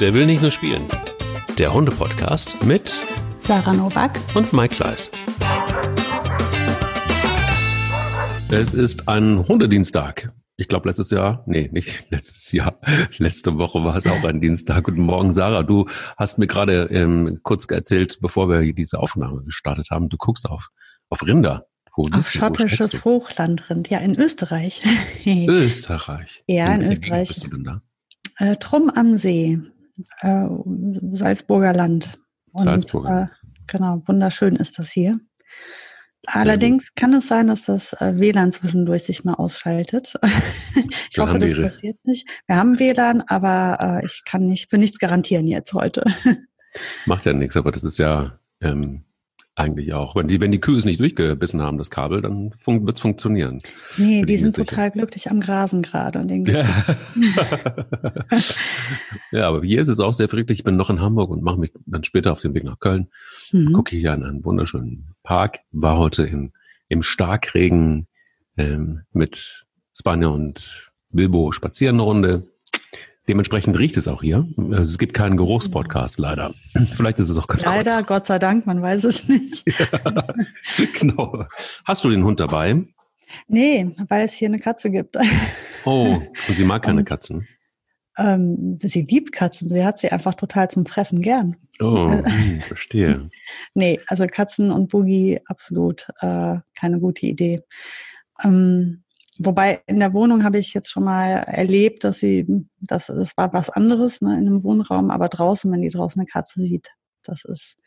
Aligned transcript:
Der 0.00 0.14
will 0.14 0.24
nicht 0.24 0.40
nur 0.40 0.50
spielen. 0.50 0.88
Der 1.58 1.74
Hunde-Podcast 1.74 2.64
mit 2.64 3.02
Sarah 3.38 3.74
Novak 3.74 4.18
und 4.34 4.50
Mike 4.54 4.76
Kleiss. 4.76 5.10
Es 8.50 8.72
ist 8.72 9.08
ein 9.08 9.46
Hundedienstag. 9.46 10.32
Ich 10.56 10.68
glaube, 10.68 10.88
letztes 10.88 11.10
Jahr, 11.10 11.44
nee, 11.46 11.68
nicht 11.70 12.06
letztes 12.10 12.50
Jahr, 12.50 12.80
letzte 13.18 13.58
Woche 13.58 13.84
war 13.84 13.94
es 13.94 14.06
auch 14.06 14.24
ein 14.24 14.40
Dienstag. 14.40 14.84
Guten 14.84 15.02
Morgen, 15.02 15.34
Sarah. 15.34 15.64
Du 15.64 15.86
hast 16.16 16.38
mir 16.38 16.46
gerade 16.46 16.84
ähm, 16.84 17.40
kurz 17.42 17.66
erzählt, 17.70 18.20
bevor 18.22 18.48
wir 18.48 18.72
diese 18.72 19.00
Aufnahme 19.00 19.42
gestartet 19.44 19.90
haben, 19.90 20.08
du 20.08 20.16
guckst 20.16 20.48
auf, 20.48 20.70
auf 21.10 21.22
Rinder. 21.26 21.66
Wo 21.94 22.06
auf 22.10 22.30
schottisches 22.30 23.04
Hochlandrind, 23.04 23.90
ja, 23.90 23.98
in 23.98 24.18
Österreich. 24.18 24.80
Österreich. 25.26 26.42
ja, 26.46 26.74
in, 26.74 26.80
in 26.80 26.92
Österreich. 26.92 27.28
bist 27.28 27.44
du 27.44 27.48
denn 27.48 27.64
da? 27.64 27.82
Äh, 28.38 28.56
Trumm 28.56 28.88
am 28.88 29.18
See, 29.18 29.58
äh, 30.20 30.46
Salzburger 31.12 31.72
Land. 31.72 32.18
Und, 32.52 32.64
Salzburger. 32.64 33.30
Äh, 33.32 33.52
genau, 33.66 34.02
wunderschön 34.06 34.56
ist 34.56 34.78
das 34.78 34.90
hier. 34.90 35.20
Allerdings 36.26 36.94
kann 36.94 37.14
es 37.14 37.28
sein, 37.28 37.46
dass 37.46 37.64
das 37.64 37.94
äh, 37.94 38.12
WLAN 38.16 38.52
zwischendurch 38.52 39.04
sich 39.04 39.24
mal 39.24 39.34
ausschaltet. 39.34 40.14
ich 41.10 41.18
hoffe, 41.18 41.38
das 41.38 41.54
passiert 41.54 41.96
nicht. 42.04 42.28
Wir 42.46 42.56
haben 42.56 42.78
WLAN, 42.78 43.22
aber 43.22 44.00
äh, 44.02 44.06
ich 44.06 44.22
kann 44.26 44.46
nicht 44.46 44.68
für 44.68 44.76
nichts 44.76 44.98
garantieren 44.98 45.46
jetzt 45.46 45.72
heute. 45.72 46.04
Macht 47.06 47.24
ja 47.24 47.32
nichts, 47.32 47.56
aber 47.56 47.72
das 47.72 47.84
ist 47.84 47.98
ja 47.98 48.38
ähm, 48.60 49.04
eigentlich 49.56 49.92
auch. 49.92 50.16
Wenn 50.16 50.28
die, 50.28 50.40
wenn 50.40 50.52
die 50.52 50.60
Kühe 50.60 50.76
es 50.78 50.84
nicht 50.84 51.00
durchgebissen 51.00 51.60
haben, 51.60 51.78
das 51.78 51.90
Kabel, 51.90 52.22
dann 52.22 52.54
fun 52.58 52.86
wird 52.86 52.96
es 52.96 53.02
funktionieren. 53.02 53.60
Nee, 53.96 54.22
die 54.22 54.36
sind 54.36 54.56
total 54.56 54.90
glücklich 54.90 55.30
am 55.30 55.40
Grasen 55.40 55.82
gerade 55.82 56.18
und 56.18 56.28
denen 56.28 56.46
ja. 56.46 56.64
ja, 59.32 59.48
aber 59.48 59.62
hier 59.62 59.80
ist 59.80 59.88
es 59.88 60.00
auch 60.00 60.14
sehr 60.14 60.28
friedlich. 60.28 60.60
Ich 60.60 60.64
bin 60.64 60.76
noch 60.76 60.90
in 60.90 61.00
Hamburg 61.00 61.30
und 61.30 61.42
mache 61.42 61.58
mich 61.58 61.72
dann 61.86 62.04
später 62.04 62.32
auf 62.32 62.40
den 62.40 62.54
Weg 62.54 62.64
nach 62.64 62.78
Köln. 62.78 63.08
Mhm. 63.52 63.72
Gucke 63.72 63.96
hier 63.96 64.12
an 64.12 64.24
einen 64.24 64.44
wunderschönen 64.44 65.14
Park. 65.22 65.60
War 65.72 65.98
heute 65.98 66.24
in, 66.24 66.52
im 66.88 67.02
Starkregen 67.02 68.06
ähm, 68.56 69.02
mit 69.12 69.66
Spanier 69.94 70.30
und 70.30 70.92
Bilbo 71.10 71.52
spazieren 71.52 71.96
eine 71.96 72.02
Runde. 72.04 72.46
Dementsprechend 73.30 73.78
riecht 73.78 73.96
es 73.96 74.08
auch 74.08 74.22
hier. 74.22 74.44
Es 74.72 74.98
gibt 74.98 75.14
keinen 75.14 75.36
Geruchspodcast, 75.36 76.18
leider. 76.18 76.52
Vielleicht 76.96 77.20
ist 77.20 77.30
es 77.30 77.38
auch 77.38 77.46
ganz 77.46 77.64
Leider, 77.64 77.94
kurz. 77.98 78.06
Gott 78.08 78.26
sei 78.26 78.40
Dank, 78.40 78.66
man 78.66 78.82
weiß 78.82 79.04
es 79.04 79.28
nicht. 79.28 79.64
ja, 79.78 80.24
genau. 80.98 81.44
Hast 81.84 82.04
du 82.04 82.10
den 82.10 82.24
Hund 82.24 82.40
dabei? 82.40 82.84
Nee, 83.46 83.94
weil 84.08 84.24
es 84.24 84.32
hier 84.32 84.48
eine 84.48 84.58
Katze 84.58 84.90
gibt. 84.90 85.16
Oh, 85.86 86.20
und 86.48 86.54
sie 86.54 86.64
mag 86.64 86.82
keine 86.82 86.98
und, 86.98 87.04
Katzen? 87.06 87.48
Ähm, 88.18 88.78
sie 88.82 89.00
liebt 89.00 89.32
Katzen. 89.32 89.70
Sie 89.70 89.82
hat 89.82 89.98
sie 89.98 90.12
einfach 90.12 90.34
total 90.34 90.68
zum 90.68 90.84
Fressen 90.84 91.22
gern. 91.22 91.56
Oh, 91.80 92.10
hm, 92.24 92.60
verstehe. 92.60 93.30
nee, 93.72 93.98
also 94.08 94.26
Katzen 94.26 94.72
und 94.72 94.90
Boogie 94.90 95.40
absolut 95.46 96.06
äh, 96.20 96.56
keine 96.74 97.00
gute 97.00 97.24
Idee. 97.24 97.62
Ähm, 98.44 99.04
Wobei 99.42 99.82
in 99.86 99.98
der 99.98 100.12
Wohnung 100.12 100.44
habe 100.44 100.58
ich 100.58 100.74
jetzt 100.74 100.90
schon 100.90 101.04
mal 101.04 101.30
erlebt, 101.30 102.04
dass 102.04 102.18
sie, 102.18 102.66
das, 102.78 103.06
das 103.06 103.34
war 103.38 103.54
was 103.54 103.70
anderes 103.70 104.20
ne, 104.20 104.34
in 104.34 104.46
einem 104.46 104.62
Wohnraum, 104.62 105.10
aber 105.10 105.28
draußen, 105.28 105.72
wenn 105.72 105.80
die 105.80 105.88
draußen 105.88 106.20
eine 106.20 106.26
Katze 106.26 106.60
sieht, 106.60 106.88
das 107.22 107.46
ist, 107.46 107.78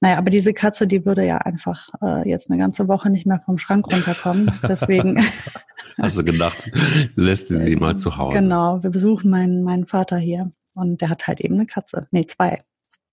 naja, 0.00 0.16
aber 0.16 0.30
diese 0.30 0.54
Katze, 0.54 0.86
die 0.86 1.04
würde 1.04 1.26
ja 1.26 1.38
einfach 1.38 1.88
äh, 2.00 2.28
jetzt 2.28 2.50
eine 2.50 2.58
ganze 2.58 2.86
Woche 2.86 3.10
nicht 3.10 3.26
mehr 3.26 3.40
vom 3.44 3.58
Schrank 3.58 3.92
runterkommen. 3.92 4.52
Deswegen. 4.62 5.18
Hast 5.98 6.18
du 6.18 6.24
gedacht, 6.24 6.70
lässt 7.16 7.48
sie 7.48 7.58
sie 7.58 7.74
mal 7.74 7.96
zu 7.96 8.16
Hause? 8.16 8.38
Genau, 8.38 8.80
wir 8.82 8.90
besuchen 8.90 9.28
meinen, 9.28 9.64
meinen 9.64 9.86
Vater 9.86 10.18
hier 10.18 10.52
und 10.74 11.00
der 11.00 11.08
hat 11.08 11.26
halt 11.26 11.40
eben 11.40 11.56
eine 11.56 11.66
Katze. 11.66 12.06
Nee, 12.12 12.26
zwei. 12.26 12.62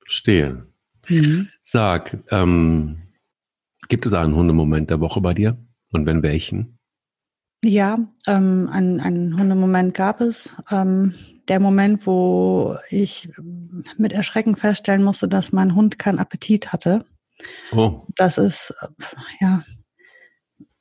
Verstehe. 0.06 0.68
Mhm. 1.10 1.50
Sag, 1.62 2.20
ähm, 2.30 3.02
gibt 3.90 4.06
es 4.06 4.14
einen 4.14 4.36
Hundemoment 4.36 4.92
der 4.92 5.00
Woche 5.00 5.22
bei 5.22 5.34
dir? 5.34 5.58
Und 5.92 6.06
wenn 6.06 6.22
welchen? 6.22 6.77
Ja, 7.68 8.00
ähm, 8.28 8.70
einen, 8.72 9.02
einen 9.02 9.38
Hundemoment 9.38 9.94
gab 9.94 10.22
es. 10.22 10.56
Ähm, 10.72 11.14
der 11.50 11.60
Moment, 11.60 12.08
wo 12.08 12.78
ich 12.90 13.30
mit 13.98 14.14
Erschrecken 14.14 14.56
feststellen 14.56 15.04
musste, 15.04 15.28
dass 15.28 15.52
mein 15.52 15.76
Hund 15.76 16.00
keinen 16.00 16.20
Appetit 16.20 16.72
hatte. 16.72 17.06
Oh. 17.74 18.04
Das 18.16 18.38
ist, 18.38 18.74
ja, 19.42 19.66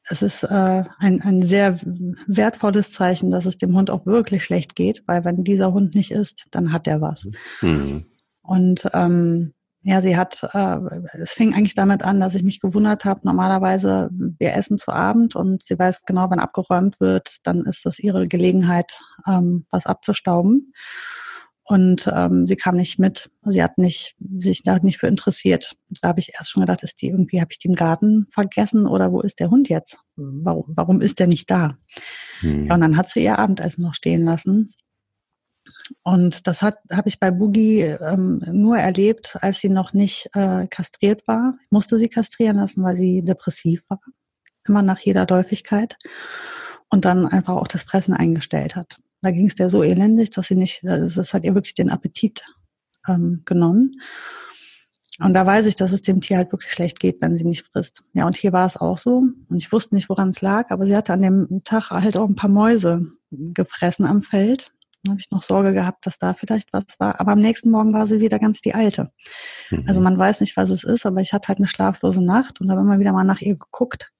es 0.05 0.23
ist 0.23 0.45
äh, 0.45 0.85
ein, 0.99 1.21
ein 1.23 1.43
sehr 1.43 1.81
wertvolles 2.29 2.93
Zeichen, 2.93 3.33
dass 3.33 3.47
es 3.47 3.59
dem 3.59 3.75
Hund 3.75 3.91
auch 3.91 4.07
wirklich 4.07 4.45
schlecht 4.45 4.77
geht, 4.77 5.03
weil 5.07 5.25
wenn 5.25 5.43
dieser 5.43 5.73
Hund 5.73 5.97
nicht 5.97 6.13
isst, 6.13 6.47
dann 6.53 6.73
hat 6.73 6.87
er 6.87 7.01
was. 7.01 7.27
Mhm. 7.63 8.07
Und 8.43 8.89
ähm, 8.95 9.55
ja, 9.89 10.03
sie 10.03 10.17
hat, 10.17 10.43
äh, 10.53 10.79
es 11.13 11.35
fing 11.35 11.55
eigentlich 11.55 11.75
damit 11.75 12.03
an, 12.03 12.19
dass 12.19 12.35
ich 12.35 12.43
mich 12.43 12.59
gewundert 12.59 13.05
habe, 13.05 13.21
normalerweise, 13.23 14.11
wir 14.11 14.55
essen 14.55 14.79
zu 14.79 14.91
Abend 14.91 15.37
und 15.37 15.63
sie 15.63 15.79
weiß 15.79 16.05
genau, 16.05 16.29
wenn 16.29 16.41
abgeräumt 16.41 16.99
wird, 16.99 17.47
dann 17.47 17.65
ist 17.67 17.87
das 17.87 18.01
ihre 18.01 18.27
Gelegenheit, 18.27 18.99
ähm, 19.29 19.65
was 19.71 19.87
abzustauben. 19.87 20.73
Und 21.63 22.11
ähm, 22.13 22.47
sie 22.47 22.57
kam 22.57 22.77
nicht 22.77 22.99
mit. 22.99 23.31
Sie 23.45 23.63
hat 23.63 23.79
nicht, 23.79 24.17
sich 24.39 24.65
da 24.65 24.79
nicht 24.81 24.99
für 24.99 25.07
interessiert. 25.07 25.77
Da 26.01 26.09
habe 26.09 26.21
ich 26.21 26.33
erst 26.35 26.51
schon 26.51 26.63
gedacht, 26.63 26.83
ist 26.83 27.01
die 27.01 27.09
irgendwie, 27.09 27.41
habe 27.41 27.53
ich 27.53 27.59
die 27.59 27.69
im 27.69 27.75
Garten 27.75 28.27
vergessen 28.31 28.87
oder 28.87 29.13
wo 29.13 29.21
ist 29.21 29.39
der 29.39 29.51
Hund 29.51 29.69
jetzt? 29.69 29.99
Warum, 30.17 30.65
warum 30.69 31.01
ist 31.01 31.21
der 31.21 31.29
nicht 31.29 31.49
da? 31.51 31.77
Hm. 32.41 32.67
Ja, 32.67 32.75
und 32.75 32.81
dann 32.81 32.97
hat 32.97 33.11
sie 33.11 33.23
ihr 33.23 33.39
Abendessen 33.39 33.83
noch 33.83 33.95
stehen 33.95 34.23
lassen. 34.23 34.75
Und 36.03 36.47
das 36.47 36.63
hat 36.63 36.77
habe 36.91 37.09
ich 37.09 37.21
bei 37.21 37.31
Boogie 37.31 37.81
ähm, 37.83 38.43
nur 38.51 38.79
erlebt, 38.79 39.37
als 39.41 39.61
sie 39.61 39.69
noch 39.69 39.93
nicht 39.93 40.29
äh, 40.35 40.67
kastriert 40.69 41.27
war. 41.27 41.55
Ich 41.63 41.71
musste 41.71 41.99
sie 41.99 42.09
kastrieren 42.09 42.57
lassen, 42.57 42.83
weil 42.83 42.97
sie 42.97 43.23
depressiv 43.23 43.83
war, 43.89 44.01
immer 44.67 44.83
nach 44.83 44.99
jeder 44.99 45.27
Läufigkeit 45.27 45.97
und 46.89 47.05
dann 47.05 47.27
einfach 47.27 47.55
auch 47.55 47.69
das 47.69 47.83
Fressen 47.83 48.15
eingestellt 48.15 48.77
hat. 48.77 48.99
Da 49.23 49.31
ging 49.31 49.47
es 49.47 49.55
der 49.55 49.69
so 49.69 49.83
elendig, 49.83 50.31
dass 50.31 50.49
sie 50.49 50.55
nicht, 50.55 50.85
also 50.87 51.21
das 51.21 51.35
hat 51.35 51.45
ihr 51.45 51.55
wirklich 51.55 51.75
den 51.75 51.91
Appetit 51.91 52.45
ähm, 53.09 53.43
genommen. 53.45 54.01
Und 55.19 55.33
da 55.33 55.47
weiß 55.47 55.67
ich, 55.67 55.77
dass 55.77 55.93
es 55.93 56.03
dem 56.03 56.21
Tier 56.21 56.37
halt 56.37 56.53
wirklich 56.53 56.73
schlecht 56.73 57.01
geht, 57.01 57.23
wenn 57.23 57.39
sie 57.39 57.45
nicht 57.45 57.67
frisst. 57.67 58.03
Ja, 58.13 58.27
und 58.27 58.37
hier 58.37 58.53
war 58.53 58.67
es 58.67 58.77
auch 58.77 58.99
so. 58.99 59.23
Und 59.49 59.57
ich 59.57 59.73
wusste 59.73 59.95
nicht, 59.95 60.11
woran 60.11 60.29
es 60.29 60.43
lag, 60.43 60.71
aber 60.71 60.87
sie 60.87 60.95
hatte 60.95 61.15
an 61.15 61.23
dem 61.23 61.63
Tag 61.65 61.91
halt 61.91 62.17
auch 62.17 62.29
ein 62.29 62.35
paar 62.35 62.51
Mäuse 62.51 63.07
gefressen 63.31 64.05
am 64.05 64.23
Feld. 64.23 64.73
Dann 65.07 65.13
habe 65.13 65.21
ich 65.21 65.31
noch 65.31 65.43
Sorge 65.43 65.73
gehabt, 65.73 66.07
dass 66.07 66.19
da 66.19 66.35
vielleicht 66.35 66.73
was 66.73 66.85
war. 66.99 67.21
Aber 67.21 67.33
am 67.33 67.41
nächsten 67.41 67.71
Morgen 67.71 67.93
war 67.93 68.07
sie 68.07 68.21
wieder 68.21 68.39
ganz 68.39 68.61
die 68.61 68.75
alte. 68.75 69.11
Mhm. 69.71 69.85
Also 69.87 70.01
man 70.01 70.19
weiß 70.19 70.41
nicht, 70.41 70.57
was 70.57 70.71
es 70.71 70.85
ist, 70.85 71.07
aber 71.07 71.21
ich 71.21 71.33
hatte 71.33 71.49
halt 71.49 71.59
eine 71.59 71.67
schlaflose 71.67 72.25
Nacht 72.25 72.61
und 72.61 72.71
habe 72.71 72.81
immer 72.81 72.99
wieder 72.99 73.13
mal 73.13 73.25
nach 73.25 73.41
ihr 73.41 73.57
geguckt. 73.57 74.13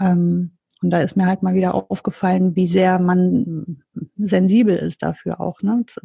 Ähm, 0.00 0.52
und 0.82 0.90
da 0.90 1.00
ist 1.00 1.16
mir 1.16 1.26
halt 1.26 1.42
mal 1.42 1.54
wieder 1.54 1.74
aufgefallen, 1.74 2.54
wie 2.54 2.66
sehr 2.66 2.98
man 2.98 3.82
sensibel 4.18 4.76
ist 4.76 5.02
dafür 5.02 5.40
auch, 5.40 5.62
ne? 5.62 5.84
Zu, 5.86 6.00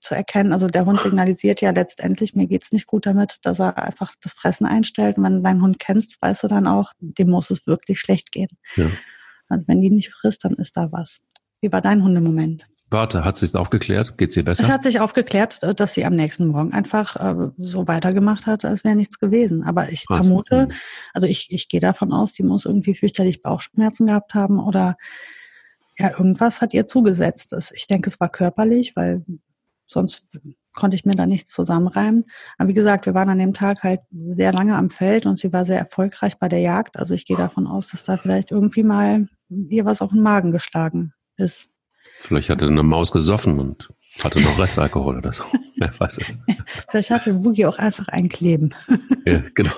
zu, 0.00 0.14
erkennen. 0.14 0.52
Also 0.52 0.68
der 0.68 0.84
Hund 0.84 1.00
signalisiert 1.00 1.62
ja 1.62 1.70
letztendlich, 1.70 2.34
mir 2.34 2.46
geht's 2.46 2.72
nicht 2.72 2.86
gut 2.86 3.06
damit, 3.06 3.38
dass 3.42 3.58
er 3.58 3.78
einfach 3.78 4.14
das 4.20 4.34
Fressen 4.34 4.66
einstellt. 4.66 5.16
Und 5.16 5.24
wenn 5.24 5.36
du 5.36 5.42
deinen 5.42 5.62
Hund 5.62 5.78
kennst, 5.78 6.20
weißt 6.20 6.42
du 6.42 6.48
dann 6.48 6.66
auch, 6.66 6.92
dem 7.00 7.30
muss 7.30 7.50
es 7.50 7.66
wirklich 7.66 8.00
schlecht 8.00 8.32
gehen. 8.32 8.50
Ja. 8.76 8.90
Also 9.48 9.66
wenn 9.66 9.80
die 9.80 9.90
nicht 9.90 10.12
frisst, 10.12 10.44
dann 10.44 10.54
ist 10.54 10.76
da 10.76 10.92
was. 10.92 11.20
Wie 11.60 11.72
war 11.72 11.80
dein 11.80 12.02
Hundemoment? 12.02 12.66
Warte, 12.92 13.24
hat 13.24 13.38
sich 13.38 13.54
aufgeklärt? 13.54 14.18
Geht's 14.18 14.36
ihr 14.36 14.44
besser? 14.44 14.64
Es 14.64 14.70
hat 14.70 14.82
sich 14.82 14.98
aufgeklärt, 14.98 15.62
äh, 15.62 15.74
dass 15.74 15.94
sie 15.94 16.04
am 16.04 16.16
nächsten 16.16 16.48
Morgen 16.48 16.72
einfach 16.72 17.14
äh, 17.16 17.50
so 17.56 17.86
weitergemacht 17.86 18.46
hat, 18.46 18.64
als 18.64 18.82
wäre 18.82 18.96
nichts 18.96 19.20
gewesen. 19.20 19.62
Aber 19.62 19.90
ich 19.90 20.06
Krass. 20.06 20.26
vermute, 20.26 20.66
mhm. 20.66 20.72
also 21.14 21.28
ich, 21.28 21.46
ich 21.50 21.68
gehe 21.68 21.80
davon 21.80 22.12
aus, 22.12 22.34
sie 22.34 22.42
muss 22.42 22.64
irgendwie 22.64 22.96
fürchterlich 22.96 23.42
Bauchschmerzen 23.42 24.06
gehabt 24.06 24.34
haben 24.34 24.58
oder 24.58 24.96
ja, 25.98 26.10
irgendwas 26.10 26.60
hat 26.60 26.74
ihr 26.74 26.86
zugesetzt. 26.86 27.54
Ich 27.74 27.86
denke, 27.86 28.08
es 28.08 28.18
war 28.18 28.28
körperlich, 28.28 28.96
weil 28.96 29.24
sonst 29.86 30.26
konnte 30.72 30.96
ich 30.96 31.04
mir 31.04 31.14
da 31.14 31.26
nichts 31.26 31.52
zusammenreimen. 31.52 32.24
Aber 32.58 32.68
wie 32.70 32.74
gesagt, 32.74 33.06
wir 33.06 33.14
waren 33.14 33.28
an 33.28 33.38
dem 33.38 33.54
Tag 33.54 33.84
halt 33.84 34.00
sehr 34.10 34.52
lange 34.52 34.76
am 34.76 34.90
Feld 34.90 35.26
und 35.26 35.38
sie 35.38 35.52
war 35.52 35.64
sehr 35.64 35.78
erfolgreich 35.78 36.38
bei 36.38 36.48
der 36.48 36.60
Jagd. 36.60 36.96
Also 36.96 37.14
ich 37.14 37.24
gehe 37.24 37.36
davon 37.36 37.66
aus, 37.66 37.90
dass 37.90 38.04
da 38.04 38.16
vielleicht 38.16 38.50
irgendwie 38.50 38.82
mal 38.82 39.28
ihr 39.48 39.84
was 39.84 40.00
auf 40.00 40.10
den 40.10 40.22
Magen 40.22 40.52
geschlagen 40.52 41.12
ist. 41.40 41.70
Vielleicht 42.20 42.50
hatte 42.50 42.66
eine 42.66 42.82
Maus 42.82 43.12
gesoffen 43.12 43.58
und 43.58 43.88
hatte 44.22 44.40
noch 44.40 44.58
Restalkohol 44.58 45.18
oder 45.18 45.32
so. 45.32 45.44
Wer 45.76 45.98
weiß 45.98 46.18
es. 46.18 46.36
Vielleicht 46.88 47.10
hatte 47.10 47.32
Boogie 47.34 47.66
auch 47.66 47.78
einfach 47.78 48.08
ein 48.08 48.28
Kleben. 48.28 48.74
ja, 49.26 49.42
genau. 49.54 49.72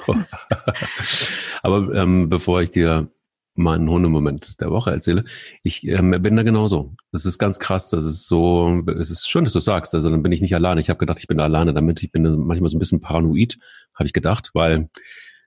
Aber 1.62 1.94
ähm, 1.94 2.28
bevor 2.28 2.62
ich 2.62 2.70
dir 2.70 3.08
meinen 3.54 3.88
Hundemoment 3.88 4.60
der 4.60 4.70
Woche 4.70 4.90
erzähle, 4.90 5.24
ich 5.62 5.86
ähm, 5.86 6.10
bin 6.22 6.36
da 6.36 6.42
genauso. 6.42 6.94
Das 7.12 7.26
ist 7.26 7.38
ganz 7.38 7.58
krass. 7.58 7.90
Das 7.90 8.04
ist 8.04 8.26
so, 8.26 8.82
es 8.98 9.10
ist 9.10 9.28
schön, 9.28 9.44
dass 9.44 9.52
du 9.52 9.60
sagst. 9.60 9.94
Also 9.94 10.10
dann 10.10 10.22
bin 10.22 10.32
ich 10.32 10.40
nicht 10.40 10.54
alleine. 10.54 10.80
Ich 10.80 10.88
habe 10.88 10.98
gedacht, 10.98 11.18
ich 11.20 11.28
bin 11.28 11.38
da 11.38 11.44
alleine 11.44 11.74
damit. 11.74 12.02
Ich 12.02 12.10
bin 12.10 12.22
manchmal 12.22 12.70
so 12.70 12.76
ein 12.76 12.80
bisschen 12.80 13.00
paranoid, 13.00 13.58
habe 13.94 14.06
ich 14.06 14.12
gedacht, 14.12 14.50
weil 14.54 14.88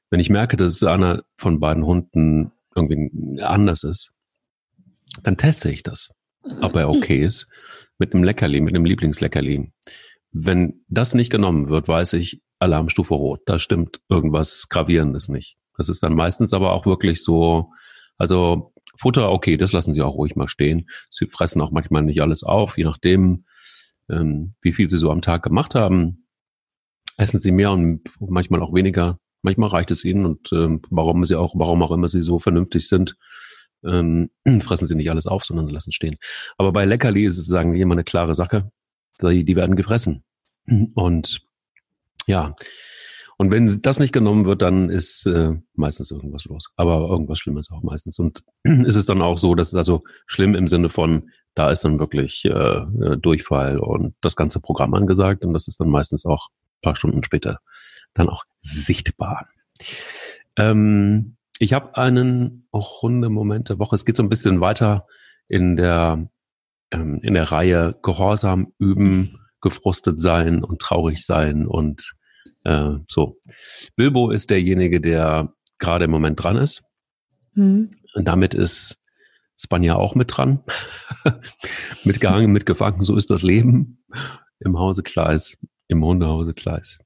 wenn 0.09 0.19
ich 0.19 0.29
merke, 0.29 0.55
dass 0.55 0.83
einer 0.83 1.23
von 1.37 1.59
beiden 1.59 1.85
Hunden 1.85 2.51
irgendwie 2.75 3.41
anders 3.41 3.83
ist, 3.83 4.14
dann 5.23 5.37
teste 5.37 5.71
ich 5.71 5.83
das, 5.83 6.09
ob 6.61 6.75
er 6.75 6.89
okay 6.89 7.23
ist. 7.23 7.49
mit 7.97 8.13
einem 8.13 8.23
Leckerli, 8.23 8.61
mit 8.61 8.75
einem 8.75 8.85
Lieblingsleckerli. 8.85 9.71
Wenn 10.31 10.83
das 10.89 11.13
nicht 11.13 11.29
genommen 11.29 11.69
wird, 11.69 11.87
weiß 11.87 12.13
ich, 12.13 12.41
Alarmstufe 12.59 13.13
rot. 13.13 13.41
Da 13.45 13.59
stimmt 13.59 14.01
irgendwas 14.09 14.67
Gravierendes 14.69 15.29
nicht. 15.29 15.57
Das 15.77 15.89
ist 15.89 16.03
dann 16.03 16.13
meistens 16.13 16.53
aber 16.53 16.73
auch 16.73 16.85
wirklich 16.85 17.23
so, 17.23 17.71
also 18.17 18.73
Futter, 18.97 19.31
okay, 19.31 19.57
das 19.57 19.73
lassen 19.73 19.93
sie 19.93 20.01
auch 20.01 20.15
ruhig 20.15 20.35
mal 20.35 20.47
stehen. 20.47 20.87
Sie 21.09 21.27
fressen 21.27 21.61
auch 21.61 21.71
manchmal 21.71 22.03
nicht 22.03 22.21
alles 22.21 22.43
auf, 22.43 22.77
je 22.77 22.85
nachdem, 22.85 23.45
ähm, 24.09 24.47
wie 24.61 24.73
viel 24.73 24.89
sie 24.89 24.97
so 24.97 25.11
am 25.11 25.21
Tag 25.21 25.43
gemacht 25.43 25.75
haben. 25.75 26.27
Essen 27.17 27.41
sie 27.41 27.51
mehr 27.51 27.71
und 27.71 28.01
manchmal 28.19 28.61
auch 28.61 28.73
weniger. 28.73 29.19
Manchmal 29.41 29.69
reicht 29.69 29.91
es 29.91 30.03
ihnen 30.03 30.25
und 30.25 30.51
ähm, 30.53 30.81
warum 30.89 31.23
sie 31.25 31.37
auch, 31.37 31.53
warum 31.57 31.83
auch 31.83 31.91
immer 31.91 32.07
sie 32.07 32.21
so 32.21 32.39
vernünftig 32.39 32.87
sind, 32.87 33.15
ähm, 33.83 34.29
fressen 34.61 34.87
sie 34.87 34.95
nicht 34.95 35.09
alles 35.09 35.27
auf, 35.27 35.43
sondern 35.45 35.67
sie 35.67 35.73
lassen 35.73 35.91
stehen. 35.91 36.17
Aber 36.57 36.71
bei 36.71 36.85
Leckerli 36.85 37.25
ist 37.25 37.37
es, 37.37 37.47
sagen 37.47 37.73
wir 37.73 37.81
immer 37.81 37.95
eine 37.95 38.03
klare 38.03 38.35
Sache. 38.35 38.71
Die, 39.21 39.43
die 39.43 39.55
werden 39.55 39.75
gefressen. 39.75 40.23
Und 40.95 41.41
ja, 42.27 42.55
und 43.37 43.51
wenn 43.51 43.81
das 43.81 43.99
nicht 43.99 44.13
genommen 44.13 44.45
wird, 44.45 44.61
dann 44.61 44.89
ist 44.89 45.25
äh, 45.25 45.51
meistens 45.73 46.09
irgendwas 46.09 46.45
los. 46.45 46.71
Aber 46.77 47.09
irgendwas 47.09 47.37
Schlimmes 47.37 47.69
auch 47.69 47.83
meistens. 47.83 48.17
Und 48.17 48.43
ist 48.63 48.95
es 48.95 49.05
dann 49.05 49.21
auch 49.21 49.37
so, 49.37 49.55
dass 49.55 49.69
es 49.69 49.75
also 49.75 50.03
schlimm 50.25 50.55
im 50.55 50.67
Sinne 50.67 50.89
von, 50.89 51.29
da 51.53 51.69
ist 51.69 51.83
dann 51.83 51.99
wirklich 51.99 52.45
äh, 52.45 52.81
Durchfall 53.17 53.77
und 53.77 54.15
das 54.21 54.37
ganze 54.37 54.61
Programm 54.61 54.93
angesagt. 54.93 55.43
Und 55.43 55.53
das 55.53 55.67
ist 55.67 55.81
dann 55.81 55.89
meistens 55.89 56.25
auch 56.25 56.47
paar 56.85 56.95
Stunden 56.95 57.23
später 57.23 57.59
dann 58.13 58.29
auch 58.29 58.45
sichtbar. 58.61 59.49
Ähm, 60.55 61.35
ich 61.59 61.73
habe 61.73 61.95
einen 61.97 62.67
runde 62.73 63.29
Moment 63.29 63.69
der 63.69 63.79
Woche. 63.79 63.95
Es 63.95 64.05
geht 64.05 64.17
so 64.17 64.23
ein 64.23 64.29
bisschen 64.29 64.61
weiter 64.61 65.05
in 65.47 65.75
der 65.75 66.29
ähm, 66.91 67.19
in 67.23 67.33
der 67.33 67.51
Reihe 67.51 67.95
Gehorsam 68.03 68.73
üben, 68.77 69.39
gefrustet 69.61 70.19
sein 70.19 70.63
und 70.63 70.81
traurig 70.81 71.25
sein 71.25 71.65
und 71.65 72.13
äh, 72.63 72.93
so. 73.07 73.39
Bilbo 73.95 74.31
ist 74.31 74.49
derjenige, 74.49 75.01
der 75.01 75.53
gerade 75.77 76.05
im 76.05 76.11
Moment 76.11 76.43
dran 76.43 76.57
ist. 76.57 76.83
Mhm. 77.53 77.91
Und 78.13 78.27
damit 78.27 78.53
ist 78.53 78.97
Spanja 79.59 79.95
auch 79.95 80.15
mit 80.15 80.35
dran. 80.35 80.63
mitgehangen, 82.03 82.51
mitgefangen, 82.51 83.03
so 83.03 83.15
ist 83.15 83.29
das 83.29 83.41
Leben 83.41 84.03
im 84.59 84.77
Hause 84.77 85.03
Kleis, 85.03 85.57
im 85.87 86.03
Hundehause 86.03 86.53
Kleis. 86.53 86.99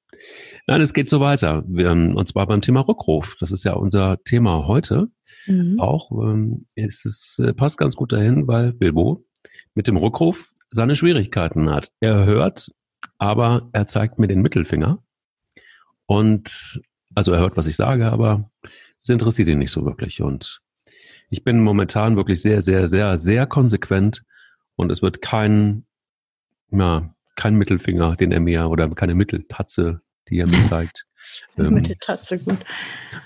Nein, 0.67 0.81
es 0.81 0.93
geht 0.93 1.09
so 1.09 1.19
weiter. 1.19 1.63
und 1.65 2.27
zwar 2.27 2.47
beim 2.47 2.61
Thema 2.61 2.81
Rückruf. 2.81 3.35
Das 3.39 3.51
ist 3.51 3.63
ja 3.63 3.73
unser 3.73 4.21
Thema 4.23 4.67
heute. 4.67 5.07
Mhm. 5.47 5.79
Auch 5.79 6.11
ähm, 6.11 6.67
ist 6.75 7.05
es 7.05 7.39
äh, 7.39 7.53
passt 7.53 7.77
ganz 7.77 7.95
gut 7.95 8.11
dahin, 8.11 8.47
weil 8.47 8.73
Bilbo 8.73 9.25
mit 9.73 9.87
dem 9.87 9.97
Rückruf 9.97 10.53
seine 10.71 10.95
Schwierigkeiten 10.95 11.69
hat. 11.69 11.91
Er 11.99 12.25
hört, 12.25 12.69
aber 13.17 13.69
er 13.73 13.87
zeigt 13.87 14.19
mir 14.19 14.27
den 14.27 14.41
Mittelfinger. 14.41 15.03
Und 16.05 16.81
also 17.15 17.31
er 17.33 17.39
hört, 17.39 17.57
was 17.57 17.67
ich 17.67 17.75
sage, 17.75 18.11
aber 18.11 18.51
es 19.03 19.09
interessiert 19.09 19.47
ihn 19.47 19.59
nicht 19.59 19.71
so 19.71 19.85
wirklich. 19.85 20.21
Und 20.21 20.61
ich 21.29 21.43
bin 21.43 21.61
momentan 21.61 22.15
wirklich 22.15 22.41
sehr, 22.41 22.61
sehr, 22.61 22.87
sehr, 22.87 23.17
sehr 23.17 23.45
konsequent 23.45 24.23
und 24.75 24.91
es 24.91 25.01
wird 25.01 25.21
kein, 25.21 25.85
ja, 26.71 27.13
kein 27.35 27.55
Mittelfinger, 27.55 28.15
den 28.15 28.31
er 28.31 28.39
mir 28.39 28.69
oder 28.69 28.89
keine 28.89 29.15
Mitteltatze, 29.15 30.01
die 30.29 30.39
er 30.39 30.47
mir 30.47 30.63
zeigt. 30.65 31.05
ähm, 31.57 31.73
Mitteltatze, 31.73 32.39
gut. 32.39 32.57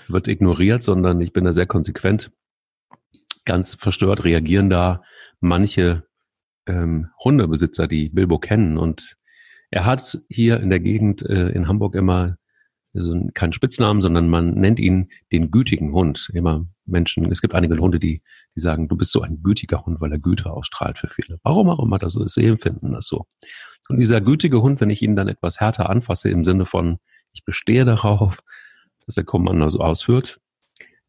Wird 0.08 0.28
ignoriert, 0.28 0.82
sondern 0.82 1.20
ich 1.20 1.32
bin 1.32 1.44
da 1.44 1.52
sehr 1.52 1.66
konsequent. 1.66 2.30
Ganz 3.44 3.74
verstört 3.74 4.24
reagieren 4.24 4.70
da 4.70 5.02
manche 5.40 6.04
ähm, 6.66 7.10
Hundebesitzer, 7.22 7.86
die 7.86 8.08
Bilbo 8.08 8.38
kennen. 8.38 8.78
Und 8.78 9.16
er 9.70 9.84
hat 9.84 10.18
hier 10.28 10.60
in 10.60 10.70
der 10.70 10.80
Gegend 10.80 11.22
äh, 11.22 11.48
in 11.48 11.68
Hamburg 11.68 11.94
immer 11.94 12.36
also 12.94 13.28
keinen 13.34 13.52
Spitznamen, 13.52 14.00
sondern 14.00 14.28
man 14.28 14.54
nennt 14.54 14.78
ihn 14.78 15.10
den 15.32 15.50
gütigen 15.50 15.92
Hund. 15.92 16.30
Immer 16.32 16.66
Menschen, 16.86 17.30
es 17.30 17.40
gibt 17.40 17.54
einige 17.54 17.76
Hunde, 17.76 17.98
die, 17.98 18.22
die 18.54 18.60
sagen, 18.60 18.88
du 18.88 18.96
bist 18.96 19.10
so 19.10 19.20
ein 19.20 19.42
gütiger 19.42 19.84
Hund, 19.84 20.00
weil 20.00 20.12
er 20.12 20.18
Güte 20.18 20.50
ausstrahlt 20.50 20.98
für 20.98 21.08
viele. 21.08 21.38
Warum 21.42 21.68
auch 21.68 21.82
immer 21.82 21.98
das 21.98 22.12
so 22.12 22.22
ist, 22.22 22.34
sie 22.34 22.46
empfinden 22.46 22.92
das 22.92 23.06
so. 23.06 23.26
Und 23.88 23.98
dieser 23.98 24.20
gütige 24.20 24.62
Hund, 24.62 24.80
wenn 24.80 24.90
ich 24.90 25.02
ihn 25.02 25.16
dann 25.16 25.28
etwas 25.28 25.60
härter 25.60 25.90
anfasse, 25.90 26.30
im 26.30 26.44
Sinne 26.44 26.66
von, 26.66 26.98
ich 27.32 27.44
bestehe 27.44 27.84
darauf, 27.84 28.40
dass 29.04 29.16
der 29.16 29.24
Kommando 29.24 29.68
so 29.68 29.80
ausführt, 29.80 30.40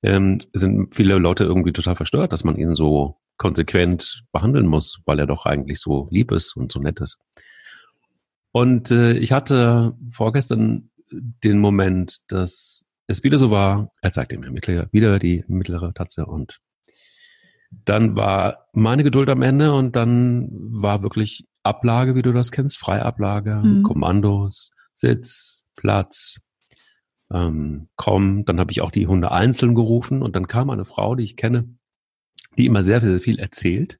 ähm, 0.03 0.39
sind 0.53 0.93
viele 0.93 1.17
Leute 1.17 1.45
irgendwie 1.45 1.71
total 1.71 1.95
verstört, 1.95 2.33
dass 2.33 2.43
man 2.43 2.57
ihn 2.57 2.75
so 2.75 3.17
konsequent 3.37 4.23
behandeln 4.31 4.67
muss, 4.67 5.01
weil 5.05 5.19
er 5.19 5.27
doch 5.27 5.45
eigentlich 5.45 5.79
so 5.79 6.07
lieb 6.11 6.31
ist 6.31 6.55
und 6.55 6.71
so 6.71 6.79
nett 6.79 6.99
ist. 7.01 7.17
Und 8.51 8.91
äh, 8.91 9.13
ich 9.13 9.31
hatte 9.31 9.97
vorgestern 10.11 10.89
den 11.11 11.59
Moment, 11.59 12.19
dass 12.31 12.85
es 13.07 13.23
wieder 13.23 13.37
so 13.37 13.51
war, 13.51 13.91
er 14.01 14.11
zeigte 14.11 14.37
mir 14.37 14.53
wieder 14.53 15.19
die 15.19 15.43
mittlere 15.47 15.93
Tatze 15.93 16.25
und 16.25 16.59
dann 17.83 18.15
war 18.15 18.67
meine 18.73 19.03
Geduld 19.03 19.29
am 19.29 19.41
Ende 19.41 19.73
und 19.73 19.95
dann 19.95 20.47
war 20.51 21.03
wirklich 21.03 21.45
Ablage, 21.65 22.15
wie 22.15 22.21
du 22.21 22.33
das 22.33 22.51
kennst, 22.51 22.77
Freiablage, 22.77 23.61
mhm. 23.63 23.83
Kommandos, 23.83 24.71
Sitz, 24.93 25.65
Platz, 25.75 26.39
ähm, 27.31 27.89
komm. 27.95 28.45
Dann 28.45 28.59
habe 28.59 28.71
ich 28.71 28.81
auch 28.81 28.91
die 28.91 29.07
Hunde 29.07 29.31
einzeln 29.31 29.75
gerufen 29.75 30.21
und 30.21 30.35
dann 30.35 30.47
kam 30.47 30.69
eine 30.69 30.85
Frau, 30.85 31.15
die 31.15 31.23
ich 31.23 31.35
kenne, 31.35 31.75
die 32.57 32.65
immer 32.65 32.83
sehr, 32.83 33.01
sehr 33.01 33.19
viel 33.19 33.39
erzählt 33.39 33.99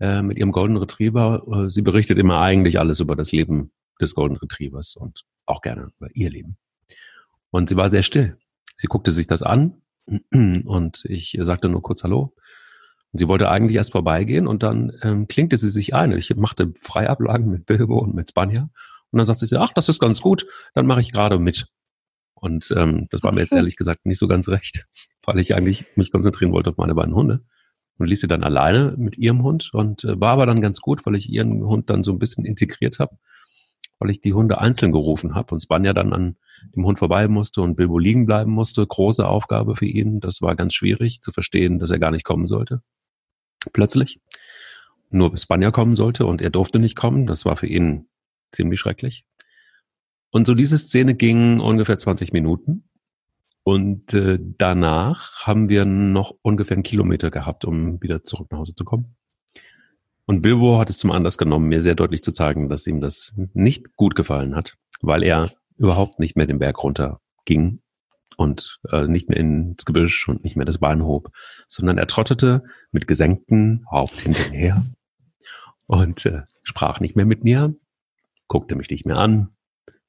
äh, 0.00 0.22
mit 0.22 0.38
ihrem 0.38 0.52
Golden 0.52 0.76
Retriever. 0.76 1.42
Äh, 1.50 1.70
sie 1.70 1.82
berichtet 1.82 2.18
immer 2.18 2.40
eigentlich 2.40 2.78
alles 2.78 3.00
über 3.00 3.16
das 3.16 3.32
Leben 3.32 3.72
des 4.00 4.14
Golden 4.14 4.36
Retrievers 4.36 4.96
und 4.96 5.24
auch 5.46 5.60
gerne 5.60 5.88
über 5.98 6.08
ihr 6.14 6.30
Leben. 6.30 6.56
Und 7.50 7.68
sie 7.68 7.76
war 7.76 7.88
sehr 7.88 8.02
still. 8.02 8.36
Sie 8.76 8.86
guckte 8.86 9.10
sich 9.10 9.26
das 9.26 9.42
an 9.42 9.82
und 10.32 11.04
ich 11.04 11.36
sagte 11.40 11.68
nur 11.68 11.82
kurz 11.82 12.04
Hallo. 12.04 12.34
Und 13.12 13.18
sie 13.18 13.28
wollte 13.28 13.48
eigentlich 13.50 13.76
erst 13.76 13.92
vorbeigehen 13.92 14.46
und 14.46 14.62
dann 14.62 14.92
ähm, 15.02 15.28
klingte 15.28 15.56
sie 15.56 15.68
sich 15.68 15.94
ein. 15.94 16.12
Ich 16.12 16.34
machte 16.36 16.72
Freiablagen 16.80 17.50
mit 17.50 17.66
Bilbo 17.66 17.98
und 17.98 18.14
mit 18.14 18.28
Spanja. 18.28 18.68
Und 19.10 19.16
dann 19.16 19.24
sagte 19.24 19.46
sie, 19.46 19.58
ach, 19.58 19.72
das 19.72 19.88
ist 19.88 19.98
ganz 19.98 20.20
gut, 20.20 20.46
dann 20.74 20.86
mache 20.86 21.00
ich 21.00 21.12
gerade 21.12 21.38
mit. 21.38 21.66
Und 22.34 22.72
ähm, 22.76 23.06
das 23.10 23.22
war 23.22 23.32
mir 23.32 23.40
jetzt 23.40 23.52
ehrlich 23.52 23.76
gesagt 23.76 24.04
nicht 24.04 24.18
so 24.18 24.28
ganz 24.28 24.48
recht, 24.48 24.86
weil 25.24 25.38
ich 25.38 25.54
eigentlich 25.54 25.86
mich 25.96 26.12
konzentrieren 26.12 26.52
wollte 26.52 26.70
auf 26.70 26.76
meine 26.76 26.94
beiden 26.94 27.14
Hunde. 27.14 27.40
Und 27.96 28.06
ließ 28.06 28.20
sie 28.20 28.28
dann 28.28 28.44
alleine 28.44 28.94
mit 28.96 29.18
ihrem 29.18 29.42
Hund 29.42 29.70
und 29.72 30.04
äh, 30.04 30.20
war 30.20 30.32
aber 30.32 30.46
dann 30.46 30.60
ganz 30.60 30.80
gut, 30.80 31.04
weil 31.04 31.16
ich 31.16 31.30
ihren 31.30 31.64
Hund 31.64 31.90
dann 31.90 32.04
so 32.04 32.12
ein 32.12 32.18
bisschen 32.20 32.44
integriert 32.44 33.00
habe 33.00 33.16
weil 33.98 34.10
ich 34.10 34.20
die 34.20 34.32
Hunde 34.32 34.60
einzeln 34.60 34.92
gerufen 34.92 35.34
habe 35.34 35.54
und 35.54 35.60
Spanja 35.60 35.92
dann 35.92 36.12
an 36.12 36.36
dem 36.74 36.84
Hund 36.84 36.98
vorbei 36.98 37.28
musste 37.28 37.62
und 37.62 37.76
Bilbo 37.76 37.98
liegen 37.98 38.26
bleiben 38.26 38.52
musste. 38.52 38.86
Große 38.86 39.26
Aufgabe 39.26 39.76
für 39.76 39.86
ihn. 39.86 40.20
Das 40.20 40.40
war 40.40 40.54
ganz 40.56 40.74
schwierig 40.74 41.20
zu 41.20 41.32
verstehen, 41.32 41.78
dass 41.78 41.90
er 41.90 41.98
gar 41.98 42.10
nicht 42.10 42.24
kommen 42.24 42.46
sollte. 42.46 42.82
Plötzlich. 43.72 44.20
Nur 45.10 45.30
bis 45.30 45.42
Spanja 45.42 45.70
kommen 45.70 45.96
sollte 45.96 46.26
und 46.26 46.42
er 46.42 46.50
durfte 46.50 46.78
nicht 46.78 46.96
kommen. 46.96 47.26
Das 47.26 47.44
war 47.44 47.56
für 47.56 47.66
ihn 47.66 48.08
ziemlich 48.52 48.80
schrecklich. 48.80 49.24
Und 50.30 50.46
so 50.46 50.54
diese 50.54 50.76
Szene 50.76 51.14
ging 51.14 51.60
ungefähr 51.60 51.98
20 51.98 52.32
Minuten. 52.32 52.84
Und 53.62 54.14
äh, 54.14 54.38
danach 54.40 55.46
haben 55.46 55.68
wir 55.68 55.84
noch 55.84 56.34
ungefähr 56.42 56.76
einen 56.76 56.82
Kilometer 56.82 57.30
gehabt, 57.30 57.64
um 57.64 58.02
wieder 58.02 58.22
zurück 58.22 58.48
nach 58.50 58.58
Hause 58.58 58.74
zu 58.74 58.84
kommen. 58.84 59.16
Und 60.26 60.42
Bilbo 60.42 60.78
hat 60.78 60.90
es 60.90 60.98
zum 60.98 61.10
Anlass 61.10 61.38
genommen, 61.38 61.68
mir 61.68 61.82
sehr 61.82 61.94
deutlich 61.94 62.22
zu 62.22 62.32
zeigen, 62.32 62.68
dass 62.68 62.86
ihm 62.86 63.00
das 63.00 63.34
nicht 63.54 63.96
gut 63.96 64.14
gefallen 64.14 64.54
hat, 64.54 64.76
weil 65.00 65.22
er 65.22 65.50
überhaupt 65.76 66.18
nicht 66.18 66.36
mehr 66.36 66.46
den 66.46 66.58
Berg 66.58 66.82
runter 66.82 67.20
ging 67.44 67.80
und 68.38 68.78
äh, 68.92 69.08
nicht 69.08 69.28
mehr 69.28 69.36
ins 69.36 69.84
Gebüsch 69.84 70.28
und 70.28 70.44
nicht 70.44 70.54
mehr 70.56 70.64
das 70.64 70.78
Bein 70.78 71.02
hob, 71.02 71.32
sondern 71.66 71.98
er 71.98 72.06
trottete 72.06 72.62
mit 72.92 73.08
gesenktem 73.08 73.84
Haupt 73.90 74.20
hinterher 74.20 74.86
und 75.86 76.24
äh, 76.24 76.42
sprach 76.62 77.00
nicht 77.00 77.16
mehr 77.16 77.26
mit 77.26 77.42
mir, 77.42 77.74
guckte 78.46 78.76
mich 78.76 78.88
nicht 78.90 79.04
mehr 79.04 79.16
an, 79.16 79.48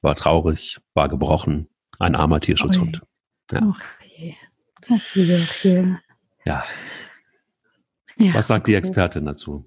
war 0.01 0.15
traurig, 0.15 0.79
war 0.93 1.09
gebrochen, 1.09 1.69
ein 1.98 2.13
armer 2.15 2.39
Tierschutzhund. 2.39 3.01
Ja. 3.51 3.62
Ach 3.63 3.81
je. 4.15 4.36
Ach 4.88 5.15
je, 5.15 5.43
ach 5.43 5.63
je. 5.63 5.95
Ja. 6.45 6.63
ja. 8.17 8.33
Was 8.36 8.45
sagt 8.45 8.67
die 8.67 8.75
Expertin 8.75 9.25
dazu? 9.25 9.65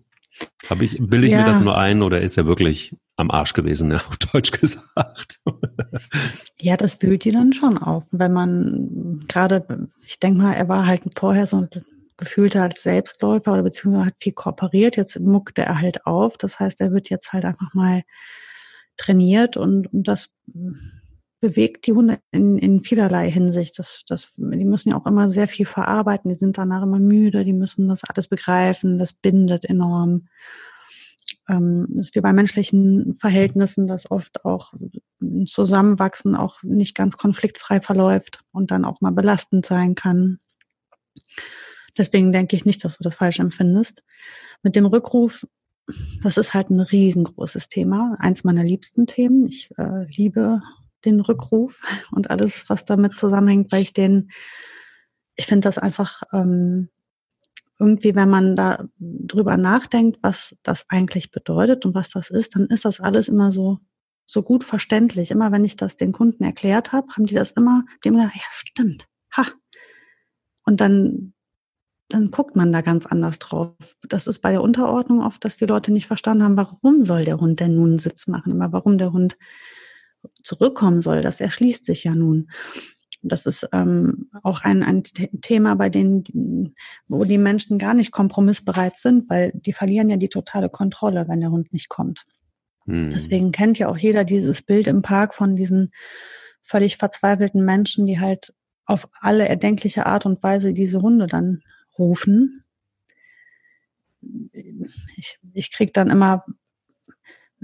Habe 0.71 0.85
ich, 0.85 0.99
bilde 1.01 1.27
ich 1.27 1.33
ja. 1.33 1.41
mir 1.41 1.47
das 1.47 1.61
nur 1.61 1.77
ein 1.77 2.01
oder 2.01 2.21
ist 2.21 2.37
er 2.37 2.47
wirklich 2.47 2.97
am 3.23 3.31
Arsch 3.31 3.55
gewesen, 3.55 3.91
ja, 3.91 3.97
auf 3.97 4.17
Deutsch 4.19 4.51
gesagt? 4.53 5.41
ja, 6.59 6.77
das 6.77 7.01
wühlt 7.01 7.25
ihn 7.25 7.35
dann 7.35 7.53
schon 7.53 7.79
auf. 7.79 8.05
Wenn 8.11 8.33
man 8.33 9.25
gerade, 9.29 9.89
ich 10.05 10.21
denke 10.21 10.43
mal, 10.43 10.53
er 10.53 10.69
war 10.69 10.87
halt 10.87 11.03
vorher 11.15 11.47
so 11.47 11.67
gefühlt 12.17 12.55
als 12.57 12.83
Selbstläufer 12.83 13.53
oder 13.55 13.63
beziehungsweise 13.63 14.07
hat 14.07 14.15
viel 14.19 14.33
kooperiert. 14.33 14.97
Jetzt 14.97 15.19
muckte 15.19 15.63
er 15.63 15.81
halt 15.81 16.07
auf. 16.07 16.37
Das 16.37 16.61
heißt, 16.61 16.81
er 16.81 16.93
wird 16.93 17.09
jetzt 17.11 17.33
halt 17.33 17.45
einfach 17.45 17.73
mal 17.75 18.03
trainiert 18.97 19.57
und, 19.57 19.93
und 19.93 20.07
das 20.07 20.29
bewegt 21.41 21.87
die 21.87 21.93
Hunde 21.93 22.21
in, 22.31 22.59
in 22.59 22.85
vielerlei 22.85 23.31
Hinsicht. 23.31 23.79
Das, 23.79 24.03
das, 24.07 24.33
die 24.37 24.65
müssen 24.65 24.91
ja 24.91 24.97
auch 24.97 25.07
immer 25.07 25.29
sehr 25.29 25.49
viel 25.49 25.67
verarbeiten, 25.67 26.31
die 26.31 26.37
sind 26.37 26.59
danach 26.59 26.83
immer 26.83 27.01
müde, 27.01 27.45
die 27.45 27.53
müssen 27.53 27.89
das 27.89 28.05
alles 28.05 28.29
begreifen, 28.29 28.99
das 28.99 29.13
bindet 29.13 29.65
enorm. 29.65 30.29
Ähm, 31.49 31.87
ist 31.99 32.15
wie 32.15 32.21
bei 32.21 32.33
menschlichen 32.33 33.17
Verhältnissen, 33.17 33.87
dass 33.87 34.11
oft 34.11 34.45
auch 34.45 34.73
ein 35.21 35.47
Zusammenwachsen 35.47 36.37
auch 36.37 36.63
nicht 36.63 36.95
ganz 36.95 37.17
konfliktfrei 37.17 37.81
verläuft 37.81 38.45
und 38.53 38.71
dann 38.71 38.85
auch 38.85 39.01
mal 39.01 39.11
belastend 39.11 39.67
sein 39.67 39.95
kann. 39.95 40.39
Deswegen 41.99 42.33
denke 42.33 42.57
ich 42.57 42.65
nicht, 42.65 42.85
dass 42.85 42.99
du 42.99 43.05
das 43.05 43.17
falsch 43.17 43.41
empfindest. 43.41 44.03
Mit 44.63 44.77
dem 44.77 44.87
Rückruf, 44.87 45.47
das 46.23 46.37
ist 46.37 46.55
halt 46.55 46.71
ein 46.71 46.81
riesengroßes 46.81 47.69
Thema, 47.69 48.17
eins 48.19 48.45
meiner 48.45 48.63
liebsten 48.63 49.07
Themen. 49.07 49.47
Ich 49.47 49.71
äh, 49.77 50.07
liebe 50.17 50.63
den 51.05 51.21
Rückruf 51.21 51.81
und 52.13 52.31
alles, 52.31 52.69
was 52.69 52.85
damit 52.85 53.19
zusammenhängt, 53.19 53.73
weil 53.73 53.83
ich 53.83 53.93
den, 53.93 54.31
ich 55.35 55.47
finde 55.47 55.67
das 55.67 55.79
einfach 55.79 56.23
ähm, 56.33 56.89
irgendwie, 57.79 58.15
wenn 58.15 58.29
man 58.31 58.57
da 58.57 58.85
drüber 59.01 59.57
nachdenkt, 59.57 60.19
was 60.23 60.57
das 60.63 60.87
eigentlich 60.89 61.31
bedeutet 61.31 61.85
und 61.85 61.95
was 61.95 62.11
das 62.11 62.31
ist, 62.31 62.55
dann 62.57 62.67
ist 62.67 62.85
das 62.85 63.01
alles 63.01 63.29
immer 63.29 63.51
so 63.51 63.79
so 64.25 64.43
gut 64.43 64.65
verständlich. 64.65 65.31
Immer 65.31 65.53
wenn 65.53 65.65
ich 65.65 65.77
das 65.77 65.97
den 65.97 66.13
Kunden 66.13 66.45
erklärt 66.45 66.93
habe, 66.93 67.09
haben 67.13 67.27
die 67.27 67.35
das 67.35 67.53
immer, 67.53 67.85
dem 68.05 68.15
gesagt, 68.15 68.37
ja 68.37 68.43
stimmt, 68.53 69.07
ha. 69.37 69.45
Und 70.65 70.81
dann 70.81 71.35
dann 72.13 72.31
guckt 72.31 72.57
man 72.57 72.73
da 72.73 72.83
ganz 72.83 73.07
anders 73.07 73.39
drauf. 73.39 73.75
Das 74.07 74.27
ist 74.27 74.41
bei 74.41 74.51
der 74.51 74.63
Unterordnung 74.63 75.23
oft, 75.23 75.45
dass 75.45 75.57
die 75.57 75.65
Leute 75.65 75.93
nicht 75.93 76.07
verstanden 76.07 76.45
haben, 76.45 76.57
warum 76.57 77.05
soll 77.05 77.25
der 77.25 77.41
Hund 77.41 77.59
denn 77.61 77.75
nun 77.75 77.91
einen 77.91 77.99
Sitz 77.99 78.27
machen, 78.27 78.53
immer 78.53 78.71
warum 78.73 78.99
der 78.99 79.13
Hund 79.13 79.39
zurückkommen 80.43 81.01
soll. 81.01 81.23
Das 81.23 81.41
erschließt 81.41 81.85
sich 81.85 82.05
ja 82.05 82.15
nun. 82.15 82.51
Das 83.23 83.47
ist 83.47 83.69
ähm, 83.73 84.29
auch 84.43 84.63
ein, 84.63 84.83
ein 84.83 85.05
Thema, 85.05 85.77
bei 85.77 85.89
denen, 85.89 86.75
wo 87.07 87.25
die 87.25 87.39
Menschen 87.39 87.79
gar 87.79 87.95
nicht 87.95 88.11
kompromissbereit 88.11 88.99
sind, 88.99 89.31
weil 89.31 89.53
die 89.55 89.73
verlieren 89.73 90.11
ja 90.11 90.17
die 90.17 90.29
totale 90.29 90.69
Kontrolle, 90.69 91.29
wenn 91.29 91.41
der 91.41 91.51
Hund 91.51 91.73
nicht 91.73 91.89
kommt. 91.89 92.27
Hm. 92.87 93.11
Deswegen 93.11 93.53
kennt 93.53 93.79
ja 93.79 93.89
auch 93.89 93.97
jeder 93.97 94.25
dieses 94.25 94.63
Bild 94.63 94.89
im 94.89 95.03
Park 95.03 95.35
von 95.35 95.55
diesen 95.55 95.93
völlig 96.63 96.97
verzweifelten 96.97 97.65
Menschen, 97.65 98.07
die 98.07 98.19
halt 98.19 98.55
auf 98.85 99.09
alle 99.21 99.49
erdenkliche 99.49 100.07
Art 100.07 100.27
und 100.27 100.43
Weise 100.43 100.73
diese 100.73 101.01
Hunde 101.01 101.29
dann 101.29 101.63
rufen. 101.99 102.65
Ich, 105.17 105.39
ich 105.53 105.73
kriege 105.73 105.93
dann 105.93 106.11
immer 106.11 106.45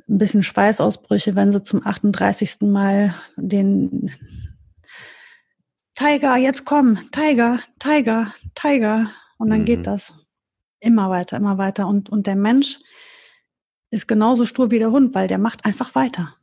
ein 0.09 0.19
bisschen 0.19 0.43
Schweißausbrüche, 0.43 1.35
wenn 1.35 1.53
sie 1.53 1.63
zum 1.63 1.85
38. 1.85 2.63
Mal 2.63 3.15
den 3.37 4.11
Tiger, 5.99 6.37
jetzt 6.37 6.65
komm, 6.65 6.97
Tiger, 7.11 7.59
Tiger, 7.81 8.33
Tiger. 8.55 9.11
Und 9.37 9.51
dann 9.51 9.63
mhm. 9.63 9.65
geht 9.65 9.85
das 9.89 10.15
immer 10.79 11.11
weiter, 11.11 11.37
immer 11.37 11.59
weiter. 11.59 11.89
Und, 11.89 12.09
und 12.09 12.29
der 12.29 12.37
Mensch 12.37 12.79
ist 13.91 14.07
genauso 14.07 14.47
stur 14.47 14.71
wie 14.71 14.79
der 14.79 14.93
Hund, 14.93 15.13
weil 15.17 15.27
der 15.27 15.39
macht 15.39 15.65
einfach 15.65 15.97
weiter. 15.97 16.37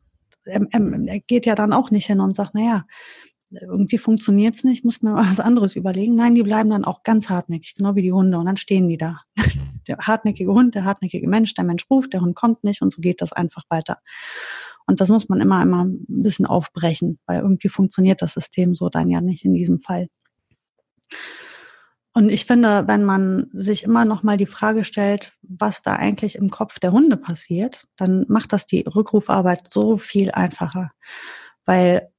Er, 0.44 0.60
er, 0.72 1.08
er 1.08 1.20
geht 1.22 1.46
ja 1.46 1.56
dann 1.56 1.72
auch 1.72 1.90
nicht 1.90 2.06
hin 2.06 2.20
und 2.20 2.36
sagt, 2.36 2.54
naja, 2.54 2.86
irgendwie 3.50 3.98
funktioniert's 3.98 4.66
nicht, 4.66 4.84
muss 4.84 5.02
man 5.02 5.16
was 5.16 5.40
anderes 5.40 5.78
überlegen. 5.78 6.16
Nein, 6.16 6.36
die 6.36 6.44
bleiben 6.44 6.70
dann 6.70 6.84
auch 6.84 7.04
ganz 7.04 7.30
hartnäckig, 7.30 7.76
genau 7.76 7.96
wie 7.96 8.02
die 8.02 8.12
Hunde. 8.12 8.38
Und 8.38 8.48
dann 8.48 8.58
stehen 8.58 8.90
die 8.90 8.98
da. 8.98 9.22
Der 9.88 10.00
hartnäckige 10.00 10.52
Hund, 10.52 10.74
der 10.74 10.84
hartnäckige 10.84 11.28
Mensch, 11.28 11.54
der 11.54 11.64
Mensch 11.64 11.86
ruft, 11.92 12.12
der 12.12 12.22
Hund 12.22 12.36
kommt 12.36 12.64
nicht 12.64 12.82
und 12.82 12.92
so 12.92 13.02
geht 13.02 13.22
das 13.22 13.32
einfach 13.32 13.66
weiter. 13.70 14.00
Und 14.88 15.02
das 15.02 15.10
muss 15.10 15.30
man 15.30 15.42
immer, 15.42 15.62
immer 15.62 15.86
ein 15.86 16.06
bisschen 16.08 16.46
aufbrechen, 16.46 17.20
weil 17.26 17.42
irgendwie 17.42 17.70
funktioniert 17.70 18.22
das 18.22 18.34
System 18.34 18.76
so 18.76 18.90
dann 18.90 19.10
ja 19.10 19.22
nicht 19.22 19.44
in 19.46 19.54
diesem 19.54 19.80
Fall. 19.80 20.08
Und 22.14 22.30
ich 22.30 22.46
finde, 22.46 22.88
wenn 22.88 23.04
man 23.04 23.48
sich 23.52 23.84
immer 23.84 24.06
noch 24.06 24.24
mal 24.24 24.38
die 24.38 24.46
Frage 24.46 24.86
stellt, 24.86 25.34
was 25.42 25.82
da 25.82 25.98
eigentlich 25.98 26.36
im 26.36 26.50
Kopf 26.50 26.80
der 26.80 26.94
Hunde 26.94 27.18
passiert, 27.18 27.88
dann 27.98 28.26
macht 28.30 28.54
das 28.54 28.66
die 28.66 28.86
Rückrufarbeit 28.88 29.74
so 29.74 29.98
viel 29.98 30.32
einfacher. 30.32 30.92
Weil 31.66 32.10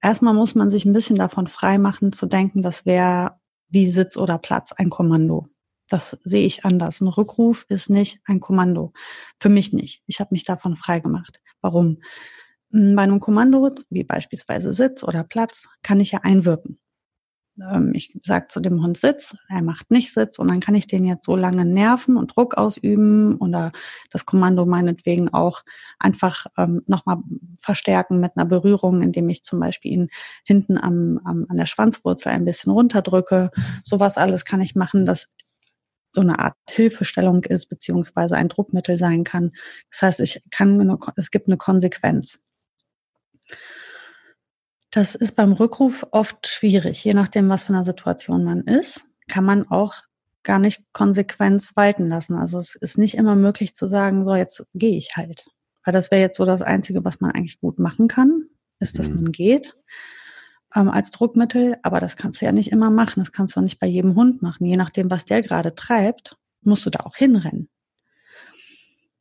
erstmal 0.00 0.32
muss 0.32 0.54
man 0.54 0.70
sich 0.70 0.84
ein 0.84 0.92
bisschen 0.92 1.16
davon 1.16 1.48
freimachen 1.48 2.12
zu 2.12 2.26
denken, 2.26 2.62
das 2.62 2.86
wäre 2.86 3.40
wie 3.68 3.90
Sitz 3.90 4.16
oder 4.16 4.38
Platz 4.38 4.70
ein 4.72 4.90
Kommando. 4.90 5.48
Das 5.90 6.16
sehe 6.20 6.46
ich 6.46 6.64
anders. 6.64 7.00
Ein 7.00 7.08
Rückruf 7.08 7.66
ist 7.68 7.90
nicht 7.90 8.20
ein 8.24 8.40
Kommando. 8.40 8.92
Für 9.38 9.48
mich 9.48 9.72
nicht. 9.72 10.02
Ich 10.06 10.20
habe 10.20 10.28
mich 10.32 10.44
davon 10.44 10.76
freigemacht. 10.76 11.40
Warum? 11.60 11.98
Hm, 12.70 12.94
bei 12.94 13.02
einem 13.02 13.20
Kommando, 13.20 13.70
wie 13.90 14.04
beispielsweise 14.04 14.72
Sitz 14.72 15.02
oder 15.02 15.24
Platz, 15.24 15.68
kann 15.82 16.00
ich 16.00 16.12
ja 16.12 16.20
einwirken. 16.22 16.78
Ähm, 17.60 17.92
ich 17.92 18.16
sage 18.24 18.46
zu 18.46 18.60
dem 18.60 18.80
Hund 18.82 18.98
Sitz, 18.98 19.34
er 19.48 19.62
macht 19.62 19.90
nicht 19.90 20.12
Sitz 20.12 20.38
und 20.38 20.46
dann 20.46 20.60
kann 20.60 20.76
ich 20.76 20.86
den 20.86 21.04
jetzt 21.04 21.26
so 21.26 21.34
lange 21.34 21.64
nerven 21.64 22.16
und 22.16 22.36
Druck 22.36 22.56
ausüben 22.56 23.36
oder 23.36 23.72
das 24.12 24.24
Kommando 24.24 24.64
meinetwegen 24.66 25.34
auch 25.34 25.62
einfach 25.98 26.46
ähm, 26.56 26.82
nochmal 26.86 27.18
verstärken 27.58 28.20
mit 28.20 28.36
einer 28.36 28.46
Berührung, 28.46 29.02
indem 29.02 29.28
ich 29.28 29.42
zum 29.42 29.58
Beispiel 29.58 29.92
ihn 29.92 30.08
hinten 30.44 30.78
am, 30.78 31.20
am, 31.24 31.46
an 31.48 31.56
der 31.56 31.66
Schwanzwurzel 31.66 32.30
ein 32.30 32.44
bisschen 32.44 32.72
runterdrücke. 32.72 33.50
Sowas 33.82 34.16
alles 34.16 34.44
kann 34.44 34.60
ich 34.60 34.76
machen, 34.76 35.04
dass 35.04 35.28
so 36.12 36.20
eine 36.20 36.38
Art 36.38 36.56
Hilfestellung 36.68 37.44
ist, 37.44 37.66
beziehungsweise 37.66 38.36
ein 38.36 38.48
Druckmittel 38.48 38.98
sein 38.98 39.24
kann. 39.24 39.52
Das 39.90 40.02
heißt, 40.02 40.20
ich 40.20 40.42
kann, 40.50 40.98
es 41.16 41.30
gibt 41.30 41.46
eine 41.46 41.56
Konsequenz. 41.56 42.40
Das 44.90 45.14
ist 45.14 45.36
beim 45.36 45.52
Rückruf 45.52 46.06
oft 46.10 46.46
schwierig. 46.48 47.04
Je 47.04 47.14
nachdem, 47.14 47.48
was 47.48 47.64
für 47.64 47.74
eine 47.74 47.84
Situation 47.84 48.44
man 48.44 48.62
ist, 48.62 49.04
kann 49.28 49.44
man 49.44 49.68
auch 49.68 49.94
gar 50.42 50.58
nicht 50.58 50.82
Konsequenz 50.92 51.76
walten 51.76 52.08
lassen. 52.08 52.36
Also 52.36 52.58
es 52.58 52.74
ist 52.74 52.98
nicht 52.98 53.14
immer 53.14 53.36
möglich 53.36 53.74
zu 53.74 53.86
sagen, 53.86 54.24
so 54.24 54.34
jetzt 54.34 54.64
gehe 54.74 54.96
ich 54.96 55.16
halt. 55.16 55.46
Weil 55.84 55.92
das 55.92 56.10
wäre 56.10 56.20
jetzt 56.20 56.36
so 56.36 56.44
das 56.44 56.62
Einzige, 56.62 57.04
was 57.04 57.20
man 57.20 57.30
eigentlich 57.30 57.60
gut 57.60 57.78
machen 57.78 58.08
kann, 58.08 58.46
ist, 58.80 58.98
dass 58.98 59.08
mhm. 59.08 59.16
man 59.16 59.32
geht 59.32 59.76
ähm, 60.74 60.88
als 60.88 61.10
Druckmittel. 61.10 61.76
Aber 61.82 62.00
das 62.00 62.16
kannst 62.16 62.40
du 62.40 62.46
ja 62.46 62.52
nicht 62.52 62.72
immer 62.72 62.90
machen. 62.90 63.20
Das 63.20 63.32
kannst 63.32 63.54
du 63.54 63.60
auch 63.60 63.64
nicht 63.64 63.80
bei 63.80 63.86
jedem 63.86 64.14
Hund 64.14 64.42
machen. 64.42 64.66
Je 64.66 64.76
nachdem, 64.76 65.10
was 65.10 65.24
der 65.24 65.42
gerade 65.42 65.74
treibt, 65.74 66.36
musst 66.62 66.86
du 66.86 66.90
da 66.90 67.00
auch 67.00 67.16
hinrennen. 67.16 67.68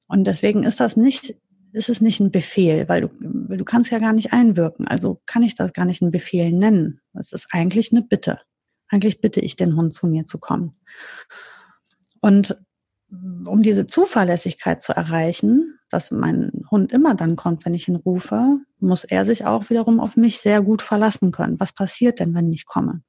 Und 0.08 0.26
deswegen 0.26 0.64
ist 0.64 0.80
das 0.80 0.98
nicht 0.98 1.36
ist 1.72 1.90
es 1.90 2.02
nicht 2.02 2.20
ein 2.20 2.32
Befehl, 2.32 2.88
weil 2.90 3.02
du, 3.02 3.10
du 3.58 3.64
kannst 3.64 3.92
ja 3.92 4.00
gar 4.00 4.14
nicht 4.14 4.34
einwirken. 4.34 4.88
Also 4.88 5.22
kann 5.26 5.44
ich 5.44 5.56
das 5.56 5.74
gar 5.74 5.86
nicht 5.86 6.02
ein 6.02 6.12
Befehl 6.12 6.52
nennen. 6.52 7.02
Es 7.14 7.32
ist 7.32 7.48
eigentlich 7.52 7.92
eine 7.92 8.02
Bitte. 8.02 8.40
Eigentlich 8.88 9.22
bitte 9.22 9.40
ich 9.40 9.56
den 9.56 9.76
Hund 9.76 9.94
zu 9.94 10.08
mir 10.08 10.26
zu 10.26 10.40
kommen. 10.40 10.76
Und 12.22 12.58
um 13.12 13.64
diese 13.64 13.88
Zuverlässigkeit 13.88 14.84
zu 14.84 14.96
erreichen, 14.96 15.80
dass 15.90 16.12
mein 16.12 16.52
Hund 16.70 16.92
immer 16.92 17.16
dann 17.16 17.36
kommt, 17.36 17.66
wenn 17.66 17.74
ich 17.74 17.88
ihn 17.88 17.96
rufe, 17.96 18.60
muss 18.80 19.04
er 19.04 19.26
sich 19.26 19.46
auch 19.46 19.70
wiederum 19.70 20.00
auf 20.00 20.16
mich 20.16 20.40
sehr 20.40 20.62
gut 20.62 20.82
verlassen 20.84 21.32
können. 21.32 21.60
Was 21.60 21.74
passiert 21.74 22.20
denn, 22.20 22.36
wenn 22.36 22.52
ich 22.52 22.66
komme? 22.66 23.02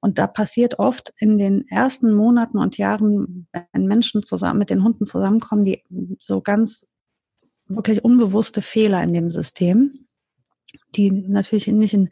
Und 0.00 0.18
da 0.18 0.26
passiert 0.26 0.78
oft 0.78 1.12
in 1.18 1.36
den 1.36 1.68
ersten 1.68 2.14
Monaten 2.14 2.58
und 2.58 2.78
Jahren, 2.78 3.48
wenn 3.72 3.86
Menschen 3.86 4.22
zusammen 4.22 4.58
mit 4.58 4.70
den 4.70 4.82
Hunden 4.82 5.04
zusammenkommen, 5.04 5.64
die 5.64 5.82
so 6.18 6.40
ganz 6.40 6.86
wirklich 7.68 8.02
unbewusste 8.02 8.62
Fehler 8.62 9.02
in 9.02 9.12
dem 9.12 9.30
System, 9.30 10.06
die 10.94 11.10
natürlich 11.10 11.66
nicht 11.66 11.94
in, 11.94 12.08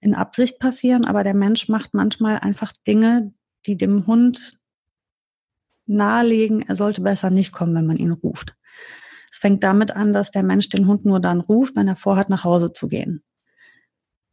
in 0.00 0.14
Absicht 0.14 0.58
passieren, 0.58 1.04
aber 1.04 1.22
der 1.22 1.34
Mensch 1.34 1.68
macht 1.68 1.94
manchmal 1.94 2.38
einfach 2.38 2.72
Dinge, 2.86 3.32
die 3.66 3.76
dem 3.76 4.06
Hund 4.06 4.57
nahelegen, 5.88 6.62
er 6.62 6.76
sollte 6.76 7.00
besser 7.00 7.30
nicht 7.30 7.52
kommen, 7.52 7.74
wenn 7.74 7.86
man 7.86 7.96
ihn 7.96 8.12
ruft. 8.12 8.54
Es 9.30 9.38
fängt 9.38 9.62
damit 9.62 9.90
an, 9.90 10.12
dass 10.12 10.30
der 10.30 10.42
Mensch 10.42 10.68
den 10.68 10.86
Hund 10.86 11.04
nur 11.04 11.20
dann 11.20 11.40
ruft, 11.40 11.76
wenn 11.76 11.88
er 11.88 11.96
vorhat, 11.96 12.30
nach 12.30 12.44
Hause 12.44 12.72
zu 12.72 12.88
gehen. 12.88 13.22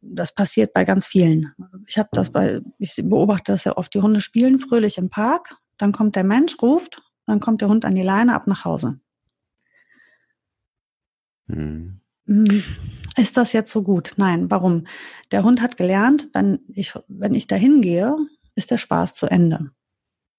Das 0.00 0.34
passiert 0.34 0.72
bei 0.72 0.84
ganz 0.84 1.06
vielen. 1.06 1.52
Ich 1.86 1.98
habe 1.98 2.08
das 2.12 2.30
bei, 2.30 2.60
ich 2.78 2.94
beobachte 3.02 3.52
das 3.52 3.64
ja 3.64 3.76
oft. 3.76 3.92
Die 3.94 4.00
Hunde 4.00 4.20
spielen 4.20 4.58
fröhlich 4.58 4.98
im 4.98 5.10
Park, 5.10 5.56
dann 5.78 5.92
kommt 5.92 6.16
der 6.16 6.24
Mensch, 6.24 6.56
ruft, 6.62 7.02
dann 7.26 7.40
kommt 7.40 7.60
der 7.60 7.68
Hund 7.68 7.84
an 7.84 7.94
die 7.94 8.02
Leine 8.02 8.34
ab 8.34 8.46
nach 8.46 8.64
Hause. 8.64 9.00
Hm. 11.48 12.00
Ist 13.16 13.36
das 13.36 13.52
jetzt 13.52 13.72
so 13.72 13.82
gut? 13.82 14.14
Nein. 14.16 14.50
Warum? 14.50 14.86
Der 15.30 15.44
Hund 15.44 15.62
hat 15.62 15.76
gelernt, 15.76 16.28
wenn 16.32 16.60
ich, 16.68 16.94
wenn 17.08 17.34
ich 17.34 17.46
dahin 17.46 17.80
gehe, 17.80 18.16
ist 18.54 18.70
der 18.70 18.78
Spaß 18.78 19.14
zu 19.14 19.26
Ende. 19.26 19.70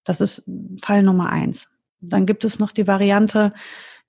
Das 0.08 0.22
ist 0.22 0.50
Fall 0.82 1.04
Nummer 1.04 1.30
eins. 1.30 1.68
Dann 2.00 2.26
gibt 2.26 2.46
es 2.46 2.60
noch 2.60 2.72
die 2.72 2.88
Variante, 2.88 3.54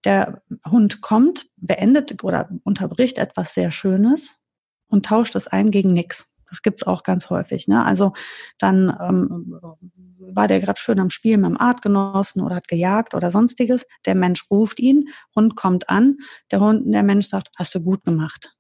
der 0.05 0.43
Hund 0.64 1.00
kommt, 1.00 1.49
beendet 1.57 2.23
oder 2.23 2.49
unterbricht 2.62 3.19
etwas 3.19 3.52
sehr 3.52 3.73
Schönes 3.73 4.38
und 4.87 5.07
tauscht 5.07 5.35
es 5.35 5.49
ein 5.49 5.73
gegen 5.73 5.93
nichts. 5.93 6.28
Das 6.49 6.62
gibt's 6.62 6.85
auch 6.85 7.02
ganz 7.02 7.31
häufig. 7.31 7.67
Ne? 7.67 7.85
Also 7.85 8.12
dann 8.59 8.97
ähm, 9.00 9.59
war 10.21 10.47
der 10.47 10.61
gerade 10.61 10.78
schön 10.78 11.00
am 11.00 11.11
Spielen 11.11 11.40
mit 11.40 11.50
dem 11.50 11.61
Artgenossen 11.61 12.43
oder 12.43 12.55
hat 12.55 12.69
gejagt 12.69 13.14
oder 13.14 13.33
sonstiges. 13.33 13.85
Der 14.07 14.14
Mensch 14.14 14.45
ruft 14.52 14.78
ihn, 14.78 15.09
Hund 15.35 15.57
kommt 15.57 15.88
an, 15.88 16.19
der 16.52 16.61
Hund, 16.61 16.85
der 16.87 17.02
Mensch 17.02 17.26
sagt, 17.26 17.50
hast 17.57 17.75
du 17.75 17.83
gut 17.83 18.05
gemacht. 18.05 18.55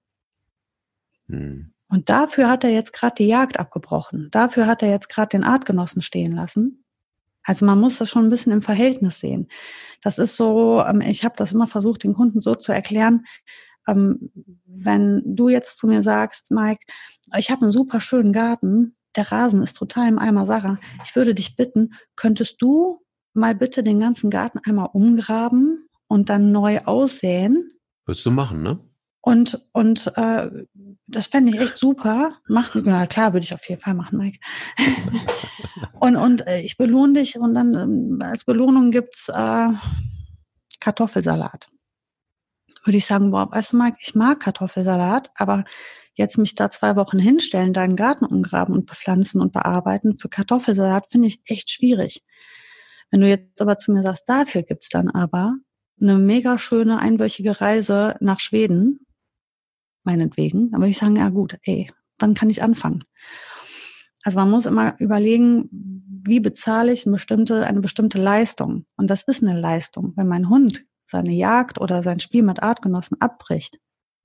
Hm. 1.28 1.72
Und 1.88 2.08
dafür 2.10 2.50
hat 2.50 2.64
er 2.64 2.70
jetzt 2.70 2.92
gerade 2.92 3.14
die 3.16 3.28
Jagd 3.28 3.60
abgebrochen. 3.60 4.28
Dafür 4.32 4.66
hat 4.66 4.82
er 4.82 4.90
jetzt 4.90 5.08
gerade 5.08 5.28
den 5.28 5.44
Artgenossen 5.44 6.02
stehen 6.02 6.32
lassen. 6.32 6.84
Also 7.48 7.64
man 7.64 7.80
muss 7.80 7.96
das 7.96 8.10
schon 8.10 8.26
ein 8.26 8.30
bisschen 8.30 8.52
im 8.52 8.60
Verhältnis 8.60 9.20
sehen. 9.20 9.48
Das 10.02 10.18
ist 10.18 10.36
so, 10.36 10.84
ähm, 10.86 11.00
ich 11.00 11.24
habe 11.24 11.34
das 11.38 11.50
immer 11.52 11.66
versucht, 11.66 12.04
den 12.04 12.12
Kunden 12.12 12.40
so 12.40 12.54
zu 12.54 12.72
erklären, 12.72 13.24
ähm, 13.88 14.30
wenn 14.66 15.22
du 15.24 15.48
jetzt 15.48 15.78
zu 15.78 15.86
mir 15.86 16.02
sagst, 16.02 16.50
Mike, 16.50 16.82
ich 17.38 17.50
habe 17.50 17.62
einen 17.62 17.70
super 17.70 18.02
schönen 18.02 18.34
Garten, 18.34 18.96
der 19.16 19.32
Rasen 19.32 19.62
ist 19.62 19.78
total 19.78 20.08
im 20.08 20.18
Eimer, 20.18 20.44
Sarah, 20.44 20.78
ich 21.02 21.16
würde 21.16 21.34
dich 21.34 21.56
bitten, 21.56 21.94
könntest 22.16 22.60
du 22.60 23.00
mal 23.32 23.54
bitte 23.54 23.82
den 23.82 23.98
ganzen 23.98 24.28
Garten 24.28 24.58
einmal 24.58 24.90
umgraben 24.92 25.88
und 26.06 26.28
dann 26.28 26.52
neu 26.52 26.80
aussäen? 26.84 27.70
Würdest 28.04 28.26
du 28.26 28.30
machen, 28.30 28.62
ne? 28.62 28.78
Und, 29.28 29.60
und 29.72 30.10
äh, 30.16 30.48
das 31.06 31.26
fände 31.26 31.52
ich 31.52 31.60
echt 31.60 31.76
super. 31.76 32.38
Macht, 32.48 32.74
na 32.76 33.06
klar, 33.06 33.34
würde 33.34 33.44
ich 33.44 33.52
auf 33.52 33.68
jeden 33.68 33.82
Fall 33.82 33.92
machen, 33.92 34.16
Mike. 34.16 34.38
und 36.00 36.16
und 36.16 36.46
äh, 36.46 36.62
ich 36.62 36.78
belohne 36.78 37.12
dich 37.12 37.38
und 37.38 37.52
dann 37.52 37.74
ähm, 37.74 38.22
als 38.22 38.46
Belohnung 38.46 38.90
gibt's 38.90 39.28
äh, 39.28 39.68
Kartoffelsalat. 40.80 41.68
Würde 42.84 42.96
ich 42.96 43.04
sagen, 43.04 43.30
boah, 43.30 43.52
weißt 43.52 43.74
du, 43.74 43.76
Mike, 43.76 43.98
ich 44.00 44.14
mag 44.14 44.40
Kartoffelsalat, 44.40 45.30
aber 45.34 45.66
jetzt 46.14 46.38
mich 46.38 46.54
da 46.54 46.70
zwei 46.70 46.96
Wochen 46.96 47.18
hinstellen, 47.18 47.74
deinen 47.74 47.96
Garten 47.96 48.24
umgraben 48.24 48.74
und 48.74 48.86
bepflanzen 48.86 49.42
und 49.42 49.52
bearbeiten 49.52 50.16
für 50.16 50.30
Kartoffelsalat 50.30 51.04
finde 51.10 51.28
ich 51.28 51.42
echt 51.44 51.70
schwierig. 51.70 52.24
Wenn 53.10 53.20
du 53.20 53.28
jetzt 53.28 53.60
aber 53.60 53.76
zu 53.76 53.92
mir 53.92 54.00
sagst, 54.00 54.26
dafür 54.26 54.62
gibt's 54.62 54.88
dann 54.88 55.10
aber 55.10 55.56
eine 56.00 56.16
mega 56.16 56.56
schöne 56.56 56.98
einwöchige 56.98 57.60
Reise 57.60 58.16
nach 58.20 58.40
Schweden 58.40 59.04
meinetwegen. 60.04 60.74
Aber 60.74 60.86
ich 60.86 60.98
sagen, 60.98 61.16
ja 61.16 61.28
gut, 61.28 61.58
ey, 61.62 61.90
wann 62.18 62.34
kann 62.34 62.50
ich 62.50 62.62
anfangen? 62.62 63.04
Also 64.22 64.38
man 64.38 64.50
muss 64.50 64.66
immer 64.66 64.98
überlegen, 64.98 65.68
wie 66.24 66.40
bezahle 66.40 66.92
ich 66.92 67.06
eine 67.06 67.14
bestimmte, 67.14 67.66
eine 67.66 67.80
bestimmte 67.80 68.18
Leistung? 68.18 68.86
Und 68.96 69.08
das 69.08 69.22
ist 69.22 69.42
eine 69.42 69.58
Leistung. 69.58 70.12
Wenn 70.16 70.28
mein 70.28 70.48
Hund 70.48 70.84
seine 71.06 71.34
Jagd 71.34 71.80
oder 71.80 72.02
sein 72.02 72.20
Spiel 72.20 72.42
mit 72.42 72.62
Artgenossen 72.62 73.20
abbricht, 73.20 73.78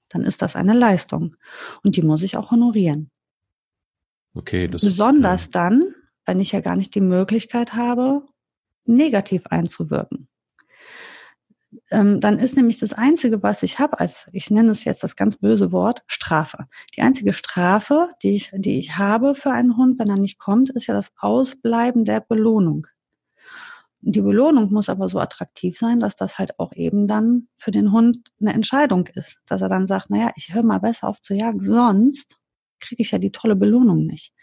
dann 0.09 0.23
ist 0.23 0.41
das 0.41 0.55
eine 0.55 0.73
Leistung. 0.73 1.35
Und 1.83 1.95
die 1.95 2.01
muss 2.01 2.23
ich 2.23 2.35
auch 2.35 2.51
honorieren. 2.51 3.09
Okay, 4.37 4.67
das 4.67 4.83
Besonders 4.83 5.43
ist, 5.43 5.55
ja. 5.55 5.61
dann, 5.61 5.83
wenn 6.25 6.39
ich 6.39 6.51
ja 6.51 6.59
gar 6.59 6.75
nicht 6.75 6.95
die 6.95 7.01
Möglichkeit 7.01 7.73
habe, 7.73 8.25
negativ 8.85 9.47
einzuwirken 9.47 10.27
ähm, 11.91 12.19
dann 12.19 12.39
ist 12.39 12.55
nämlich 12.55 12.79
das 12.79 12.93
Einzige, 12.93 13.43
was 13.43 13.63
ich 13.63 13.79
habe, 13.79 13.99
als 13.99 14.27
ich 14.31 14.49
nenne 14.49 14.71
es 14.71 14.83
jetzt 14.83 15.03
das 15.03 15.15
ganz 15.15 15.37
böse 15.37 15.71
Wort, 15.71 16.03
Strafe. 16.07 16.67
Die 16.95 17.01
einzige 17.01 17.33
Strafe, 17.33 18.09
die 18.21 18.35
ich, 18.35 18.51
die 18.53 18.79
ich 18.79 18.97
habe 18.97 19.35
für 19.35 19.51
einen 19.51 19.77
Hund, 19.77 19.99
wenn 19.99 20.09
er 20.09 20.17
nicht 20.17 20.39
kommt, 20.39 20.69
ist 20.71 20.87
ja 20.87 20.93
das 20.93 21.11
Ausbleiben 21.17 22.05
der 22.05 22.21
Belohnung. 22.21 22.87
Die 24.05 24.21
Belohnung 24.21 24.71
muss 24.73 24.89
aber 24.89 25.07
so 25.07 25.19
attraktiv 25.19 25.77
sein, 25.77 25.99
dass 25.99 26.15
das 26.17 26.37
halt 26.37 26.59
auch 26.59 26.73
eben 26.75 27.07
dann 27.07 27.47
für 27.55 27.71
den 27.71 27.93
Hund 27.93 28.31
eine 28.41 28.53
Entscheidung 28.53 29.07
ist. 29.07 29.39
Dass 29.45 29.61
er 29.61 29.69
dann 29.69 29.87
sagt, 29.87 30.09
naja, 30.09 30.31
ich 30.35 30.53
höre 30.53 30.63
mal 30.63 30.79
besser 30.79 31.07
auf 31.07 31.21
zu 31.21 31.33
jagen, 31.33 31.61
sonst 31.61 32.37
kriege 32.81 33.01
ich 33.01 33.11
ja 33.11 33.17
die 33.17 33.31
tolle 33.31 33.55
Belohnung 33.55 34.05
nicht. 34.05 34.33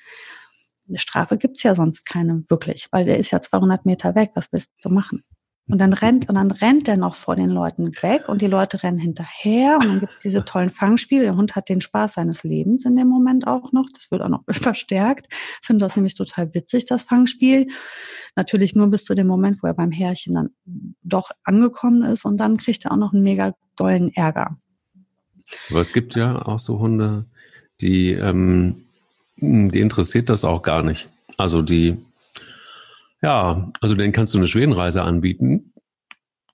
Eine 0.88 0.98
Strafe 0.98 1.36
gibt's 1.36 1.62
ja 1.62 1.74
sonst 1.74 2.06
keine 2.06 2.42
wirklich, 2.48 2.88
weil 2.90 3.04
der 3.04 3.18
ist 3.18 3.32
ja 3.32 3.42
200 3.42 3.84
Meter 3.84 4.14
weg. 4.14 4.30
Was 4.34 4.50
willst 4.50 4.72
du 4.82 4.88
machen? 4.88 5.24
Und 5.70 5.78
dann 5.78 5.92
rennt, 5.92 6.28
und 6.28 6.34
dann 6.34 6.50
rennt 6.50 6.88
er 6.88 6.96
noch 6.96 7.14
vor 7.14 7.36
den 7.36 7.50
Leuten 7.50 7.88
weg 8.02 8.28
und 8.28 8.42
die 8.42 8.46
Leute 8.46 8.82
rennen 8.82 8.98
hinterher 8.98 9.76
und 9.76 9.86
dann 9.86 10.00
gibt 10.00 10.12
es 10.12 10.22
diese 10.22 10.44
tollen 10.44 10.70
Fangspiele. 10.70 11.22
Der 11.22 11.36
Hund 11.36 11.54
hat 11.54 11.68
den 11.68 11.80
Spaß 11.80 12.14
seines 12.14 12.42
Lebens 12.42 12.84
in 12.84 12.96
dem 12.96 13.08
Moment 13.08 13.46
auch 13.46 13.72
noch. 13.72 13.86
Das 13.94 14.10
wird 14.10 14.22
auch 14.22 14.28
noch 14.28 14.42
verstärkt. 14.50 15.26
Ich 15.30 15.66
finde 15.66 15.84
das 15.84 15.96
nämlich 15.96 16.14
total 16.14 16.52
witzig, 16.54 16.86
das 16.86 17.02
Fangspiel. 17.02 17.68
Natürlich 18.36 18.74
nur 18.74 18.90
bis 18.90 19.04
zu 19.04 19.14
dem 19.14 19.26
Moment, 19.26 19.62
wo 19.62 19.66
er 19.66 19.74
beim 19.74 19.92
Härchen 19.92 20.34
dann 20.34 20.50
doch 21.02 21.30
angekommen 21.44 22.02
ist 22.02 22.24
und 22.24 22.36
dann 22.36 22.56
kriegt 22.56 22.84
er 22.84 22.92
auch 22.92 22.96
noch 22.96 23.12
einen 23.12 23.22
mega 23.22 23.54
dollen 23.76 24.12
Ärger. 24.14 24.56
Aber 25.70 25.80
es 25.80 25.92
gibt 25.92 26.14
ja 26.14 26.46
auch 26.46 26.58
so 26.58 26.78
Hunde, 26.78 27.26
die, 27.80 28.12
ähm, 28.12 28.84
die 29.36 29.80
interessiert 29.80 30.28
das 30.28 30.44
auch 30.44 30.62
gar 30.62 30.82
nicht. 30.82 31.08
Also 31.36 31.62
die 31.62 31.96
ja, 33.22 33.72
also 33.80 33.94
den 33.94 34.12
kannst 34.12 34.34
du 34.34 34.38
eine 34.38 34.46
Schwedenreise 34.46 35.02
anbieten. 35.02 35.72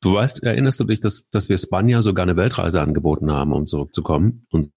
Du 0.01 0.15
weißt, 0.15 0.43
erinnerst 0.43 0.81
du 0.81 0.85
dich, 0.85 1.01
dass, 1.01 1.31
dass 1.31 1.49
wir 1.49 1.59
Spanja 1.59 2.03
sogar 2.03 2.25
eine 2.25 2.37
Weltreise 2.37 2.81
angeboten 2.81 3.31
haben, 3.33 3.53
um 3.53 3.67
zurückzukommen? 3.67 4.47
Und 4.51 4.71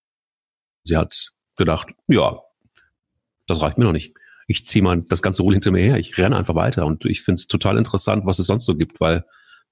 sie 0.83 0.97
hat 0.97 1.31
gedacht, 1.57 1.87
ja, 2.07 2.39
das 3.47 3.61
reicht 3.61 3.77
mir 3.77 3.85
noch 3.85 3.91
nicht. 3.91 4.13
Ich 4.47 4.65
ziehe 4.65 4.81
mal 4.81 5.01
das 5.01 5.21
ganze 5.21 5.43
Ruhl 5.43 5.53
hinter 5.53 5.71
mir 5.71 5.83
her. 5.83 5.97
Ich 5.97 6.17
renne 6.17 6.35
einfach 6.35 6.55
weiter. 6.55 6.85
Und 6.85 7.05
ich 7.05 7.21
finde 7.21 7.35
es 7.35 7.47
total 7.47 7.77
interessant, 7.77 8.25
was 8.25 8.39
es 8.39 8.47
sonst 8.47 8.65
so 8.65 8.75
gibt, 8.75 8.99
weil 9.01 9.25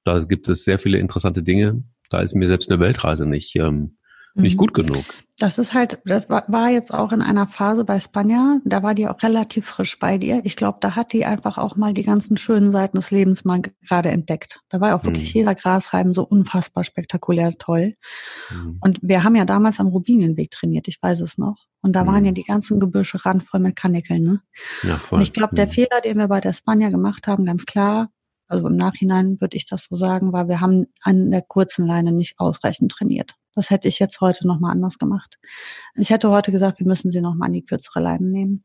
da 0.04 0.20
gibt 0.20 0.50
es 0.50 0.64
sehr 0.64 0.80
viele 0.80 1.00
interessante 1.00 1.44
Dinge. 1.44 1.84
Da 2.10 2.22
ist 2.22 2.36
mir 2.36 2.48
selbst 2.48 2.70
eine 2.70 2.80
Weltreise 2.80 3.26
nicht, 3.26 3.56
ähm, 3.56 3.98
nicht 4.38 4.54
mhm. 4.54 4.58
gut 4.58 4.74
genug. 4.74 5.04
Das 5.40 5.60
ist 5.60 5.74
halt, 5.76 6.00
das 6.06 6.28
war 6.30 6.70
jetzt 6.70 6.92
auch 6.92 7.12
in 7.12 7.22
einer 7.22 7.46
Phase 7.46 7.84
bei 7.84 8.00
Spanja, 8.00 8.60
da 8.66 8.82
war 8.82 8.96
die 8.96 9.08
auch 9.08 9.22
relativ 9.22 9.68
frisch 9.68 10.00
bei 10.00 10.18
dir. 10.18 10.42
Ich 10.46 10.56
glaube, 10.56 10.80
da 10.82 10.96
hat 10.96 11.14
die 11.14 11.26
einfach 11.26 11.60
auch 11.60 11.76
mal 11.76 11.94
die 11.94 12.04
ganzen 12.04 12.38
schönen 12.38 12.72
Seiten 12.72 12.98
des 12.98 13.12
Lebens 13.12 13.46
mal 13.46 13.62
gerade 13.88 14.10
entdeckt. 14.10 14.62
Da 14.70 14.82
war 14.82 14.96
auch 14.96 15.04
wirklich 15.04 15.36
mhm. 15.36 15.40
jeder 15.40 15.54
Grashalm 15.54 16.14
so 16.14 16.24
unfassbar 16.24 16.84
spektakulär 16.84 17.54
toll. 17.60 17.96
Mhm. 18.50 18.78
Und 18.82 19.00
wir 19.04 19.24
haben 19.24 19.36
ja 19.36 19.46
damals 19.46 19.80
am 19.80 19.88
Rubinienweg 19.88 20.50
trainiert, 20.50 20.88
ich 20.88 20.98
weiß 21.02 21.22
es 21.22 21.38
noch. 21.38 21.68
Und 21.82 21.96
da 21.96 22.04
mhm. 22.04 22.08
waren 22.08 22.26
ja 22.26 22.32
die 22.32 22.44
ganzen 22.44 22.80
Gebüsche 22.80 23.24
randvoll 23.24 23.60
mit 23.60 23.76
Kanickeln. 23.76 24.24
Ne? 24.24 24.42
Ja, 24.84 24.98
voll. 24.98 25.20
Und 25.20 25.24
ich 25.24 25.34
glaube, 25.34 25.56
der 25.56 25.68
mhm. 25.68 25.72
Fehler, 25.72 26.02
den 26.04 26.18
wir 26.18 26.28
bei 26.28 26.42
der 26.42 26.54
Spanja 26.54 26.90
gemacht 26.90 27.28
haben, 27.28 27.46
ganz 27.46 27.66
klar, 27.66 28.10
also 28.48 28.68
im 28.68 28.78
Nachhinein 28.78 29.40
würde 29.42 29.58
ich 29.58 29.66
das 29.66 29.86
so 29.90 29.96
sagen, 29.96 30.32
war, 30.32 30.48
wir 30.48 30.62
haben 30.62 30.88
an 31.02 31.32
der 31.32 31.42
kurzen 31.42 31.86
Leine 31.86 32.12
nicht 32.12 32.40
ausreichend 32.40 32.92
trainiert. 32.92 33.36
Das 33.58 33.72
hätte 33.72 33.88
ich 33.88 33.98
jetzt 33.98 34.22
heute 34.22 34.46
nochmal 34.46 34.72
anders 34.72 35.00
gemacht. 35.00 35.40
Ich 35.96 36.12
hätte 36.12 36.30
heute 36.30 36.52
gesagt, 36.52 36.80
wir 36.80 36.86
müssen 36.86 37.10
sie 37.10 37.22
nochmal 37.22 37.48
an 37.48 37.54
die 37.54 37.66
kürzere 37.66 38.00
Leine 38.00 38.28
nehmen, 38.28 38.64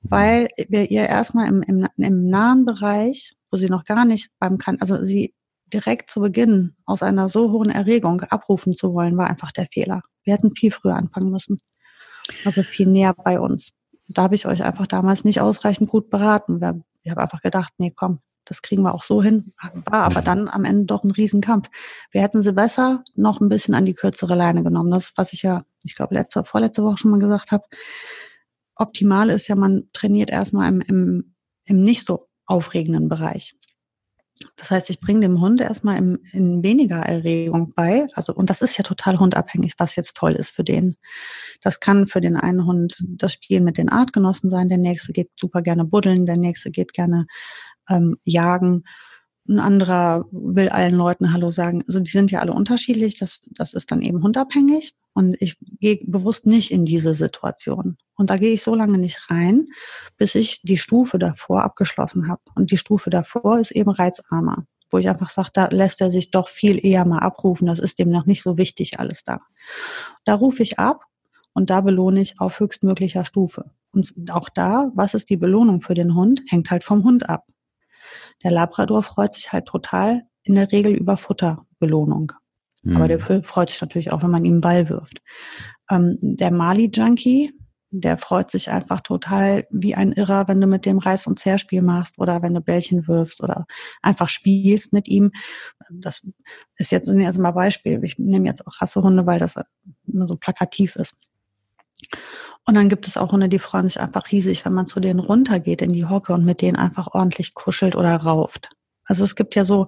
weil 0.00 0.48
wir 0.56 0.90
ihr 0.90 1.06
erstmal 1.06 1.46
im, 1.46 1.62
im, 1.62 1.86
im 1.98 2.24
nahen 2.24 2.64
Bereich, 2.64 3.34
wo 3.50 3.58
sie 3.58 3.68
noch 3.68 3.84
gar 3.84 4.06
nicht 4.06 4.30
beim 4.38 4.56
kann, 4.56 4.78
also 4.80 5.04
sie 5.04 5.34
direkt 5.66 6.10
zu 6.10 6.20
Beginn 6.20 6.74
aus 6.86 7.02
einer 7.02 7.28
so 7.28 7.52
hohen 7.52 7.68
Erregung 7.68 8.22
abrufen 8.22 8.72
zu 8.72 8.94
wollen, 8.94 9.18
war 9.18 9.28
einfach 9.28 9.52
der 9.52 9.66
Fehler. 9.70 10.00
Wir 10.24 10.32
hätten 10.32 10.56
viel 10.56 10.70
früher 10.70 10.96
anfangen 10.96 11.30
müssen. 11.30 11.58
Also 12.46 12.62
viel 12.62 12.86
näher 12.86 13.12
bei 13.12 13.38
uns. 13.38 13.72
Da 14.08 14.22
habe 14.22 14.36
ich 14.36 14.46
euch 14.46 14.62
einfach 14.62 14.86
damals 14.86 15.22
nicht 15.24 15.42
ausreichend 15.42 15.90
gut 15.90 16.08
beraten. 16.08 16.62
Ich 17.02 17.10
habe 17.10 17.20
einfach 17.20 17.42
gedacht, 17.42 17.74
nee, 17.76 17.92
komm, 17.94 18.20
das 18.50 18.62
kriegen 18.62 18.82
wir 18.82 18.96
auch 18.96 19.04
so 19.04 19.22
hin, 19.22 19.52
war 19.72 20.02
aber 20.02 20.22
dann 20.22 20.48
am 20.48 20.64
Ende 20.64 20.86
doch 20.86 21.04
ein 21.04 21.12
Riesenkampf. 21.12 21.70
Wir 22.10 22.20
hätten 22.20 22.42
sie 22.42 22.52
besser 22.52 23.04
noch 23.14 23.40
ein 23.40 23.48
bisschen 23.48 23.76
an 23.76 23.84
die 23.84 23.94
kürzere 23.94 24.34
Leine 24.34 24.64
genommen. 24.64 24.90
Das, 24.90 25.12
was 25.14 25.32
ich 25.32 25.42
ja, 25.42 25.64
ich 25.84 25.94
glaube, 25.94 26.16
letzte, 26.16 26.42
vorletzte 26.42 26.82
Woche 26.82 26.98
schon 26.98 27.12
mal 27.12 27.20
gesagt 27.20 27.52
habe. 27.52 27.62
Optimal 28.74 29.30
ist 29.30 29.46
ja, 29.46 29.54
man 29.54 29.84
trainiert 29.92 30.30
erstmal 30.30 30.68
im, 30.68 30.80
im, 30.80 31.34
im 31.64 31.84
nicht 31.84 32.04
so 32.04 32.26
aufregenden 32.44 33.08
Bereich. 33.08 33.54
Das 34.56 34.70
heißt, 34.70 34.90
ich 34.90 35.00
bringe 35.00 35.20
dem 35.20 35.40
Hund 35.40 35.60
erstmal 35.60 35.98
im, 35.98 36.18
in 36.32 36.62
weniger 36.64 36.96
Erregung 36.96 37.72
bei. 37.74 38.06
Also, 38.14 38.34
und 38.34 38.50
das 38.50 38.62
ist 38.62 38.76
ja 38.78 38.82
total 38.82 39.18
hundabhängig, 39.18 39.74
was 39.78 39.96
jetzt 39.96 40.16
toll 40.16 40.32
ist 40.32 40.50
für 40.50 40.64
den. 40.64 40.96
Das 41.60 41.78
kann 41.78 42.06
für 42.06 42.20
den 42.20 42.36
einen 42.36 42.66
Hund 42.66 43.04
das 43.06 43.34
Spielen 43.34 43.64
mit 43.64 43.76
den 43.76 43.90
Artgenossen 43.90 44.50
sein. 44.50 44.68
Der 44.68 44.78
nächste 44.78 45.12
geht 45.12 45.30
super 45.38 45.62
gerne 45.62 45.84
buddeln. 45.84 46.24
Der 46.26 46.38
nächste 46.38 46.70
geht 46.70 46.94
gerne 46.94 47.26
ähm, 47.90 48.16
jagen. 48.24 48.84
Ein 49.48 49.58
anderer 49.58 50.26
will 50.30 50.68
allen 50.68 50.94
Leuten 50.94 51.32
Hallo 51.32 51.48
sagen. 51.48 51.82
Also 51.88 52.00
die 52.00 52.10
sind 52.10 52.30
ja 52.30 52.40
alle 52.40 52.52
unterschiedlich. 52.52 53.18
Das, 53.18 53.42
das 53.50 53.74
ist 53.74 53.90
dann 53.90 54.02
eben 54.02 54.22
hundabhängig. 54.22 54.94
Und 55.12 55.36
ich 55.40 55.56
gehe 55.80 55.98
bewusst 56.04 56.46
nicht 56.46 56.70
in 56.70 56.84
diese 56.84 57.14
Situation. 57.14 57.96
Und 58.14 58.30
da 58.30 58.36
gehe 58.36 58.52
ich 58.52 58.62
so 58.62 58.74
lange 58.74 58.98
nicht 58.98 59.30
rein, 59.30 59.66
bis 60.16 60.34
ich 60.34 60.60
die 60.62 60.78
Stufe 60.78 61.18
davor 61.18 61.64
abgeschlossen 61.64 62.28
habe. 62.28 62.42
Und 62.54 62.70
die 62.70 62.78
Stufe 62.78 63.10
davor 63.10 63.58
ist 63.58 63.72
eben 63.72 63.90
reizarmer, 63.90 64.66
wo 64.90 64.98
ich 64.98 65.08
einfach 65.08 65.30
sage, 65.30 65.50
da 65.52 65.68
lässt 65.70 66.00
er 66.00 66.10
sich 66.10 66.30
doch 66.30 66.48
viel 66.48 66.84
eher 66.84 67.04
mal 67.04 67.18
abrufen. 67.18 67.66
Das 67.66 67.80
ist 67.80 67.98
dem 67.98 68.10
noch 68.10 68.26
nicht 68.26 68.42
so 68.42 68.56
wichtig 68.56 69.00
alles 69.00 69.24
da. 69.24 69.40
Da 70.24 70.34
rufe 70.34 70.62
ich 70.62 70.78
ab 70.78 71.02
und 71.52 71.70
da 71.70 71.80
belohne 71.80 72.20
ich 72.20 72.40
auf 72.40 72.60
höchstmöglicher 72.60 73.24
Stufe. 73.24 73.72
Und 73.92 74.14
auch 74.30 74.48
da, 74.48 74.92
was 74.94 75.14
ist 75.14 75.30
die 75.30 75.36
Belohnung 75.36 75.80
für 75.80 75.94
den 75.94 76.14
Hund, 76.14 76.42
hängt 76.48 76.70
halt 76.70 76.84
vom 76.84 77.02
Hund 77.02 77.28
ab. 77.28 77.46
Der 78.42 78.50
Labrador 78.50 79.02
freut 79.02 79.34
sich 79.34 79.52
halt 79.52 79.66
total 79.66 80.22
in 80.42 80.54
der 80.54 80.72
Regel 80.72 80.94
über 80.94 81.16
Futterbelohnung. 81.16 82.32
Mhm. 82.82 82.96
Aber 82.96 83.08
der 83.08 83.26
hm. 83.26 83.42
freut 83.42 83.70
sich 83.70 83.80
natürlich 83.80 84.12
auch, 84.12 84.22
wenn 84.22 84.30
man 84.30 84.44
ihm 84.44 84.54
einen 84.54 84.60
Ball 84.60 84.88
wirft. 84.88 85.20
Ähm, 85.90 86.18
der 86.20 86.50
Mali-Junkie, 86.50 87.52
der 87.90 88.18
freut 88.18 88.50
sich 88.50 88.70
einfach 88.70 89.00
total 89.00 89.66
wie 89.70 89.96
ein 89.96 90.12
Irrer, 90.12 90.46
wenn 90.46 90.60
du 90.60 90.66
mit 90.66 90.86
dem 90.86 90.98
Reiß- 90.98 91.26
und 91.26 91.38
Zerspiel 91.38 91.82
machst 91.82 92.18
oder 92.18 92.40
wenn 92.40 92.54
du 92.54 92.60
Bällchen 92.60 93.08
wirfst 93.08 93.42
oder 93.42 93.66
einfach 94.00 94.28
spielst 94.28 94.92
mit 94.92 95.08
ihm. 95.08 95.32
Das 95.90 96.24
ist 96.76 96.92
jetzt, 96.92 97.06
sind 97.06 97.20
jetzt 97.20 97.38
mal 97.38 97.50
Beispiel. 97.50 98.02
Ich 98.04 98.18
nehme 98.18 98.46
jetzt 98.46 98.66
auch 98.66 98.80
Rassehunde, 98.80 99.26
weil 99.26 99.40
das 99.40 99.58
so 100.06 100.36
plakativ 100.36 100.96
ist. 100.96 101.16
Und 102.66 102.74
dann 102.74 102.88
gibt 102.88 103.08
es 103.08 103.16
auch 103.16 103.32
Hunde, 103.32 103.48
die 103.48 103.58
freuen 103.58 103.88
sich 103.88 104.00
einfach 104.00 104.30
riesig, 104.30 104.64
wenn 104.64 104.74
man 104.74 104.86
zu 104.86 105.00
denen 105.00 105.20
runtergeht 105.20 105.82
in 105.82 105.92
die 105.92 106.06
Hocke 106.06 106.32
und 106.32 106.44
mit 106.44 106.62
denen 106.62 106.76
einfach 106.76 107.08
ordentlich 107.12 107.54
kuschelt 107.54 107.96
oder 107.96 108.14
rauft. 108.16 108.70
Also 109.04 109.24
es 109.24 109.34
gibt 109.34 109.54
ja 109.54 109.64
so 109.64 109.86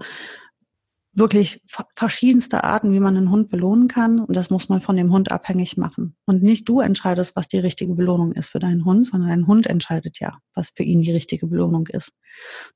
wirklich 1.14 1.62
verschiedenste 1.94 2.64
Arten, 2.64 2.92
wie 2.92 3.00
man 3.00 3.16
einen 3.16 3.30
Hund 3.30 3.50
belohnen 3.50 3.86
kann. 3.86 4.20
Und 4.20 4.34
das 4.34 4.50
muss 4.50 4.68
man 4.68 4.80
von 4.80 4.96
dem 4.96 5.12
Hund 5.12 5.30
abhängig 5.30 5.76
machen. 5.76 6.16
Und 6.24 6.42
nicht 6.42 6.68
du 6.68 6.80
entscheidest, 6.80 7.36
was 7.36 7.48
die 7.48 7.58
richtige 7.58 7.94
Belohnung 7.94 8.32
ist 8.32 8.48
für 8.48 8.58
deinen 8.58 8.84
Hund, 8.84 9.06
sondern 9.06 9.28
dein 9.28 9.46
Hund 9.46 9.66
entscheidet 9.66 10.20
ja, 10.20 10.38
was 10.54 10.70
für 10.74 10.82
ihn 10.82 11.02
die 11.02 11.12
richtige 11.12 11.46
Belohnung 11.46 11.86
ist. 11.88 12.12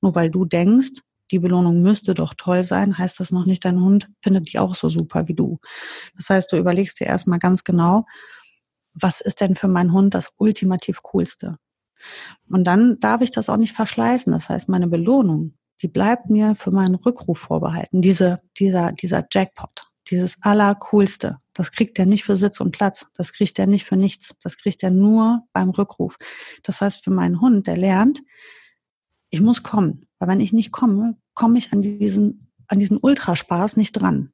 Nur 0.02 0.14
weil 0.14 0.30
du 0.30 0.44
denkst, 0.44 1.00
die 1.30 1.38
Belohnung 1.38 1.82
müsste 1.82 2.14
doch 2.14 2.35
toll 2.35 2.62
sein, 2.62 2.98
heißt 2.98 3.18
das 3.18 3.32
noch 3.32 3.46
nicht, 3.46 3.64
dein 3.64 3.80
Hund 3.80 4.09
findet 4.22 4.52
die 4.52 4.59
auch 4.59 4.74
so 4.74 4.88
super 4.88 5.26
wie 5.26 5.35
du. 5.35 5.59
Das 6.14 6.30
heißt, 6.30 6.52
du 6.52 6.56
überlegst 6.56 7.00
dir 7.00 7.06
erstmal 7.06 7.40
ganz 7.40 7.64
genau, 7.64 8.04
was 8.98 9.20
ist 9.20 9.40
denn 9.40 9.54
für 9.54 9.68
meinen 9.68 9.92
Hund 9.92 10.14
das 10.14 10.32
ultimativ 10.38 11.02
coolste? 11.02 11.59
Und 12.48 12.64
dann 12.64 12.98
darf 13.00 13.20
ich 13.20 13.30
das 13.30 13.48
auch 13.48 13.56
nicht 13.56 13.72
verschleißen. 13.72 14.32
Das 14.32 14.48
heißt, 14.48 14.68
meine 14.68 14.88
Belohnung, 14.88 15.54
die 15.82 15.88
bleibt 15.88 16.30
mir 16.30 16.54
für 16.54 16.70
meinen 16.70 16.94
Rückruf 16.94 17.38
vorbehalten. 17.38 18.00
Diese, 18.00 18.40
dieser, 18.59 18.92
dieser 18.92 19.26
Jackpot, 19.30 19.88
dieses 20.11 20.37
Allercoolste, 20.42 21.38
das 21.52 21.72
kriegt 21.72 21.98
er 21.98 22.06
nicht 22.06 22.24
für 22.24 22.37
Sitz 22.37 22.61
und 22.61 22.70
Platz. 22.70 23.06
Das 23.14 23.32
kriegt 23.32 23.59
er 23.59 23.66
nicht 23.66 23.85
für 23.85 23.96
nichts. 23.96 24.35
Das 24.42 24.56
kriegt 24.56 24.82
er 24.82 24.90
nur 24.90 25.42
beim 25.52 25.70
Rückruf. 25.70 26.16
Das 26.62 26.80
heißt, 26.80 27.04
für 27.04 27.11
meinen 27.11 27.40
Hund, 27.40 27.66
der 27.66 27.76
lernt, 27.76 28.22
ich 29.30 29.40
muss 29.40 29.62
kommen. 29.62 30.06
Weil 30.18 30.28
wenn 30.28 30.40
ich 30.40 30.52
nicht 30.52 30.72
komme, 30.72 31.16
komme 31.35 31.59
ich 31.59 31.72
an 31.72 31.82
diesen, 31.82 32.52
an 32.68 32.78
diesen 32.78 32.98
Ultraspaß 32.98 33.76
nicht 33.76 33.92
dran. 33.92 34.32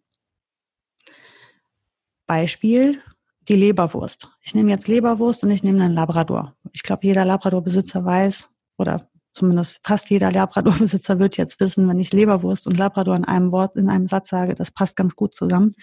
Beispiel, 2.27 3.03
die 3.49 3.57
Leberwurst. 3.57 4.31
Ich 4.41 4.55
nehme 4.55 4.71
jetzt 4.71 4.89
Leberwurst 4.89 5.43
und 5.43 5.51
ich 5.51 5.63
nehme 5.63 5.83
einen 5.83 5.95
Labrador. 5.95 6.55
Ich 6.73 6.83
glaube, 6.83 7.07
jeder 7.07 7.25
Labrador-Besitzer 7.25 8.05
weiß, 8.05 8.49
oder 8.79 9.09
zumindest 9.33 9.81
fast 9.85 10.11
jeder 10.11 10.31
Labrador-Besitzer 10.31 11.19
wird 11.19 11.37
jetzt 11.37 11.59
wissen, 11.61 11.89
wenn 11.89 11.99
ich 11.99 12.13
Leberwurst 12.13 12.67
und 12.67 12.77
Labrador 12.77 13.17
in 13.17 13.25
einem 13.25 13.51
Wort, 13.51 13.77
in 13.77 13.89
einem 13.89 14.07
Satz 14.07 14.29
sage, 14.29 14.55
das 14.55 14.71
passt 14.71 14.97
ganz 14.97 15.17
gut 15.17 15.35
zusammen. 15.35 15.75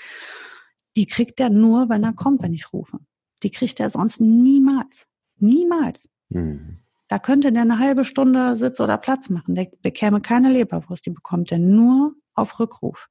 Die 0.95 1.06
kriegt 1.06 1.39
er 1.39 1.50
nur, 1.50 1.89
wenn 1.89 2.04
er 2.04 2.13
kommt, 2.13 2.41
wenn 2.41 2.54
ich 2.54 2.74
rufe. 2.74 3.00
Die 3.43 3.52
kriegt 3.52 3.80
er 3.80 3.89
sonst 3.89 4.19
niemals. 4.19 5.08
Niemals. 5.38 6.10
Mhm. 6.30 6.80
Da 7.08 7.17
könnte 7.17 7.52
der 7.52 7.63
eine 7.63 7.80
halbe 7.80 8.06
Stunde 8.06 8.56
Sitz 8.56 8.80
oder 8.80 8.98
Platz 8.98 9.30
machen. 9.30 9.56
Der 9.56 9.67
bekäme 9.82 10.22
keine 10.22 10.52
Leberwurst. 10.52 11.06
Die 11.06 11.12
bekommt 11.12 11.52
er 11.52 11.58
nur 11.58 12.13
auf 12.36 12.60
Rückruf. 12.60 13.08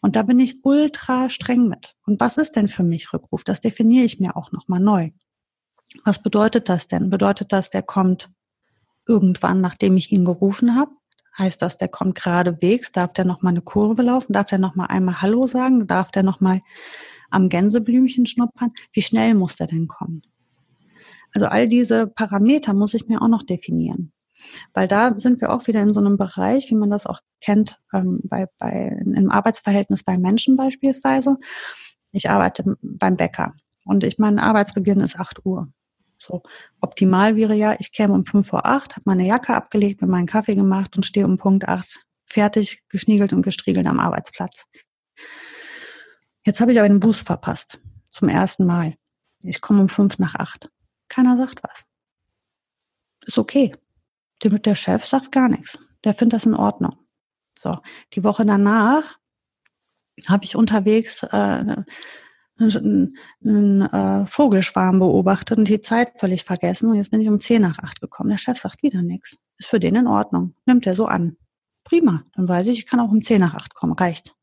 Und 0.00 0.16
da 0.16 0.22
bin 0.22 0.38
ich 0.38 0.64
ultra 0.64 1.28
streng 1.28 1.68
mit. 1.68 1.94
Und 2.06 2.20
was 2.20 2.36
ist 2.36 2.56
denn 2.56 2.68
für 2.68 2.82
mich 2.82 3.12
Rückruf? 3.12 3.44
Das 3.44 3.60
definiere 3.60 4.04
ich 4.04 4.20
mir 4.20 4.36
auch 4.36 4.52
nochmal 4.52 4.80
neu. 4.80 5.10
Was 6.04 6.22
bedeutet 6.22 6.68
das 6.68 6.86
denn? 6.86 7.10
Bedeutet 7.10 7.52
das, 7.52 7.70
der 7.70 7.82
kommt 7.82 8.30
irgendwann, 9.06 9.60
nachdem 9.60 9.96
ich 9.96 10.12
ihn 10.12 10.24
gerufen 10.24 10.76
habe? 10.76 10.92
Heißt 11.36 11.62
das, 11.62 11.76
der 11.78 11.88
kommt 11.88 12.16
geradewegs? 12.16 12.92
Darf 12.92 13.12
der 13.14 13.24
nochmal 13.24 13.52
eine 13.52 13.62
Kurve 13.62 14.02
laufen? 14.02 14.32
Darf 14.32 14.48
der 14.48 14.58
nochmal 14.58 14.88
einmal 14.88 15.22
Hallo 15.22 15.46
sagen? 15.46 15.86
Darf 15.86 16.10
der 16.10 16.22
nochmal 16.22 16.60
am 17.30 17.48
Gänseblümchen 17.48 18.26
schnuppern? 18.26 18.72
Wie 18.92 19.02
schnell 19.02 19.34
muss 19.34 19.56
der 19.56 19.66
denn 19.66 19.88
kommen? 19.88 20.22
Also 21.34 21.46
all 21.46 21.68
diese 21.68 22.06
Parameter 22.06 22.74
muss 22.74 22.94
ich 22.94 23.08
mir 23.08 23.22
auch 23.22 23.28
noch 23.28 23.42
definieren. 23.42 24.11
Weil 24.74 24.88
da 24.88 25.18
sind 25.18 25.40
wir 25.40 25.52
auch 25.52 25.66
wieder 25.66 25.80
in 25.80 25.92
so 25.92 26.00
einem 26.00 26.16
Bereich, 26.16 26.70
wie 26.70 26.74
man 26.74 26.90
das 26.90 27.06
auch 27.06 27.20
kennt, 27.40 27.78
ähm, 27.92 28.20
bei, 28.24 28.46
bei, 28.58 28.96
im 29.04 29.30
Arbeitsverhältnis 29.30 30.04
bei 30.04 30.18
Menschen 30.18 30.56
beispielsweise. 30.56 31.36
Ich 32.12 32.30
arbeite 32.30 32.76
beim 32.82 33.16
Bäcker 33.16 33.52
und 33.84 34.04
ich 34.04 34.18
mein 34.18 34.38
Arbeitsbeginn 34.38 35.00
ist 35.00 35.18
8 35.18 35.44
Uhr. 35.44 35.68
So 36.18 36.42
optimal 36.80 37.36
wäre 37.36 37.54
ja, 37.54 37.74
ich 37.78 37.92
käme 37.92 38.14
um 38.14 38.24
5 38.24 38.46
vor 38.46 38.66
8, 38.66 38.92
habe 38.96 39.02
meine 39.06 39.26
Jacke 39.26 39.54
abgelegt, 39.54 40.02
mir 40.02 40.08
meinen 40.08 40.26
Kaffee 40.26 40.54
gemacht 40.54 40.96
und 40.96 41.04
stehe 41.04 41.26
um 41.26 41.36
Punkt 41.38 41.66
8 41.66 42.00
fertig, 42.32 42.82
geschniegelt 42.88 43.32
und 43.32 43.42
gestriegelt 43.42 43.86
am 43.86 44.00
Arbeitsplatz. 44.00 44.66
Jetzt 46.46 46.60
habe 46.60 46.72
ich 46.72 46.78
aber 46.78 46.88
den 46.88 47.00
Bus 47.00 47.20
verpasst. 47.20 47.78
Zum 48.10 48.28
ersten 48.28 48.66
Mal. 48.66 48.96
Ich 49.42 49.60
komme 49.60 49.80
um 49.80 49.88
5 49.88 50.18
nach 50.18 50.34
8. 50.34 50.70
Keiner 51.08 51.36
sagt 51.36 51.62
was. 51.62 51.84
Ist 53.26 53.38
okay. 53.38 53.74
Der 54.42 54.74
Chef 54.74 55.06
sagt 55.06 55.32
gar 55.32 55.48
nichts. 55.48 55.78
Der 56.04 56.14
findet 56.14 56.34
das 56.34 56.46
in 56.46 56.54
Ordnung. 56.54 56.96
So, 57.58 57.76
die 58.14 58.24
Woche 58.24 58.44
danach 58.44 59.18
habe 60.28 60.44
ich 60.44 60.56
unterwegs 60.56 61.22
äh, 61.22 61.76
einen, 62.58 63.16
einen 63.44 63.82
äh, 63.82 64.26
Vogelschwarm 64.26 64.98
beobachtet 64.98 65.58
und 65.58 65.68
die 65.68 65.80
Zeit 65.80 66.18
völlig 66.18 66.44
vergessen. 66.44 66.90
Und 66.90 66.96
jetzt 66.96 67.10
bin 67.10 67.20
ich 67.20 67.28
um 67.28 67.40
10 67.40 67.62
nach 67.62 67.78
8 67.78 68.00
gekommen. 68.00 68.30
Der 68.30 68.38
Chef 68.38 68.58
sagt 68.58 68.82
wieder 68.82 69.02
nichts. 69.02 69.38
Ist 69.58 69.68
für 69.68 69.80
den 69.80 69.94
in 69.94 70.06
Ordnung. 70.06 70.54
Nimmt 70.66 70.86
er 70.86 70.94
so 70.94 71.06
an. 71.06 71.36
Prima. 71.84 72.24
Dann 72.34 72.48
weiß 72.48 72.66
ich, 72.68 72.80
ich 72.80 72.86
kann 72.86 73.00
auch 73.00 73.10
um 73.10 73.22
10 73.22 73.40
nach 73.40 73.54
8 73.54 73.74
kommen. 73.74 73.92
Reicht. 73.92 74.34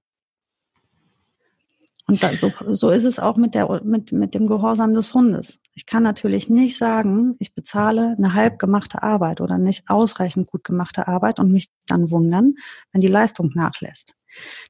Und 2.10 2.24
da, 2.24 2.36
so, 2.36 2.52
so 2.69 2.89
ist 2.89 3.06
es 3.06 3.19
auch 3.19 3.38
mit, 3.38 3.54
der, 3.54 3.84
mit, 3.84 4.12
mit 4.12 4.34
dem 4.34 4.48
Gehorsam 4.48 4.95
des 4.95 5.13
Hundes. 5.13 5.60
Ich 5.76 5.86
kann 5.86 6.02
natürlich 6.02 6.50
nicht 6.50 6.76
sagen, 6.76 7.36
ich 7.38 7.54
bezahle 7.54 8.15
eine 8.17 8.34
halb 8.34 8.58
gemachte 8.58 9.04
Arbeit 9.04 9.41
oder 9.41 9.60
nicht 9.60 9.84
ausreichend 9.88 10.48
gut 10.48 10.63
gemachte 10.63 11.08
Arbeit 11.08 11.38
und 11.39 11.52
mich 11.52 11.69
dann 11.86 12.10
wundern, 12.10 12.56
wenn 12.91 13.02
die 13.02 13.08
Leistung 13.08 13.52
nachlässt. 13.54 14.15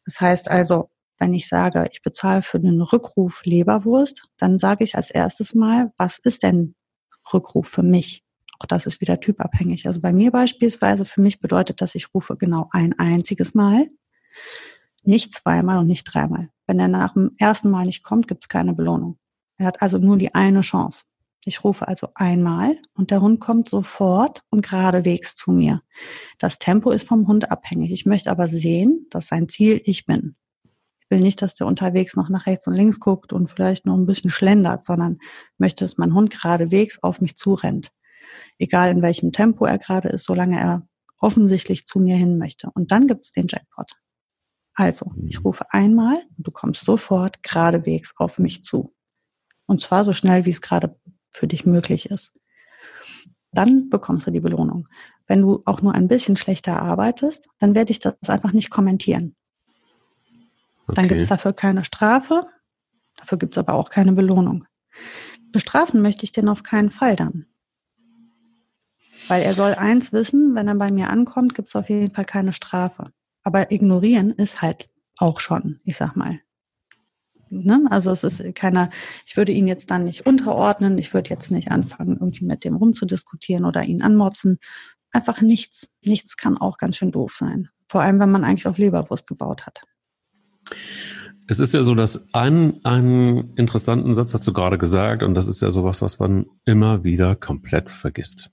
Das 0.03 0.19
heißt 0.19 0.51
also, 0.51 0.89
wenn 1.17 1.33
ich 1.33 1.47
sage, 1.47 1.87
ich 1.93 2.01
bezahle 2.01 2.41
für 2.41 2.59
den 2.59 2.81
Rückruf 2.81 3.45
Leberwurst, 3.45 4.25
dann 4.37 4.59
sage 4.59 4.83
ich 4.83 4.97
als 4.97 5.09
erstes 5.09 5.55
mal, 5.55 5.93
was 5.95 6.19
ist 6.19 6.43
denn 6.43 6.75
Rückruf 7.33 7.69
für 7.69 7.83
mich? 7.83 8.25
Auch 8.59 8.65
das 8.65 8.85
ist 8.85 8.99
wieder 8.99 9.21
typabhängig. 9.21 9.87
Also 9.87 10.01
bei 10.01 10.11
mir 10.11 10.31
beispielsweise, 10.31 11.05
für 11.05 11.21
mich 11.21 11.39
bedeutet 11.39 11.79
das, 11.79 11.95
ich 11.95 12.13
rufe 12.13 12.35
genau 12.35 12.67
ein 12.71 12.99
einziges 12.99 13.53
Mal. 13.53 13.87
Nicht 15.03 15.31
zweimal 15.33 15.77
und 15.77 15.87
nicht 15.87 16.03
dreimal. 16.03 16.49
Wenn 16.69 16.79
er 16.79 16.87
nach 16.87 17.13
dem 17.13 17.31
ersten 17.39 17.71
Mal 17.71 17.87
nicht 17.87 18.03
kommt, 18.03 18.27
gibt 18.27 18.43
es 18.43 18.47
keine 18.47 18.75
Belohnung. 18.75 19.17
Er 19.57 19.65
hat 19.65 19.81
also 19.81 19.97
nur 19.97 20.19
die 20.19 20.35
eine 20.35 20.61
Chance. 20.61 21.05
Ich 21.43 21.63
rufe 21.63 21.87
also 21.87 22.09
einmal 22.13 22.77
und 22.93 23.09
der 23.09 23.21
Hund 23.21 23.39
kommt 23.39 23.67
sofort 23.67 24.43
und 24.51 24.69
geradewegs 24.69 25.35
zu 25.35 25.51
mir. 25.51 25.81
Das 26.37 26.59
Tempo 26.59 26.91
ist 26.91 27.07
vom 27.07 27.27
Hund 27.27 27.49
abhängig. 27.49 27.91
Ich 27.91 28.05
möchte 28.05 28.29
aber 28.29 28.47
sehen, 28.47 29.07
dass 29.09 29.25
sein 29.25 29.49
Ziel 29.49 29.81
ich 29.83 30.05
bin. 30.05 30.35
Ich 30.99 31.09
will 31.09 31.21
nicht, 31.21 31.41
dass 31.41 31.55
der 31.55 31.65
unterwegs 31.65 32.15
noch 32.15 32.29
nach 32.29 32.45
rechts 32.45 32.67
und 32.67 32.75
links 32.75 32.99
guckt 32.99 33.33
und 33.33 33.49
vielleicht 33.49 33.87
noch 33.87 33.97
ein 33.97 34.05
bisschen 34.05 34.29
schlendert, 34.29 34.83
sondern 34.83 35.17
möchte, 35.57 35.85
dass 35.85 35.97
mein 35.97 36.13
Hund 36.13 36.29
geradewegs 36.29 37.01
auf 37.01 37.19
mich 37.19 37.35
zurennt. 37.35 37.89
Egal 38.59 38.91
in 38.91 39.01
welchem 39.01 39.31
Tempo 39.31 39.65
er 39.65 39.79
gerade 39.79 40.09
ist, 40.09 40.25
solange 40.25 40.59
er 40.59 40.87
offensichtlich 41.17 41.87
zu 41.87 41.97
mir 41.99 42.15
hin 42.15 42.37
möchte. 42.37 42.69
Und 42.75 42.91
dann 42.91 43.07
gibt 43.07 43.25
es 43.25 43.31
den 43.31 43.47
Jackpot. 43.47 43.93
Also, 44.79 45.11
ich 45.25 45.43
rufe 45.43 45.65
einmal 45.73 46.23
und 46.37 46.47
du 46.47 46.51
kommst 46.51 46.85
sofort 46.85 47.43
geradewegs 47.43 48.13
auf 48.15 48.39
mich 48.39 48.63
zu. 48.63 48.95
Und 49.65 49.81
zwar 49.81 50.05
so 50.05 50.13
schnell, 50.13 50.45
wie 50.45 50.51
es 50.51 50.61
gerade 50.61 50.97
für 51.31 51.47
dich 51.47 51.65
möglich 51.65 52.09
ist. 52.09 52.31
Dann 53.51 53.89
bekommst 53.89 54.25
du 54.25 54.31
die 54.31 54.39
Belohnung. 54.39 54.87
Wenn 55.27 55.41
du 55.41 55.63
auch 55.65 55.81
nur 55.81 55.95
ein 55.95 56.07
bisschen 56.07 56.37
schlechter 56.37 56.81
arbeitest, 56.81 57.49
dann 57.57 57.75
werde 57.75 57.91
ich 57.91 57.99
das 57.99 58.13
einfach 58.29 58.53
nicht 58.53 58.69
kommentieren. 58.69 59.35
Okay. 60.87 60.95
Dann 60.95 61.07
gibt 61.09 61.23
es 61.23 61.27
dafür 61.27 61.51
keine 61.51 61.83
Strafe, 61.83 62.45
dafür 63.17 63.37
gibt 63.37 63.55
es 63.55 63.57
aber 63.57 63.73
auch 63.73 63.89
keine 63.89 64.13
Belohnung. 64.13 64.63
Bestrafen 65.51 66.01
möchte 66.01 66.23
ich 66.23 66.31
den 66.31 66.47
auf 66.47 66.63
keinen 66.63 66.89
Fall 66.89 67.17
dann. 67.17 67.47
Weil 69.27 69.43
er 69.43 69.55
soll 69.55 69.73
eins 69.73 70.13
wissen, 70.13 70.55
wenn 70.55 70.69
er 70.69 70.75
bei 70.75 70.89
mir 70.89 71.09
ankommt, 71.09 71.53
gibt 71.53 71.67
es 71.67 71.75
auf 71.75 71.89
jeden 71.89 72.13
Fall 72.13 72.23
keine 72.23 72.53
Strafe. 72.53 73.11
Aber 73.43 73.71
ignorieren 73.71 74.31
ist 74.31 74.61
halt 74.61 74.89
auch 75.17 75.39
schon, 75.39 75.79
ich 75.83 75.97
sag 75.97 76.15
mal. 76.15 76.39
Ne? 77.49 77.87
Also 77.89 78.11
es 78.11 78.23
ist 78.23 78.55
keiner, 78.55 78.89
ich 79.25 79.35
würde 79.37 79.51
ihn 79.51 79.67
jetzt 79.67 79.89
dann 79.91 80.03
nicht 80.03 80.25
unterordnen, 80.25 80.97
ich 80.97 81.13
würde 81.13 81.29
jetzt 81.29 81.51
nicht 81.51 81.71
anfangen, 81.71 82.17
irgendwie 82.19 82.45
mit 82.45 82.63
dem 82.63 82.75
rumzudiskutieren 82.75 83.65
oder 83.65 83.83
ihn 83.83 84.01
anmotzen. 84.01 84.59
Einfach 85.11 85.41
nichts. 85.41 85.89
Nichts 86.01 86.37
kann 86.37 86.57
auch 86.57 86.77
ganz 86.77 86.97
schön 86.97 87.11
doof 87.11 87.35
sein. 87.35 87.69
Vor 87.87 88.01
allem, 88.01 88.19
wenn 88.19 88.31
man 88.31 88.43
eigentlich 88.43 88.67
auf 88.67 88.77
Leberwurst 88.77 89.27
gebaut 89.27 89.65
hat. 89.65 89.83
Es 91.47 91.59
ist 91.59 91.73
ja 91.73 91.81
so, 91.81 91.95
dass 91.95 92.31
ein, 92.35 92.85
einen 92.85 93.55
interessanten 93.55 94.13
Satz 94.13 94.35
hast 94.35 94.47
du 94.47 94.53
gerade 94.53 94.77
gesagt, 94.77 95.23
und 95.23 95.33
das 95.33 95.47
ist 95.47 95.63
ja 95.63 95.71
sowas, 95.71 96.03
was 96.03 96.19
man 96.19 96.45
immer 96.65 97.03
wieder 97.03 97.35
komplett 97.35 97.89
vergisst 97.89 98.51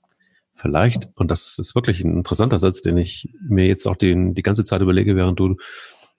vielleicht, 0.57 1.07
und 1.15 1.31
das 1.31 1.57
ist 1.59 1.75
wirklich 1.75 2.03
ein 2.03 2.17
interessanter 2.17 2.59
Satz, 2.59 2.81
den 2.81 2.97
ich 2.97 3.29
mir 3.41 3.65
jetzt 3.65 3.87
auch 3.87 3.95
den, 3.95 4.33
die 4.33 4.43
ganze 4.43 4.63
Zeit 4.63 4.81
überlege, 4.81 5.15
während 5.15 5.39
du 5.39 5.55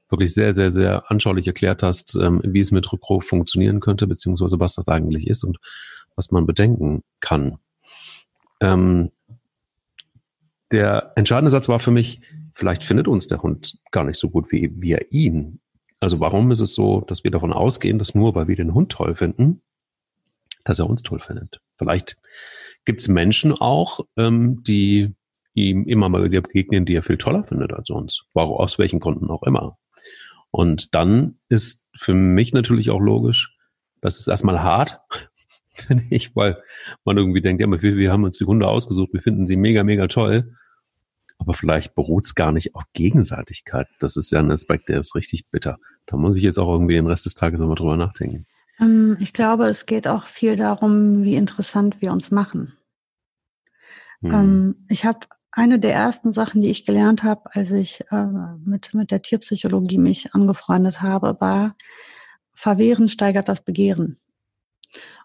wirklich 0.09 0.33
sehr, 0.33 0.53
sehr, 0.53 0.70
sehr 0.70 1.11
anschaulich 1.11 1.46
erklärt 1.46 1.83
hast, 1.83 2.16
ähm, 2.16 2.40
wie 2.44 2.61
es 2.61 2.70
mit 2.70 2.90
Rückruf 2.90 3.27
funktionieren 3.27 3.81
könnte, 3.81 4.07
beziehungsweise 4.07 4.59
was 4.59 4.74
das 4.74 4.88
eigentlich 4.88 5.27
ist 5.27 5.44
und 5.44 5.59
was 6.16 6.31
man 6.31 6.46
bedenken 6.46 7.03
kann. 7.20 7.59
Ähm, 8.61 9.11
der 10.72 11.12
entscheidende 11.16 11.51
Satz 11.51 11.68
war 11.68 11.79
für 11.79 11.90
mich, 11.90 12.20
vielleicht 12.53 12.83
findet 12.83 13.09
uns 13.09 13.27
der 13.27 13.42
Hund 13.42 13.79
gar 13.90 14.05
nicht 14.05 14.18
so 14.18 14.31
gut 14.31 14.51
wie 14.51 14.70
wir 14.74 15.12
ihn. 15.12 15.61
Also 16.01 16.20
warum 16.20 16.51
ist 16.51 16.61
es 16.61 16.74
so, 16.74 17.03
dass 17.03 17.24
wir 17.24 17.31
davon 17.31 17.53
ausgehen, 17.53 17.98
dass 17.98 18.14
nur 18.14 18.35
weil 18.35 18.48
wir 18.48 18.57
den 18.57 18.74
Hund 18.74 18.92
toll 18.92 19.14
finden, 19.14 19.62
dass 20.64 20.79
er 20.79 20.88
uns 20.88 21.03
toll 21.03 21.18
findet. 21.18 21.61
Vielleicht 21.77 22.16
gibt 22.88 23.03
es 23.03 23.09
Menschen 23.09 23.53
auch, 23.53 24.01
ähm, 24.16 24.62
die 24.62 25.14
ihm 25.53 25.85
immer 25.85 26.09
mal 26.09 26.24
wieder 26.24 26.40
begegnen, 26.40 26.87
die 26.87 26.94
er 26.94 27.03
viel 27.03 27.18
toller 27.18 27.44
findet 27.44 27.74
als 27.74 27.90
uns. 27.90 28.22
Warum, 28.33 28.57
aus 28.57 28.79
welchen 28.79 28.98
Gründen 28.98 29.29
auch 29.29 29.42
immer. 29.42 29.77
Und 30.51 30.94
dann 30.94 31.38
ist 31.51 31.87
für 31.94 32.14
mich 32.14 32.55
natürlich 32.55 32.88
auch 32.88 32.98
logisch, 32.98 33.55
das 34.01 34.18
ist 34.20 34.27
erstmal 34.27 34.62
hart, 34.62 35.01
finde 35.68 36.05
ich, 36.09 36.35
weil 36.35 36.62
man 37.05 37.18
irgendwie 37.18 37.42
denkt, 37.42 37.61
ja, 37.61 37.70
wir, 37.70 37.96
wir 37.98 38.11
haben 38.11 38.24
uns 38.24 38.38
die 38.38 38.46
Hunde 38.46 38.66
ausgesucht, 38.66 39.12
wir 39.12 39.20
finden 39.20 39.44
sie 39.44 39.57
mega, 39.57 39.85
mega 39.85 40.07
toll. 40.09 40.55
Aber 41.37 41.53
vielleicht 41.53 41.94
beruht 41.94 42.24
es 42.24 42.35
gar 42.35 42.53
nicht 42.53 42.74
auf 42.74 42.85
Gegenseitigkeit. 42.94 43.87
Das 44.01 44.16
ist 44.16 44.31
ja 44.31 44.38
ein 44.38 44.51
Aspekt, 44.51 44.88
der 44.88 44.98
ist 44.98 45.14
richtig 45.14 45.44
bitter. 45.51 45.77
Da 46.07 46.16
muss 46.16 46.38
ich 46.38 46.42
jetzt 46.42 46.59
auch 46.59 46.72
irgendwie 46.72 46.94
den 46.94 47.07
Rest 47.07 47.27
des 47.27 47.35
Tages 47.35 47.61
nochmal 47.61 47.77
drüber 47.77 47.98
nachdenken. 47.98 48.46
Ähm, 48.81 49.18
ich 49.20 49.35
glaube, 49.35 49.66
es 49.66 49.85
geht 49.85 50.09
auch 50.09 50.27
viel 50.27 50.57
darum, 50.57 51.22
wie 51.22 51.37
interessant 51.37 52.01
wir 52.01 52.12
uns 52.12 52.31
machen. 52.31 52.77
Hm. 54.22 54.33
Ähm, 54.33 54.87
ich 54.88 55.04
habe 55.04 55.20
eine 55.50 55.78
der 55.78 55.94
ersten 55.94 56.31
Sachen, 56.33 56.61
die 56.61 56.70
ich 56.70 56.85
gelernt 56.85 57.24
habe, 57.24 57.54
als 57.54 57.70
ich 57.70 58.04
äh, 58.11 58.26
mit, 58.64 58.94
mit 58.94 59.11
der 59.11 59.22
Tierpsychologie 59.22 59.98
mich 59.98 60.35
angefreundet 60.35 61.02
habe, 61.02 61.37
war, 61.40 61.76
Verwehren 62.54 63.09
steigert 63.09 63.48
das 63.48 63.64
Begehren. 63.64 64.18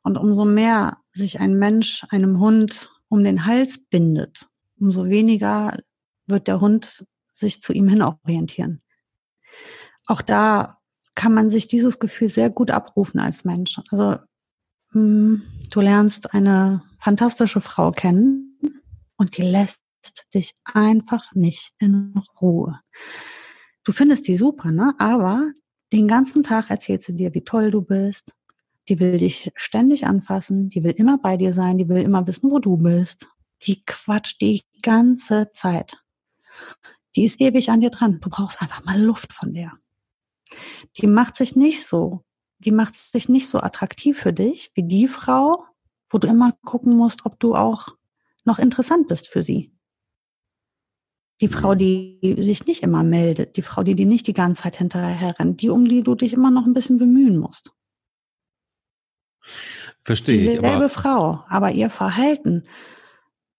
Und 0.04 0.18
umso 0.18 0.46
mehr 0.46 0.98
sich 1.14 1.40
ein 1.40 1.58
Mensch 1.58 2.06
einem 2.10 2.40
Hund 2.40 2.90
um 3.10 3.24
den 3.24 3.46
Hals 3.46 3.80
bindet, 3.90 4.48
umso 4.80 5.06
weniger 5.06 5.78
wird 6.28 6.48
der 6.48 6.62
Hund 6.62 7.06
sich 7.32 7.62
zu 7.62 7.74
ihm 7.74 7.88
hin 7.88 8.02
orientieren. 8.02 8.82
Auch 10.06 10.22
da 10.22 10.80
kann 11.16 11.34
man 11.34 11.50
sich 11.50 11.68
dieses 11.68 12.00
Gefühl 12.00 12.30
sehr 12.30 12.50
gut 12.50 12.72
abrufen 12.72 13.20
als 13.20 13.46
Mensch. 13.46 13.80
Also 13.90 14.18
mh, 14.92 14.94
hm, 14.94 15.44
du 15.72 15.80
lernst 15.80 16.34
eine 16.34 16.82
fantastische 17.00 17.62
Frau 17.62 17.92
kennen 17.92 18.53
und 19.24 19.38
die 19.38 19.44
lässt 19.44 19.80
dich 20.34 20.54
einfach 20.66 21.34
nicht 21.34 21.72
in 21.80 22.14
Ruhe. 22.42 22.82
Du 23.86 23.94
findest 23.94 24.28
die 24.28 24.36
super, 24.36 24.70
ne? 24.70 24.94
Aber 24.98 25.54
den 25.94 26.10
ganzen 26.10 26.44
Tag 26.44 26.70
erzählt 26.70 27.04
sie 27.04 27.16
dir, 27.16 27.34
wie 27.34 27.46
toll 27.46 27.72
du 27.72 27.82
bist. 27.82 28.34
Die 28.90 29.00
will 29.00 29.18
dich 29.18 29.50
ständig 29.56 30.06
anfassen, 30.06 30.70
die 30.70 30.84
will 30.84 30.92
immer 30.92 31.20
bei 31.20 31.38
dir 31.38 31.54
sein, 31.54 31.78
die 31.78 31.88
will 31.88 32.02
immer 32.02 32.28
wissen, 32.28 32.52
wo 32.52 32.60
du 32.60 32.76
bist. 32.76 33.30
Die 33.62 33.82
quatscht 33.86 34.42
die 34.42 34.64
ganze 34.82 35.52
Zeit. 35.54 35.96
Die 37.16 37.24
ist 37.24 37.40
ewig 37.40 37.70
an 37.70 37.80
dir 37.80 37.92
dran. 37.92 38.20
Du 38.20 38.30
brauchst 38.30 38.62
einfach 38.62 38.84
mal 38.84 39.02
Luft 39.02 39.32
von 39.32 39.54
der. 39.54 39.72
Die 40.98 41.08
macht 41.08 41.38
sich 41.38 41.56
nicht 41.56 41.86
so, 41.86 42.26
die 42.60 42.72
macht 42.72 42.94
sich 42.94 43.30
nicht 43.30 43.48
so 43.48 43.62
attraktiv 43.62 44.20
für 44.20 44.34
dich 44.34 44.70
wie 44.74 44.84
die 44.84 45.08
Frau, 45.08 45.64
wo 46.10 46.18
du 46.18 46.28
immer 46.28 46.52
gucken 46.66 46.98
musst, 46.98 47.26
ob 47.26 47.40
du 47.40 47.56
auch 47.56 47.96
noch 48.46 48.60
interessant 48.60 49.08
bist 49.08 49.28
für 49.28 49.42
sie. 49.42 49.74
Die 51.42 51.48
Frau, 51.48 51.74
mhm. 51.74 51.80
die 51.80 52.36
sich 52.40 52.66
nicht 52.66 52.84
immer 52.84 53.04
meldet, 53.04 53.58
die 53.58 53.62
Frau, 53.62 53.84
die 53.84 53.96
dir 53.96 54.06
nicht 54.06 54.28
die 54.28 54.34
ganze 54.34 54.64
Zeit 54.64 54.78
hinterher 54.78 55.40
rennt, 55.40 55.62
die, 55.62 55.70
um 55.70 55.88
die 55.88 56.04
du 56.04 56.16
dich 56.16 56.34
immer 56.34 56.52
noch 56.52 56.66
ein 56.66 56.74
bisschen 56.74 56.98
bemühen 56.98 57.38
musst. 57.38 57.72
Verstehe 60.04 60.36
ich. 60.36 60.44
Dieselbe 60.44 60.72
aber 60.72 60.90
Frau, 60.90 61.44
aber 61.48 61.72
ihr 61.72 61.90
Verhalten 61.90 62.64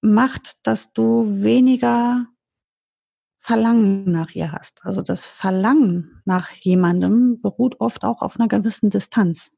macht, 0.01 0.57
dass 0.62 0.92
du 0.92 1.42
weniger 1.42 2.27
Verlangen 3.40 4.11
nach 4.11 4.31
ihr 4.35 4.53
hast. 4.53 4.85
Also 4.85 5.03
das 5.03 5.27
Verlangen 5.27 6.23
nach 6.25 6.51
jemandem 6.51 7.40
beruht 7.42 7.81
oft 7.81 8.05
auch 8.05 8.23
auf 8.23 8.38
einer 8.38 8.49
gewissen 8.49 8.88
Distanz. 8.88 9.51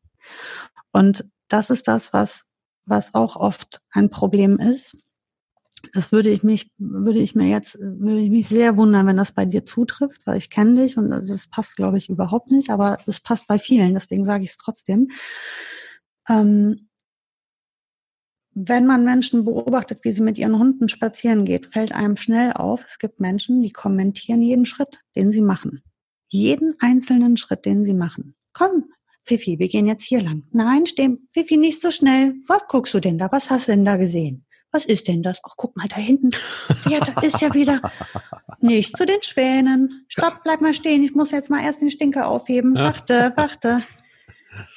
Und 0.92 1.24
das 1.48 1.70
ist 1.70 1.86
das, 1.86 2.12
was, 2.12 2.46
was 2.84 3.14
auch 3.14 3.36
oft 3.36 3.80
ein 3.90 4.10
Problem 4.10 4.58
ist, 4.58 4.96
das 5.92 6.12
würde 6.12 6.30
ich 6.30 6.42
mich, 6.42 6.70
würde 6.78 7.18
ich 7.20 7.34
mir 7.34 7.48
jetzt, 7.48 7.78
würde 7.78 8.20
ich 8.20 8.30
mich 8.30 8.48
sehr 8.48 8.76
wundern, 8.76 9.06
wenn 9.06 9.16
das 9.16 9.32
bei 9.32 9.44
dir 9.44 9.64
zutrifft, 9.64 10.20
weil 10.26 10.38
ich 10.38 10.50
kenne 10.50 10.82
dich 10.82 10.96
und 10.96 11.10
das 11.10 11.46
passt, 11.48 11.76
glaube 11.76 11.98
ich, 11.98 12.08
überhaupt 12.08 12.50
nicht, 12.50 12.70
aber 12.70 12.98
es 13.06 13.20
passt 13.20 13.46
bei 13.46 13.58
vielen, 13.58 13.94
deswegen 13.94 14.24
sage 14.24 14.44
ich 14.44 14.50
es 14.50 14.56
trotzdem. 14.56 15.10
Ähm, 16.28 16.88
wenn 18.58 18.86
man 18.86 19.04
Menschen 19.04 19.44
beobachtet, 19.44 20.00
wie 20.02 20.12
sie 20.12 20.22
mit 20.22 20.38
ihren 20.38 20.58
Hunden 20.58 20.88
spazieren 20.88 21.44
geht, 21.44 21.66
fällt 21.74 21.92
einem 21.92 22.16
schnell 22.16 22.52
auf, 22.54 22.84
es 22.86 22.98
gibt 22.98 23.20
Menschen, 23.20 23.60
die 23.60 23.70
kommentieren 23.70 24.40
jeden 24.40 24.64
Schritt, 24.64 25.00
den 25.14 25.30
sie 25.30 25.42
machen. 25.42 25.82
Jeden 26.28 26.74
einzelnen 26.80 27.36
Schritt, 27.36 27.66
den 27.66 27.84
sie 27.84 27.92
machen. 27.92 28.34
Komm, 28.54 28.86
Fifi, 29.24 29.58
wir 29.58 29.68
gehen 29.68 29.86
jetzt 29.86 30.04
hier 30.04 30.22
lang. 30.22 30.44
Nein, 30.52 30.86
steh, 30.86 31.18
Fifi, 31.34 31.58
nicht 31.58 31.82
so 31.82 31.90
schnell. 31.90 32.34
Was 32.48 32.62
guckst 32.68 32.94
du 32.94 33.00
denn 33.00 33.18
da? 33.18 33.30
Was 33.30 33.50
hast 33.50 33.68
du 33.68 33.72
denn 33.72 33.84
da 33.84 33.98
gesehen? 33.98 34.45
Was 34.76 34.84
ist 34.84 35.08
denn 35.08 35.22
das? 35.22 35.40
Ach, 35.42 35.54
guck 35.56 35.74
mal 35.74 35.88
da 35.88 35.96
hinten. 35.96 36.30
Ja, 36.86 37.00
da 37.00 37.22
ist 37.22 37.40
ja 37.40 37.54
wieder 37.54 37.80
nicht 38.60 38.94
zu 38.94 39.06
den 39.06 39.22
Schwänen. 39.22 40.04
Stopp, 40.06 40.42
bleib 40.44 40.60
mal 40.60 40.74
stehen. 40.74 41.02
Ich 41.02 41.14
muss 41.14 41.30
jetzt 41.30 41.48
mal 41.48 41.64
erst 41.64 41.80
den 41.80 41.88
Stinker 41.88 42.28
aufheben. 42.28 42.74
Warte, 42.74 43.32
warte. 43.36 43.82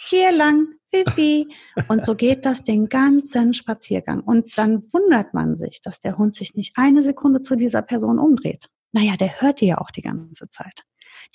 Hier 0.07 0.31
lang, 0.31 0.67
Fifi. 0.89 1.53
Und 1.89 2.05
so 2.05 2.15
geht 2.15 2.45
das 2.45 2.63
den 2.63 2.87
ganzen 2.87 3.53
Spaziergang. 3.53 4.21
Und 4.21 4.57
dann 4.57 4.83
wundert 4.93 5.33
man 5.33 5.57
sich, 5.57 5.81
dass 5.81 5.99
der 5.99 6.17
Hund 6.17 6.33
sich 6.33 6.55
nicht 6.55 6.77
eine 6.77 7.03
Sekunde 7.03 7.41
zu 7.41 7.57
dieser 7.57 7.81
Person 7.81 8.19
umdreht. 8.19 8.69
Naja, 8.93 9.17
der 9.17 9.41
hört 9.41 9.59
die 9.59 9.67
ja 9.67 9.79
auch 9.79 9.91
die 9.91 10.01
ganze 10.01 10.49
Zeit. 10.49 10.85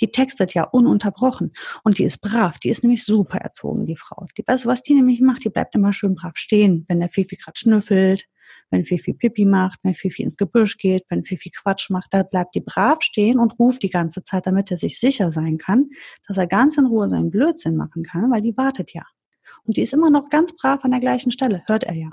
Die 0.00 0.10
textet 0.10 0.54
ja 0.54 0.64
ununterbrochen 0.64 1.52
und 1.82 1.98
die 1.98 2.04
ist 2.04 2.22
brav. 2.22 2.58
Die 2.58 2.70
ist 2.70 2.82
nämlich 2.82 3.04
super 3.04 3.38
erzogen, 3.38 3.84
die 3.84 3.96
Frau. 3.96 4.26
Die, 4.38 4.42
weißt 4.46 4.64
du, 4.64 4.68
was 4.70 4.82
die 4.82 4.94
nämlich 4.94 5.20
macht? 5.20 5.44
Die 5.44 5.50
bleibt 5.50 5.74
immer 5.74 5.92
schön 5.92 6.14
brav 6.14 6.36
stehen, 6.36 6.86
wenn 6.88 7.00
der 7.00 7.10
Fifi 7.10 7.36
gerade 7.36 7.58
schnüffelt, 7.58 8.24
wenn 8.70 8.84
Fifi 8.84 9.12
Pipi 9.12 9.44
macht, 9.44 9.80
wenn 9.82 9.94
Fifi 9.94 10.22
ins 10.22 10.36
Gebüsch 10.36 10.76
geht, 10.78 11.04
wenn 11.08 11.24
Fifi 11.24 11.50
Quatsch 11.50 11.90
macht, 11.90 12.12
da 12.12 12.22
bleibt 12.22 12.54
die 12.54 12.60
brav 12.60 13.02
stehen 13.02 13.38
und 13.38 13.58
ruft 13.58 13.82
die 13.82 13.90
ganze 13.90 14.24
Zeit, 14.24 14.46
damit 14.46 14.70
er 14.70 14.76
sich 14.76 14.98
sicher 14.98 15.32
sein 15.32 15.58
kann, 15.58 15.90
dass 16.26 16.36
er 16.36 16.46
ganz 16.46 16.76
in 16.78 16.86
Ruhe 16.86 17.08
seinen 17.08 17.30
Blödsinn 17.30 17.76
machen 17.76 18.02
kann, 18.02 18.30
weil 18.30 18.42
die 18.42 18.56
wartet 18.56 18.92
ja. 18.92 19.04
Und 19.64 19.76
die 19.76 19.82
ist 19.82 19.92
immer 19.92 20.10
noch 20.10 20.30
ganz 20.30 20.54
brav 20.54 20.84
an 20.84 20.90
der 20.90 21.00
gleichen 21.00 21.30
Stelle, 21.30 21.62
hört 21.66 21.84
er 21.84 21.94
ja. 21.94 22.10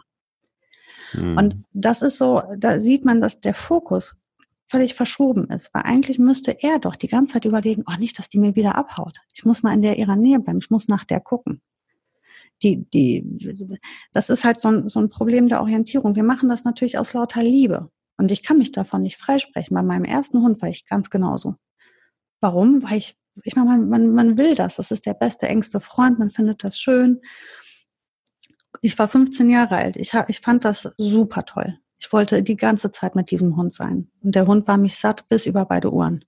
Hm. 1.12 1.38
Und 1.38 1.66
das 1.74 2.02
ist 2.02 2.18
so, 2.18 2.42
da 2.58 2.80
sieht 2.80 3.06
man, 3.06 3.22
dass 3.22 3.42
der 3.42 3.54
Fokus 3.54 4.16
völlig 4.70 4.94
verschoben 4.96 5.50
ist, 5.50 5.74
weil 5.74 5.84
eigentlich 5.84 6.18
müsste 6.18 6.64
er 6.64 6.80
doch 6.80 6.96
die 6.96 7.10
ganze 7.10 7.34
Zeit 7.34 7.46
überlegen, 7.46 7.84
oh 7.88 8.00
nicht, 8.00 8.18
dass 8.18 8.30
die 8.30 8.40
mir 8.40 8.56
wieder 8.56 8.76
abhaut. 8.76 9.20
Ich 9.34 9.44
muss 9.44 9.64
mal 9.64 9.74
in 9.74 9.82
der 9.82 9.98
ihrer 9.98 10.16
Nähe 10.16 10.40
bleiben, 10.40 10.60
ich 10.60 10.70
muss 10.70 10.88
nach 10.88 11.04
der 11.04 11.20
gucken 11.20 11.62
die, 12.64 12.86
die, 12.90 13.88
das 14.14 14.30
ist 14.30 14.44
halt 14.44 14.60
so 14.60 14.70
ein, 14.70 14.90
so 14.90 15.00
ein 15.00 15.10
Problem 15.10 15.50
der 15.50 15.62
Orientierung. 15.62 16.16
Wir 16.16 16.24
machen 16.24 16.50
das 16.50 16.64
natürlich 16.64 16.98
aus 16.98 17.14
lauter 17.14 17.44
Liebe. 17.44 17.90
Und 18.18 18.30
ich 18.32 18.44
kann 18.44 18.58
mich 18.58 18.72
davon 18.72 19.02
nicht 19.02 19.18
freisprechen. 19.18 19.74
Bei 19.74 19.82
meinem 19.82 20.06
ersten 20.06 20.42
Hund 20.42 20.62
war 20.62 20.70
ich 20.70 20.86
ganz 20.86 21.10
genauso. 21.10 21.56
Warum? 22.40 22.84
Weil 22.84 22.98
ich, 22.98 23.18
ich 23.44 23.56
meine, 23.56 23.70
man, 23.70 23.90
man, 23.90 24.14
man 24.14 24.38
will 24.38 24.54
das. 24.54 24.76
Das 24.76 24.92
ist 24.92 25.06
der 25.06 25.16
beste, 25.16 25.48
engste 25.48 25.80
Freund. 25.80 26.20
Man 26.20 26.30
findet 26.30 26.64
das 26.64 26.80
schön. 26.80 27.22
Ich 28.82 28.98
war 29.00 29.08
15 29.08 29.50
Jahre 29.50 29.76
alt. 29.76 29.98
Ich, 29.98 30.14
ich 30.28 30.40
fand 30.40 30.66
das 30.66 30.90
super 30.98 31.46
toll. 31.46 31.80
Ich 32.00 32.12
wollte 32.14 32.42
die 32.42 32.58
ganze 32.58 32.92
Zeit 32.92 33.16
mit 33.16 33.32
diesem 33.32 33.56
Hund 33.58 33.74
sein. 33.74 34.10
Und 34.22 34.36
der 34.36 34.48
Hund 34.48 34.68
war 34.68 34.78
mich 34.78 34.96
satt 34.96 35.28
bis 35.30 35.46
über 35.46 35.66
beide 35.66 35.92
Ohren. 35.92 36.26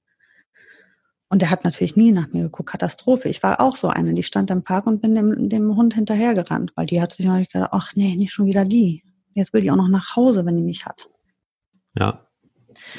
Und 1.34 1.42
der 1.42 1.50
hat 1.50 1.64
natürlich 1.64 1.96
nie 1.96 2.12
nach 2.12 2.32
mir 2.32 2.44
geguckt. 2.44 2.70
Katastrophe. 2.70 3.28
Ich 3.28 3.42
war 3.42 3.60
auch 3.60 3.76
so 3.76 3.88
eine, 3.88 4.14
die 4.14 4.22
stand 4.22 4.52
im 4.52 4.62
Park 4.62 4.86
und 4.86 5.02
bin 5.02 5.16
dem, 5.16 5.50
dem 5.50 5.76
Hund 5.76 5.96
hinterhergerannt, 5.96 6.74
weil 6.76 6.86
die 6.86 7.02
hat 7.02 7.12
sich 7.12 7.26
natürlich 7.26 7.50
gedacht, 7.50 7.72
ach 7.74 7.96
nee, 7.96 8.16
nicht 8.16 8.32
schon 8.32 8.46
wieder 8.46 8.66
die. 8.66 9.04
Jetzt 9.34 9.52
will 9.52 9.62
die 9.62 9.72
auch 9.72 9.76
noch 9.76 9.88
nach 9.88 10.16
Hause, 10.16 10.46
wenn 10.46 10.58
die 10.58 10.62
mich 10.62 10.86
hat. 10.86 11.10
Ja. 11.98 12.28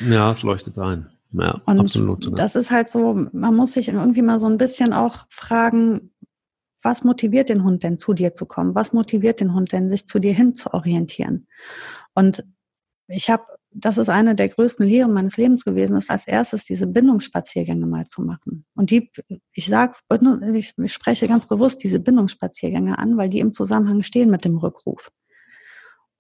Ja, 0.01 0.31
es 0.31 0.43
leuchtet 0.43 0.77
ein. 0.79 1.07
Ja, 1.31 1.61
und 1.65 1.79
absolut. 1.79 2.25
Sogar. 2.25 2.37
Das 2.37 2.57
ist 2.57 2.73
halt 2.73 2.89
so, 2.89 3.15
man 3.31 3.55
muss 3.55 3.75
sich 3.75 3.87
irgendwie 3.87 4.23
mal 4.23 4.41
so 4.41 4.49
ein 4.49 4.59
bisschen 4.59 4.93
auch 4.93 5.27
fragen, 5.29 6.11
was 6.83 7.05
motiviert 7.05 7.49
den 7.49 7.63
Hund 7.63 7.85
denn 7.85 7.99
zu 7.99 8.15
dir 8.15 8.35
zu 8.35 8.47
kommen? 8.47 8.75
Was 8.75 8.93
motiviert 8.93 9.39
den 9.39 9.55
Hund 9.55 9.71
denn, 9.71 9.89
sich 9.89 10.09
zu 10.09 10.19
dir 10.19 10.35
hin 10.35 10.57
zu 10.57 10.75
orientieren? 10.75 11.47
Und 12.15 12.45
ich 13.07 13.31
habe 13.31 13.45
das 13.75 13.99
ist 13.99 14.09
eine 14.09 14.35
der 14.35 14.49
größten 14.49 14.87
Lehren 14.87 15.13
meines 15.13 15.37
Lebens 15.37 15.65
gewesen, 15.65 15.97
ist 15.97 16.11
als 16.11 16.27
erstes 16.27 16.65
diese 16.65 16.87
Bindungsspaziergänge 16.87 17.87
mal 17.87 18.07
zu 18.07 18.23
machen. 18.23 18.65
Und 18.75 18.91
die, 18.91 19.11
ich 19.53 19.67
sage, 19.67 19.95
ich, 20.55 20.75
ich 20.79 20.93
spreche 20.93 21.27
ganz 21.27 21.47
bewusst 21.47 21.83
diese 21.83 21.99
Bindungsspaziergänge 21.99 22.99
an, 22.99 23.17
weil 23.17 23.29
die 23.29 23.41
im 23.41 23.53
Zusammenhang 23.53 24.03
stehen 24.03 24.31
mit 24.31 24.45
dem 24.45 24.59
Rückruf. 24.59 25.11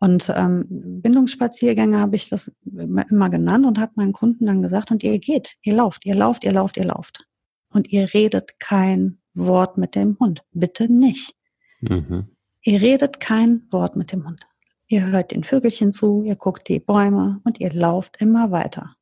Und 0.00 0.32
ähm, 0.36 0.66
Bindungsspaziergänge 1.00 1.98
habe 1.98 2.16
ich 2.16 2.28
das 2.28 2.52
immer 2.64 3.30
genannt 3.30 3.64
und 3.64 3.78
habe 3.78 3.92
meinen 3.94 4.12
Kunden 4.12 4.46
dann 4.46 4.60
gesagt, 4.60 4.90
und 4.90 5.02
ihr 5.02 5.18
geht, 5.18 5.54
ihr 5.62 5.74
lauft, 5.74 6.04
ihr 6.04 6.16
lauft, 6.16 6.44
ihr 6.44 6.52
lauft, 6.52 6.76
ihr 6.76 6.84
lauft. 6.84 7.24
Und 7.70 7.90
ihr 7.92 8.12
redet 8.12 8.58
kein 8.58 9.18
Wort 9.32 9.78
mit 9.78 9.94
dem 9.94 10.18
Hund. 10.18 10.42
Bitte 10.52 10.92
nicht. 10.92 11.34
Mhm. 11.80 12.28
Ihr 12.62 12.80
redet 12.80 13.20
kein 13.20 13.62
Wort 13.70 13.96
mit 13.96 14.12
dem 14.12 14.26
Hund. 14.26 14.46
Ihr 14.94 15.06
hört 15.06 15.32
den 15.32 15.42
Vögelchen 15.42 15.92
zu, 15.92 16.22
ihr 16.22 16.36
guckt 16.36 16.68
die 16.68 16.78
Bäume 16.78 17.40
und 17.42 17.58
ihr 17.58 17.72
lauft 17.72 18.18
immer 18.20 18.52
weiter. 18.52 18.94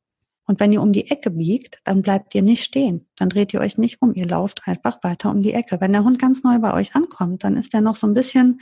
Und 0.47 0.59
wenn 0.59 0.71
ihr 0.71 0.81
um 0.81 0.91
die 0.91 1.11
Ecke 1.11 1.29
biegt, 1.29 1.77
dann 1.83 2.01
bleibt 2.01 2.33
ihr 2.33 2.41
nicht 2.41 2.63
stehen. 2.63 3.05
Dann 3.15 3.29
dreht 3.29 3.53
ihr 3.53 3.59
euch 3.59 3.77
nicht 3.77 4.01
um. 4.01 4.11
Ihr 4.15 4.25
lauft 4.25 4.63
einfach 4.65 5.03
weiter 5.03 5.29
um 5.29 5.43
die 5.43 5.53
Ecke. 5.53 5.79
Wenn 5.79 5.91
der 5.91 6.03
Hund 6.03 6.17
ganz 6.17 6.41
neu 6.41 6.57
bei 6.57 6.73
euch 6.73 6.95
ankommt, 6.95 7.43
dann 7.43 7.57
ist 7.57 7.75
er 7.75 7.81
noch 7.81 7.95
so 7.95 8.07
ein 8.07 8.15
bisschen 8.15 8.59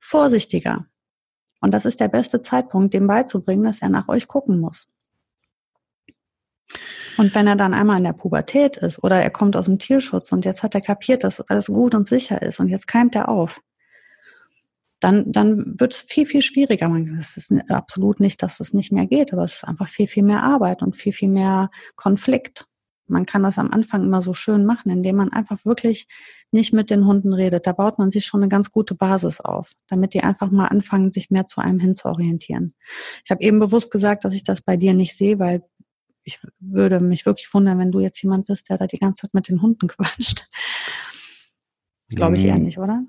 vorsichtiger. 0.00 0.86
Und 1.60 1.72
das 1.72 1.84
ist 1.84 1.98
der 1.98 2.06
beste 2.06 2.40
Zeitpunkt, 2.40 2.94
dem 2.94 3.08
beizubringen, 3.08 3.64
dass 3.64 3.82
er 3.82 3.88
nach 3.88 4.06
euch 4.06 4.28
gucken 4.28 4.60
muss. 4.60 4.88
Und 7.16 7.34
wenn 7.34 7.48
er 7.48 7.56
dann 7.56 7.74
einmal 7.74 7.98
in 7.98 8.04
der 8.04 8.12
Pubertät 8.12 8.76
ist 8.76 9.02
oder 9.02 9.20
er 9.20 9.30
kommt 9.30 9.56
aus 9.56 9.64
dem 9.64 9.80
Tierschutz 9.80 10.30
und 10.30 10.44
jetzt 10.44 10.62
hat 10.62 10.76
er 10.76 10.82
kapiert, 10.82 11.24
dass 11.24 11.40
alles 11.40 11.66
gut 11.66 11.96
und 11.96 12.06
sicher 12.06 12.40
ist 12.42 12.60
und 12.60 12.68
jetzt 12.68 12.86
keimt 12.86 13.16
er 13.16 13.28
auf, 13.28 13.60
dann, 15.00 15.30
dann 15.30 15.78
wird 15.78 15.94
es 15.94 16.02
viel, 16.02 16.26
viel 16.26 16.42
schwieriger. 16.42 16.90
Es 17.18 17.36
ist 17.36 17.52
absolut 17.68 18.20
nicht, 18.20 18.42
dass 18.42 18.60
es 18.60 18.74
nicht 18.74 18.92
mehr 18.92 19.06
geht, 19.06 19.32
aber 19.32 19.44
es 19.44 19.54
ist 19.54 19.64
einfach 19.64 19.88
viel, 19.88 20.08
viel 20.08 20.24
mehr 20.24 20.42
Arbeit 20.42 20.82
und 20.82 20.96
viel, 20.96 21.12
viel 21.12 21.28
mehr 21.28 21.70
Konflikt. 21.96 22.66
Man 23.06 23.24
kann 23.24 23.42
das 23.42 23.58
am 23.58 23.70
Anfang 23.70 24.04
immer 24.04 24.20
so 24.20 24.34
schön 24.34 24.66
machen, 24.66 24.90
indem 24.90 25.16
man 25.16 25.32
einfach 25.32 25.64
wirklich 25.64 26.08
nicht 26.50 26.72
mit 26.72 26.90
den 26.90 27.06
Hunden 27.06 27.32
redet. 27.32 27.66
Da 27.66 27.72
baut 27.72 27.98
man 27.98 28.10
sich 28.10 28.26
schon 28.26 28.42
eine 28.42 28.48
ganz 28.48 28.70
gute 28.70 28.94
Basis 28.94 29.40
auf, 29.40 29.72
damit 29.86 30.14
die 30.14 30.22
einfach 30.22 30.50
mal 30.50 30.66
anfangen, 30.66 31.10
sich 31.10 31.30
mehr 31.30 31.46
zu 31.46 31.60
einem 31.60 31.78
hinzuorientieren. 31.78 32.74
Ich 33.24 33.30
habe 33.30 33.42
eben 33.42 33.60
bewusst 33.60 33.90
gesagt, 33.90 34.24
dass 34.24 34.34
ich 34.34 34.44
das 34.44 34.60
bei 34.60 34.76
dir 34.76 34.94
nicht 34.94 35.16
sehe, 35.16 35.38
weil 35.38 35.62
ich 36.24 36.38
würde 36.60 37.00
mich 37.00 37.24
wirklich 37.24 37.52
wundern, 37.54 37.78
wenn 37.78 37.92
du 37.92 38.00
jetzt 38.00 38.22
jemand 38.22 38.46
bist, 38.46 38.68
der 38.68 38.76
da 38.76 38.86
die 38.86 38.98
ganze 38.98 39.22
Zeit 39.22 39.34
mit 39.34 39.48
den 39.48 39.62
Hunden 39.62 39.88
quatscht. 39.88 40.44
Glaube 42.10 42.36
ich 42.36 42.44
eher 42.44 42.56
hm. 42.56 42.62
nicht, 42.62 42.78
oder? 42.78 43.04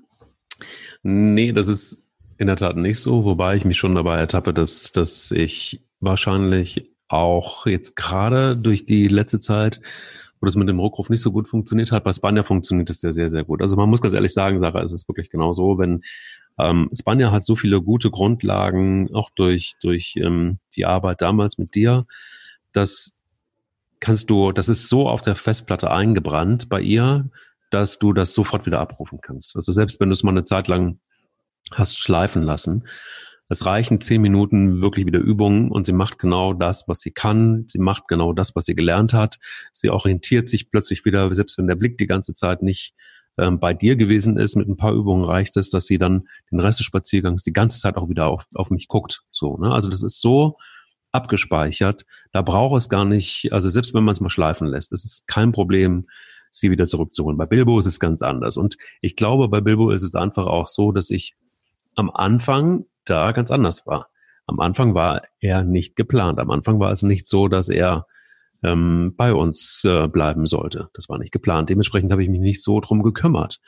Nee, 1.02 1.52
das 1.52 1.68
ist 1.68 2.06
in 2.38 2.46
der 2.46 2.56
Tat 2.56 2.76
nicht 2.76 3.00
so, 3.00 3.24
wobei 3.24 3.54
ich 3.54 3.64
mich 3.64 3.78
schon 3.78 3.94
dabei 3.94 4.18
ertappe, 4.18 4.52
dass, 4.54 4.92
dass 4.92 5.30
ich 5.30 5.82
wahrscheinlich 6.00 6.90
auch 7.08 7.66
jetzt 7.66 7.96
gerade 7.96 8.56
durch 8.56 8.84
die 8.84 9.08
letzte 9.08 9.40
Zeit, 9.40 9.80
wo 10.40 10.46
das 10.46 10.56
mit 10.56 10.68
dem 10.68 10.78
Rückruf 10.78 11.10
nicht 11.10 11.20
so 11.20 11.30
gut 11.30 11.48
funktioniert 11.48 11.92
hat, 11.92 12.04
bei 12.04 12.12
Spanja 12.12 12.42
funktioniert 12.42 12.88
das 12.88 13.02
ja 13.02 13.12
sehr, 13.12 13.28
sehr 13.28 13.44
gut. 13.44 13.60
Also 13.60 13.76
man 13.76 13.90
muss 13.90 14.00
ganz 14.00 14.14
ehrlich 14.14 14.32
sagen, 14.32 14.58
Sarah, 14.58 14.82
es 14.82 14.92
ist 14.92 15.08
wirklich 15.08 15.30
genau 15.30 15.52
so, 15.52 15.78
wenn 15.78 16.02
ähm, 16.58 16.88
Spanja 16.98 17.30
hat 17.30 17.44
so 17.44 17.56
viele 17.56 17.82
gute 17.82 18.10
Grundlagen, 18.10 19.14
auch 19.14 19.30
durch, 19.30 19.74
durch 19.82 20.16
ähm, 20.16 20.58
die 20.76 20.86
Arbeit 20.86 21.20
damals 21.20 21.58
mit 21.58 21.74
dir, 21.74 22.06
das 22.72 23.22
kannst 23.98 24.30
du, 24.30 24.52
das 24.52 24.68
ist 24.68 24.88
so 24.88 25.08
auf 25.08 25.22
der 25.22 25.34
Festplatte 25.34 25.90
eingebrannt 25.90 26.68
bei 26.68 26.80
ihr, 26.80 27.28
dass 27.70 27.98
du 27.98 28.12
das 28.12 28.34
sofort 28.34 28.66
wieder 28.66 28.80
abrufen 28.80 29.20
kannst. 29.20 29.56
Also 29.56 29.72
selbst 29.72 30.00
wenn 30.00 30.08
du 30.08 30.12
es 30.12 30.22
mal 30.22 30.32
eine 30.32 30.44
Zeit 30.44 30.68
lang 30.68 31.00
hast 31.72 31.98
schleifen 31.98 32.42
lassen, 32.42 32.84
es 33.50 33.66
reichen 33.66 34.00
zehn 34.00 34.22
Minuten 34.22 34.80
wirklich 34.80 35.06
wieder 35.06 35.18
Übungen 35.18 35.72
und 35.72 35.84
sie 35.84 35.92
macht 35.92 36.20
genau 36.20 36.52
das, 36.52 36.86
was 36.86 37.00
sie 37.00 37.10
kann. 37.10 37.64
Sie 37.66 37.80
macht 37.80 38.06
genau 38.06 38.32
das, 38.32 38.54
was 38.54 38.64
sie 38.64 38.76
gelernt 38.76 39.12
hat. 39.12 39.40
Sie 39.72 39.90
orientiert 39.90 40.46
sich 40.46 40.70
plötzlich 40.70 41.04
wieder, 41.04 41.34
selbst 41.34 41.58
wenn 41.58 41.66
der 41.66 41.74
Blick 41.74 41.98
die 41.98 42.06
ganze 42.06 42.32
Zeit 42.32 42.62
nicht 42.62 42.94
ähm, 43.38 43.58
bei 43.58 43.74
dir 43.74 43.96
gewesen 43.96 44.36
ist. 44.38 44.54
Mit 44.54 44.68
ein 44.68 44.76
paar 44.76 44.92
Übungen 44.92 45.24
reicht 45.24 45.56
es, 45.56 45.68
dass 45.68 45.86
sie 45.86 45.98
dann 45.98 46.28
den 46.52 46.60
Rest 46.60 46.78
des 46.78 46.86
Spaziergangs 46.86 47.42
die 47.42 47.52
ganze 47.52 47.80
Zeit 47.80 47.96
auch 47.96 48.08
wieder 48.08 48.26
auf, 48.28 48.46
auf 48.54 48.70
mich 48.70 48.86
guckt. 48.86 49.22
So, 49.32 49.56
ne? 49.56 49.72
Also 49.72 49.90
das 49.90 50.04
ist 50.04 50.20
so 50.20 50.56
abgespeichert. 51.10 52.06
Da 52.30 52.42
braucht 52.42 52.76
es 52.76 52.88
gar 52.88 53.04
nicht, 53.04 53.52
also 53.52 53.68
selbst 53.68 53.94
wenn 53.94 54.04
man 54.04 54.12
es 54.12 54.20
mal 54.20 54.30
schleifen 54.30 54.68
lässt, 54.68 54.92
das 54.92 55.04
ist 55.04 55.26
kein 55.26 55.50
Problem, 55.50 56.06
sie 56.50 56.70
wieder 56.70 56.86
zurückzuholen. 56.86 57.38
Bei 57.38 57.46
Bilbo 57.46 57.78
ist 57.78 57.86
es 57.86 58.00
ganz 58.00 58.22
anders. 58.22 58.56
Und 58.56 58.76
ich 59.00 59.16
glaube, 59.16 59.48
bei 59.48 59.60
Bilbo 59.60 59.90
ist 59.90 60.02
es 60.02 60.14
einfach 60.14 60.46
auch 60.46 60.68
so, 60.68 60.92
dass 60.92 61.10
ich 61.10 61.36
am 61.94 62.10
Anfang 62.10 62.84
da 63.04 63.32
ganz 63.32 63.50
anders 63.50 63.86
war. 63.86 64.08
Am 64.46 64.60
Anfang 64.60 64.94
war 64.94 65.22
er 65.40 65.62
nicht 65.62 65.96
geplant. 65.96 66.38
Am 66.38 66.50
Anfang 66.50 66.80
war 66.80 66.90
es 66.90 67.02
nicht 67.02 67.28
so, 67.28 67.48
dass 67.48 67.68
er 67.68 68.06
ähm, 68.62 69.14
bei 69.16 69.32
uns 69.32 69.84
äh, 69.84 70.08
bleiben 70.08 70.46
sollte. 70.46 70.90
Das 70.94 71.08
war 71.08 71.18
nicht 71.18 71.32
geplant. 71.32 71.70
Dementsprechend 71.70 72.10
habe 72.12 72.22
ich 72.22 72.28
mich 72.28 72.40
nicht 72.40 72.62
so 72.62 72.80
drum 72.80 73.02
gekümmert. 73.02 73.60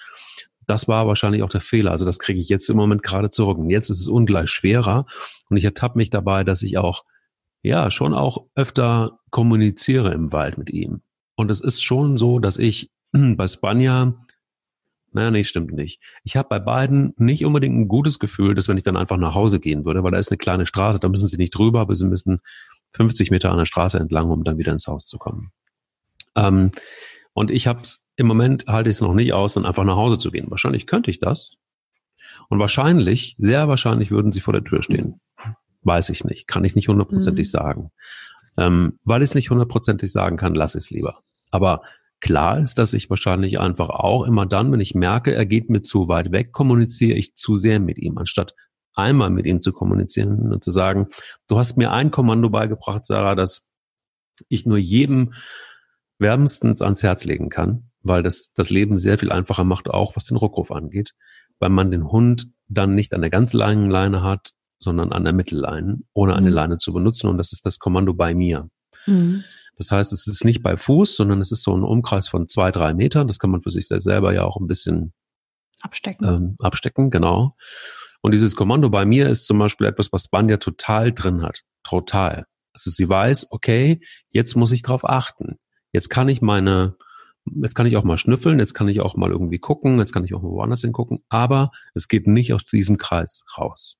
Das 0.67 0.89
war 0.89 1.07
wahrscheinlich 1.07 1.43
auch 1.43 1.49
der 1.49 1.61
Fehler. 1.61 1.91
Also 1.91 2.05
das 2.05 2.19
kriege 2.19 2.41
ich 2.41 2.49
jetzt 2.49 2.69
im 2.69 2.77
Moment 2.77 3.03
gerade 3.03 3.31
zurück. 3.31 3.59
Und 3.59 3.71
jetzt 3.71 3.91
ist 3.91 4.01
es 4.01 4.09
ungleich 4.09 4.51
schwerer. 4.51 5.07
Und 5.51 5.57
ich 5.57 5.65
ertappe 5.65 5.99
mich 5.99 6.11
dabei, 6.11 6.45
dass 6.45 6.63
ich 6.63 6.79
auch 6.79 7.05
ja, 7.63 7.91
schon 7.91 8.13
auch 8.13 8.47
öfter 8.55 9.21
kommuniziere 9.31 10.13
im 10.13 10.33
Wald 10.33 10.59
mit 10.59 10.71
ihm. 10.71 11.03
Und 11.35 11.51
es 11.51 11.61
ist 11.61 11.83
schon 11.83 12.17
so, 12.17 12.39
dass 12.39 12.59
ich 12.59 12.91
bei 13.13 13.47
Spanja, 13.47 14.15
naja, 15.13 15.31
nee, 15.31 15.45
stimmt 15.45 15.73
nicht. 15.73 16.01
Ich 16.25 16.37
habe 16.37 16.49
bei 16.49 16.59
beiden 16.59 17.15
nicht 17.17 17.45
unbedingt 17.45 17.77
ein 17.77 17.89
gutes 17.89 18.19
Gefühl, 18.19 18.55
dass 18.55 18.69
wenn 18.69 18.77
ich 18.77 18.83
dann 18.83 18.97
einfach 18.97 19.19
nach 19.19 19.35
Hause 19.35 19.61
gehen 19.61 19.85
würde, 19.85 20.03
weil 20.03 20.13
da 20.13 20.19
ist 20.19 20.31
eine 20.31 20.39
kleine 20.39 20.67
Straße, 20.67 21.01
da 21.01 21.09
müssen 21.09 21.29
sie 21.29 21.37
nicht 21.37 21.57
drüber, 21.57 21.81
aber 21.81 21.95
sie 21.95 22.07
müssen 22.07 22.41
50 22.95 23.31
Meter 23.31 23.51
an 23.51 23.59
der 23.59 23.67
Straße 23.67 23.99
entlang, 23.99 24.31
um 24.31 24.45
dann 24.45 24.59
wieder 24.59 24.73
ins 24.73 24.87
Haus 24.87 25.07
zu 25.07 25.19
kommen. 25.19 25.53
Ähm, 26.35 26.73
und 27.35 27.51
ich 27.51 27.67
habe 27.67 27.81
es 27.81 28.07
im 28.17 28.27
Moment 28.27 28.67
halte 28.67 28.91
ich 28.91 28.97
es 28.97 29.01
noch 29.01 29.15
nicht 29.15 29.33
aus, 29.33 29.55
dann 29.55 29.67
einfach 29.67 29.85
nach 29.85 29.97
Hause 29.97 30.19
zu 30.19 30.31
gehen. 30.31 30.51
Wahrscheinlich 30.51 30.87
könnte 30.87 31.11
ich 31.11 31.19
das. 31.19 31.53
Und 32.49 32.59
wahrscheinlich, 32.59 33.35
sehr 33.39 33.69
wahrscheinlich 33.69 34.11
würden 34.11 34.33
sie 34.33 34.41
vor 34.41 34.53
der 34.53 34.65
Tür 34.65 34.83
stehen. 34.83 35.21
Weiß 35.83 36.11
ich 36.11 36.25
nicht. 36.25 36.47
Kann 36.47 36.65
ich 36.65 36.75
nicht 36.75 36.89
hundertprozentig 36.89 37.47
mhm. 37.47 37.51
sagen. 37.51 37.91
Ähm, 38.59 38.99
weil 39.05 39.23
ich 39.23 39.31
es 39.31 39.35
nicht 39.35 39.51
hundertprozentig 39.51 40.13
sagen 40.13 40.37
kann, 40.37 40.55
lass 40.55 40.75
es 40.75 40.91
lieber. 40.91 41.23
Aber 41.51 41.83
klar 42.21 42.59
ist, 42.59 42.79
dass 42.79 42.95
ich 42.95 43.11
wahrscheinlich 43.11 43.59
einfach 43.59 43.89
auch 43.89 44.25
immer 44.25 44.47
dann, 44.47 44.71
wenn 44.73 44.81
ich 44.81 44.95
merke, 44.95 45.35
er 45.35 45.47
geht 45.47 45.71
mir 45.71 45.83
zu 45.83 46.09
weit 46.09 46.33
weg, 46.33 46.53
kommuniziere 46.53 47.17
ich 47.17 47.35
zu 47.35 47.55
sehr 47.57 47.81
mit 47.81 47.99
ihm, 47.99 48.19
anstatt 48.19 48.55
einmal 48.95 49.31
mit 49.31 49.47
ihm 49.47 49.61
zu 49.61 49.73
kommunizieren 49.73 50.53
und 50.53 50.63
zu 50.63 50.71
sagen, 50.71 51.09
du 51.49 51.59
hast 51.59 51.77
mir 51.77 51.93
ein 51.93 52.11
Kommando 52.11 52.51
beigebracht, 52.51 53.05
Sarah, 53.05 53.35
das 53.35 53.71
ich 54.49 54.67
nur 54.67 54.79
jedem 54.79 55.35
wärmstens 56.19 56.83
ans 56.83 57.03
Herz 57.03 57.25
legen 57.25 57.49
kann, 57.49 57.91
weil 58.01 58.23
das 58.23 58.53
das 58.55 58.71
Leben 58.71 58.99
sehr 58.99 59.19
viel 59.19 59.33
einfacher 59.33 59.65
macht, 59.65 59.89
auch 59.89 60.15
was 60.17 60.25
den 60.25 60.37
Rückruf 60.37 60.71
angeht, 60.71 61.15
weil 61.59 61.71
man 61.71 61.91
den 61.91 62.11
Hund 62.11 62.47
dann 62.69 62.95
nicht 62.95 63.13
an 63.15 63.21
der 63.21 63.31
ganz 63.31 63.53
langen 63.53 63.91
Leine 63.91 64.23
hat, 64.23 64.53
sondern 64.83 65.13
an 65.13 65.25
der 65.25 65.33
Mittelleine, 65.33 65.99
ohne 66.13 66.35
eine 66.35 66.51
mhm. 66.51 66.55
Leine 66.55 66.79
zu 66.79 66.93
benutzen. 66.93 67.29
Und 67.29 67.39
das 67.39 67.53
ist 67.53 67.67
das 67.67 67.79
Kommando 67.79 68.15
bei 68.15 68.35
mir. 68.35 68.69
Mhm. 69.07 69.45
Das 69.77 69.91
heißt, 69.91 70.13
es 70.13 70.27
ist 70.27 70.45
nicht 70.45 70.63
bei 70.63 70.77
Fuß, 70.77 71.17
sondern 71.17 71.41
es 71.41 71.51
ist 71.51 71.63
so 71.63 71.77
ein 71.77 71.83
Umkreis 71.83 72.29
von 72.29 72.47
zwei, 72.47 72.71
drei 72.71 72.95
Metern. 72.95 73.27
Das 73.27 73.39
kann 73.39 73.51
man 73.51 73.63
für 73.63 73.71
sich 73.71 73.87
selber 73.89 74.33
ja 74.33 74.45
auch 74.45 74.59
ein 74.59 74.67
bisschen 74.67 75.13
abstecken. 75.83 76.27
Ähm, 76.27 76.57
abstecken, 76.59 77.11
genau. 77.11 77.57
Und 78.21 78.33
dieses 78.33 78.55
Kommando 78.55 78.91
bei 78.91 79.05
mir 79.05 79.29
ist 79.29 79.47
zum 79.47 79.59
Beispiel 79.59 79.87
etwas, 79.87 80.13
was 80.13 80.29
Banja 80.29 80.59
total 80.59 81.13
drin 81.13 81.43
hat. 81.43 81.63
Total. 81.83 82.47
Also 82.73 82.91
sie 82.91 83.09
weiß, 83.09 83.49
okay, 83.51 84.01
jetzt 84.31 84.55
muss 84.55 84.73
ich 84.73 84.83
drauf 84.83 85.05
achten. 85.05 85.59
Jetzt 85.93 86.09
kann 86.09 86.29
ich 86.29 86.41
meine, 86.41 86.97
jetzt 87.45 87.75
kann 87.75 87.87
ich 87.87 87.97
auch 87.97 88.05
mal 88.05 88.19
schnüffeln, 88.19 88.59
jetzt 88.59 88.75
kann 88.75 88.89
ich 88.89 89.01
auch 89.01 89.17
mal 89.17 89.31
irgendwie 89.31 89.59
gucken, 89.59 89.99
jetzt 89.99 90.13
kann 90.13 90.25
ich 90.25 90.35
auch 90.35 90.43
mal 90.43 90.51
woanders 90.51 90.81
hingucken, 90.83 91.25
aber 91.29 91.71
es 91.95 92.09
geht 92.09 92.27
nicht 92.27 92.55
aus 92.55 92.65
diesem 92.65 92.97
Kreis 92.97 93.45
raus. 93.59 93.99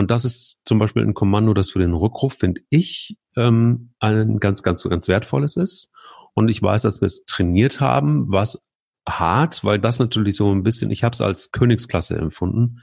Und 0.00 0.10
das 0.10 0.24
ist 0.24 0.62
zum 0.64 0.78
Beispiel 0.78 1.02
ein 1.02 1.12
Kommando, 1.12 1.52
das 1.52 1.72
für 1.72 1.78
den 1.78 1.92
Rückruf, 1.92 2.32
finde 2.32 2.62
ich, 2.70 3.18
ähm, 3.36 3.92
ein 3.98 4.38
ganz, 4.38 4.62
ganz, 4.62 4.82
ganz 4.82 5.08
wertvolles 5.08 5.58
ist. 5.58 5.92
Und 6.32 6.48
ich 6.48 6.62
weiß, 6.62 6.80
dass 6.80 7.02
wir 7.02 7.06
es 7.06 7.26
trainiert 7.26 7.82
haben, 7.82 8.24
was 8.32 8.66
hart, 9.06 9.62
weil 9.62 9.78
das 9.78 9.98
natürlich 9.98 10.36
so 10.36 10.50
ein 10.54 10.62
bisschen, 10.62 10.90
ich 10.90 11.04
habe 11.04 11.12
es 11.12 11.20
als 11.20 11.52
Königsklasse 11.52 12.16
empfunden, 12.16 12.80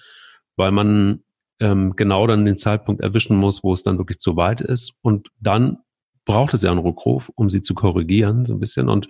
weil 0.58 0.72
man 0.72 1.24
ähm, 1.60 1.96
genau 1.96 2.28
dann 2.28 2.46
den 2.46 2.56
Zeitpunkt 2.56 3.02
erwischen 3.02 3.36
muss, 3.36 3.64
wo 3.64 3.74
es 3.74 3.82
dann 3.82 3.98
wirklich 3.98 4.20
zu 4.20 4.36
weit 4.36 4.62
ist. 4.62 5.00
Und 5.02 5.30
dann 5.40 5.80
braucht 6.24 6.54
es 6.54 6.62
ja 6.62 6.70
einen 6.70 6.82
Rückruf, 6.82 7.32
um 7.34 7.50
sie 7.50 7.62
zu 7.62 7.74
korrigieren, 7.74 8.46
so 8.46 8.54
ein 8.54 8.60
bisschen. 8.60 8.90
Und 8.90 9.08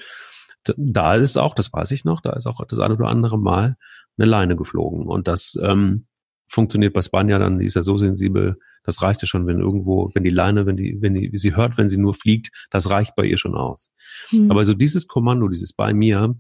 da 0.77 1.15
ist 1.15 1.35
auch, 1.35 1.55
das 1.55 1.73
weiß 1.73 1.91
ich 1.91 2.05
noch, 2.05 2.21
da 2.21 2.31
ist 2.31 2.47
auch 2.47 2.63
das 2.69 2.79
eine 2.79 2.93
oder 2.93 3.09
andere 3.09 3.37
Mal 3.37 3.75
eine 4.17 4.29
Leine 4.29 4.55
geflogen. 4.55 5.07
Und 5.07 5.27
das 5.27 5.59
ähm, 5.61 6.07
funktioniert 6.47 6.93
bei 6.93 7.01
Spanja 7.01 7.39
dann, 7.39 7.59
die 7.59 7.65
ist 7.65 7.75
ja 7.75 7.83
so 7.83 7.97
sensibel, 7.97 8.57
das 8.83 9.01
reicht 9.01 9.21
ja 9.21 9.27
schon, 9.27 9.45
wenn 9.47 9.59
irgendwo, 9.59 10.09
wenn 10.13 10.23
die 10.23 10.29
Leine, 10.29 10.65
wenn 10.65 10.77
die, 10.77 10.97
wenn 11.01 11.13
die, 11.13 11.31
wie 11.31 11.37
sie 11.37 11.55
hört, 11.55 11.77
wenn 11.77 11.89
sie 11.89 11.97
nur 11.97 12.13
fliegt, 12.13 12.49
das 12.69 12.89
reicht 12.89 13.15
bei 13.15 13.25
ihr 13.25 13.37
schon 13.37 13.55
aus. 13.55 13.91
Mhm. 14.31 14.49
Aber 14.49 14.63
so 14.63 14.73
dieses 14.73 15.07
Kommando, 15.07 15.47
dieses 15.49 15.73
bei 15.73 15.93
mir, 15.93 16.35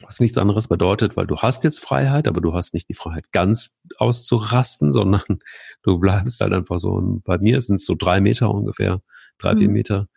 was 0.00 0.20
nichts 0.20 0.38
anderes 0.38 0.68
bedeutet, 0.68 1.16
weil 1.16 1.26
du 1.26 1.36
hast 1.38 1.64
jetzt 1.64 1.80
Freiheit, 1.80 2.28
aber 2.28 2.40
du 2.40 2.54
hast 2.54 2.74
nicht 2.74 2.88
die 2.88 2.94
Freiheit 2.94 3.30
ganz 3.32 3.76
auszurasten, 3.98 4.92
sondern 4.92 5.22
du 5.82 5.98
bleibst 5.98 6.40
halt 6.40 6.52
einfach 6.52 6.78
so. 6.78 7.20
Bei 7.24 7.38
mir 7.38 7.60
sind 7.60 7.76
es 7.76 7.84
so 7.84 7.94
drei 7.96 8.20
Meter 8.20 8.50
ungefähr, 8.52 9.00
drei, 9.38 9.54
mhm. 9.54 9.58
vier 9.58 9.68
Meter. 9.68 10.08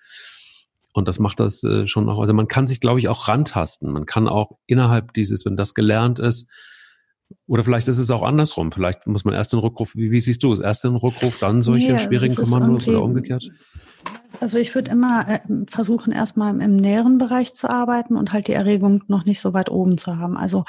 Und 0.94 1.08
das 1.08 1.20
macht 1.20 1.40
das 1.40 1.64
äh, 1.64 1.88
schon 1.88 2.10
auch, 2.10 2.20
also 2.20 2.34
man 2.34 2.48
kann 2.48 2.68
sich, 2.68 2.80
glaube 2.80 3.00
ich, 3.00 3.08
auch 3.08 3.28
rantasten. 3.28 3.92
Man 3.92 4.06
kann 4.06 4.28
auch 4.28 4.58
innerhalb 4.66 5.14
dieses, 5.14 5.46
wenn 5.46 5.56
das 5.56 5.74
gelernt 5.74 6.20
ist, 6.20 6.50
oder 7.48 7.64
vielleicht 7.64 7.88
ist 7.88 8.00
es 8.00 8.12
auch 8.12 8.24
andersrum. 8.24 8.72
Vielleicht 8.72 9.08
muss 9.08 9.26
man 9.26 9.34
erst 9.34 9.54
den 9.54 9.60
Rückruf, 9.60 9.96
wie, 9.96 10.12
wie 10.12 10.20
siehst 10.20 10.44
du 10.44 10.52
es? 10.52 10.60
Erst 10.60 10.84
den 10.84 10.96
Rückruf, 10.96 11.38
dann 11.38 11.62
solche 11.62 11.94
nee, 11.94 12.00
schwierigen 12.00 12.36
Kommandos 12.36 12.88
oder 12.88 13.04
umgekehrt? 13.04 13.50
Also 14.40 14.58
ich 14.58 14.74
würde 14.74 14.92
immer 14.92 15.28
äh, 15.28 15.40
versuchen, 15.68 16.12
erstmal 16.12 16.60
im 16.60 16.76
näheren 16.76 17.18
Bereich 17.18 17.54
zu 17.54 17.70
arbeiten 17.70 18.16
und 18.16 18.34
halt 18.34 18.48
die 18.48 18.54
Erregung 18.54 19.04
noch 19.08 19.26
nicht 19.26 19.42
so 19.42 19.54
weit 19.54 19.70
oben 19.70 19.98
zu 19.98 20.18
haben. 20.18 20.38
Also 20.38 20.64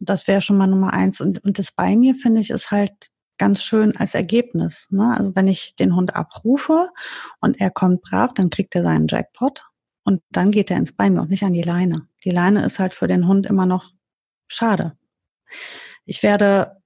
das 0.00 0.26
wäre 0.26 0.40
schon 0.40 0.56
mal 0.56 0.66
Nummer 0.66 0.92
eins. 0.92 1.20
Und, 1.20 1.44
und 1.44 1.58
das 1.58 1.72
bei 1.72 1.96
mir, 1.96 2.14
finde 2.14 2.40
ich, 2.40 2.50
ist 2.50 2.70
halt 2.70 3.10
ganz 3.38 3.62
schön 3.62 3.96
als 3.96 4.14
Ergebnis. 4.14 4.86
Ne? 4.90 5.14
Also 5.16 5.34
wenn 5.34 5.48
ich 5.48 5.74
den 5.76 5.94
Hund 5.96 6.14
abrufe 6.14 6.90
und 7.40 7.60
er 7.60 7.70
kommt 7.70 8.02
brav, 8.02 8.32
dann 8.34 8.50
kriegt 8.50 8.74
er 8.74 8.82
seinen 8.82 9.08
Jackpot 9.08 9.64
und 10.04 10.22
dann 10.30 10.50
geht 10.50 10.70
er 10.70 10.76
ins 10.76 10.92
Bei 10.92 11.10
mir 11.10 11.22
und 11.22 11.30
nicht 11.30 11.42
an 11.42 11.52
die 11.52 11.62
Leine. 11.62 12.06
Die 12.24 12.30
Leine 12.30 12.64
ist 12.64 12.78
halt 12.78 12.94
für 12.94 13.06
den 13.06 13.26
Hund 13.26 13.46
immer 13.46 13.66
noch 13.66 13.92
schade. 14.46 14.96
Ich 16.04 16.22
werde 16.22 16.80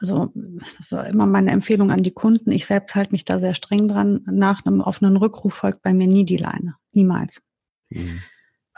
also 0.00 0.32
das 0.78 0.92
war 0.92 1.06
immer 1.06 1.26
meine 1.26 1.50
Empfehlung 1.50 1.90
an 1.90 2.02
die 2.02 2.10
Kunden. 2.10 2.50
Ich 2.52 2.64
selbst 2.64 2.94
halte 2.94 3.12
mich 3.12 3.26
da 3.26 3.38
sehr 3.38 3.52
streng 3.52 3.86
dran. 3.86 4.22
Nach 4.24 4.64
einem 4.64 4.80
offenen 4.80 5.16
Rückruf 5.16 5.52
folgt 5.52 5.82
bei 5.82 5.92
mir 5.92 6.06
nie 6.06 6.24
die 6.24 6.38
Leine. 6.38 6.76
Niemals. 6.92 7.42
Mhm. 7.90 8.22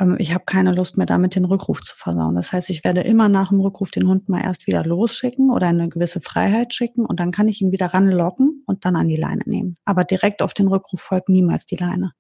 Ähm, 0.01 0.17
ich 0.19 0.35
habe 0.35 0.45
keine 0.45 0.73
Lust 0.73 0.97
mehr 0.97 1.07
damit, 1.07 1.35
den 1.37 1.45
Rückruf 1.45 1.81
zu 1.81 1.95
versauen. 1.97 2.35
Das 2.35 2.53
heißt, 2.53 2.71
ich 2.71 2.83
werde 2.85 3.03
immer 3.03 3.29
nach 3.29 3.51
dem 3.51 3.61
Rückruf 3.61 3.91
den 3.91 4.09
Hund 4.09 4.29
mal 4.29 4.43
erst 4.43 4.67
wieder 4.67 4.85
losschicken 4.85 5.51
oder 5.51 5.69
eine 5.69 5.89
gewisse 5.89 6.21
Freiheit 6.21 6.75
schicken 6.75 7.07
und 7.07 7.21
dann 7.21 7.31
kann 7.31 7.49
ich 7.49 7.61
ihn 7.61 7.73
wieder 7.73 7.87
ranlocken 7.87 8.65
und 8.67 8.85
dann 8.85 8.97
an 8.97 9.09
die 9.09 9.17
Leine 9.17 9.43
nehmen. 9.47 9.77
Aber 9.85 10.05
direkt 10.05 10.43
auf 10.43 10.55
den 10.55 10.69
Rückruf 10.69 11.01
folgt 11.01 11.29
niemals 11.29 11.67
die 11.67 11.77
Leine. 11.77 12.13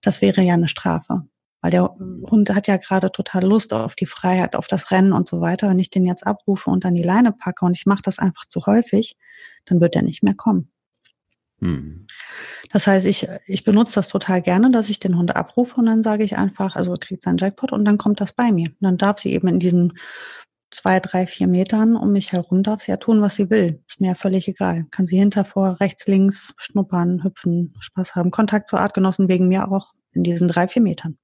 Das 0.00 0.22
wäre 0.22 0.42
ja 0.42 0.54
eine 0.54 0.68
Strafe. 0.68 1.26
Weil 1.66 1.72
der 1.72 1.96
Hund 2.30 2.54
hat 2.54 2.68
ja 2.68 2.76
gerade 2.76 3.10
total 3.10 3.42
Lust 3.42 3.74
auf 3.74 3.96
die 3.96 4.06
Freiheit, 4.06 4.54
auf 4.54 4.68
das 4.68 4.92
Rennen 4.92 5.12
und 5.12 5.26
so 5.26 5.40
weiter. 5.40 5.68
Wenn 5.68 5.80
ich 5.80 5.90
den 5.90 6.06
jetzt 6.06 6.24
abrufe 6.24 6.70
und 6.70 6.84
an 6.84 6.94
die 6.94 7.02
Leine 7.02 7.32
packe 7.32 7.64
und 7.64 7.76
ich 7.76 7.86
mache 7.86 8.02
das 8.04 8.20
einfach 8.20 8.44
zu 8.44 8.66
häufig, 8.66 9.16
dann 9.64 9.80
wird 9.80 9.96
er 9.96 10.02
nicht 10.02 10.22
mehr 10.22 10.34
kommen. 10.34 10.70
Hm. 11.58 12.06
Das 12.70 12.86
heißt, 12.86 13.04
ich, 13.04 13.26
ich 13.48 13.64
benutze 13.64 13.96
das 13.96 14.06
total 14.06 14.42
gerne, 14.42 14.70
dass 14.70 14.90
ich 14.90 15.00
den 15.00 15.18
Hund 15.18 15.34
abrufe 15.34 15.80
und 15.80 15.86
dann 15.86 16.04
sage 16.04 16.22
ich 16.22 16.36
einfach, 16.36 16.76
also 16.76 16.94
kriegt 17.00 17.24
sein 17.24 17.36
Jackpot 17.36 17.72
und 17.72 17.84
dann 17.84 17.98
kommt 17.98 18.20
das 18.20 18.32
bei 18.32 18.52
mir. 18.52 18.68
Und 18.68 18.82
dann 18.82 18.96
darf 18.96 19.18
sie 19.18 19.32
eben 19.32 19.48
in 19.48 19.58
diesen 19.58 19.94
zwei, 20.70 21.00
drei, 21.00 21.26
vier 21.26 21.48
Metern 21.48 21.96
um 21.96 22.12
mich 22.12 22.30
herum, 22.30 22.62
darf 22.62 22.82
sie 22.82 22.92
ja 22.92 22.96
tun, 22.96 23.22
was 23.22 23.34
sie 23.34 23.50
will. 23.50 23.82
Ist 23.88 24.00
mir 24.00 24.06
ja 24.06 24.14
völlig 24.14 24.46
egal. 24.46 24.86
Kann 24.92 25.08
sie 25.08 25.18
hinter, 25.18 25.44
vor, 25.44 25.80
rechts, 25.80 26.06
links 26.06 26.54
schnuppern, 26.58 27.24
hüpfen, 27.24 27.74
Spaß 27.80 28.14
haben. 28.14 28.30
Kontakt 28.30 28.68
zur 28.68 28.78
Artgenossen 28.78 29.26
wegen 29.26 29.48
mir 29.48 29.68
auch 29.72 29.94
in 30.12 30.22
diesen 30.22 30.46
drei, 30.46 30.68
vier 30.68 30.82
Metern. 30.82 31.18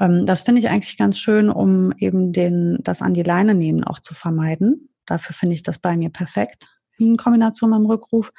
Ähm, 0.00 0.26
das 0.26 0.42
finde 0.42 0.60
ich 0.60 0.68
eigentlich 0.68 0.96
ganz 0.96 1.18
schön, 1.18 1.50
um 1.50 1.92
eben 1.98 2.32
den, 2.32 2.78
das 2.82 3.02
an 3.02 3.14
die 3.14 3.22
Leine 3.22 3.54
nehmen 3.54 3.84
auch 3.84 4.00
zu 4.00 4.14
vermeiden. 4.14 4.88
Dafür 5.06 5.34
finde 5.34 5.54
ich 5.54 5.62
das 5.62 5.78
bei 5.78 5.96
mir 5.96 6.10
perfekt 6.10 6.68
in 6.98 7.16
Kombination 7.16 7.70
mit 7.70 7.78
dem 7.78 7.86
Rückruf. 7.86 8.32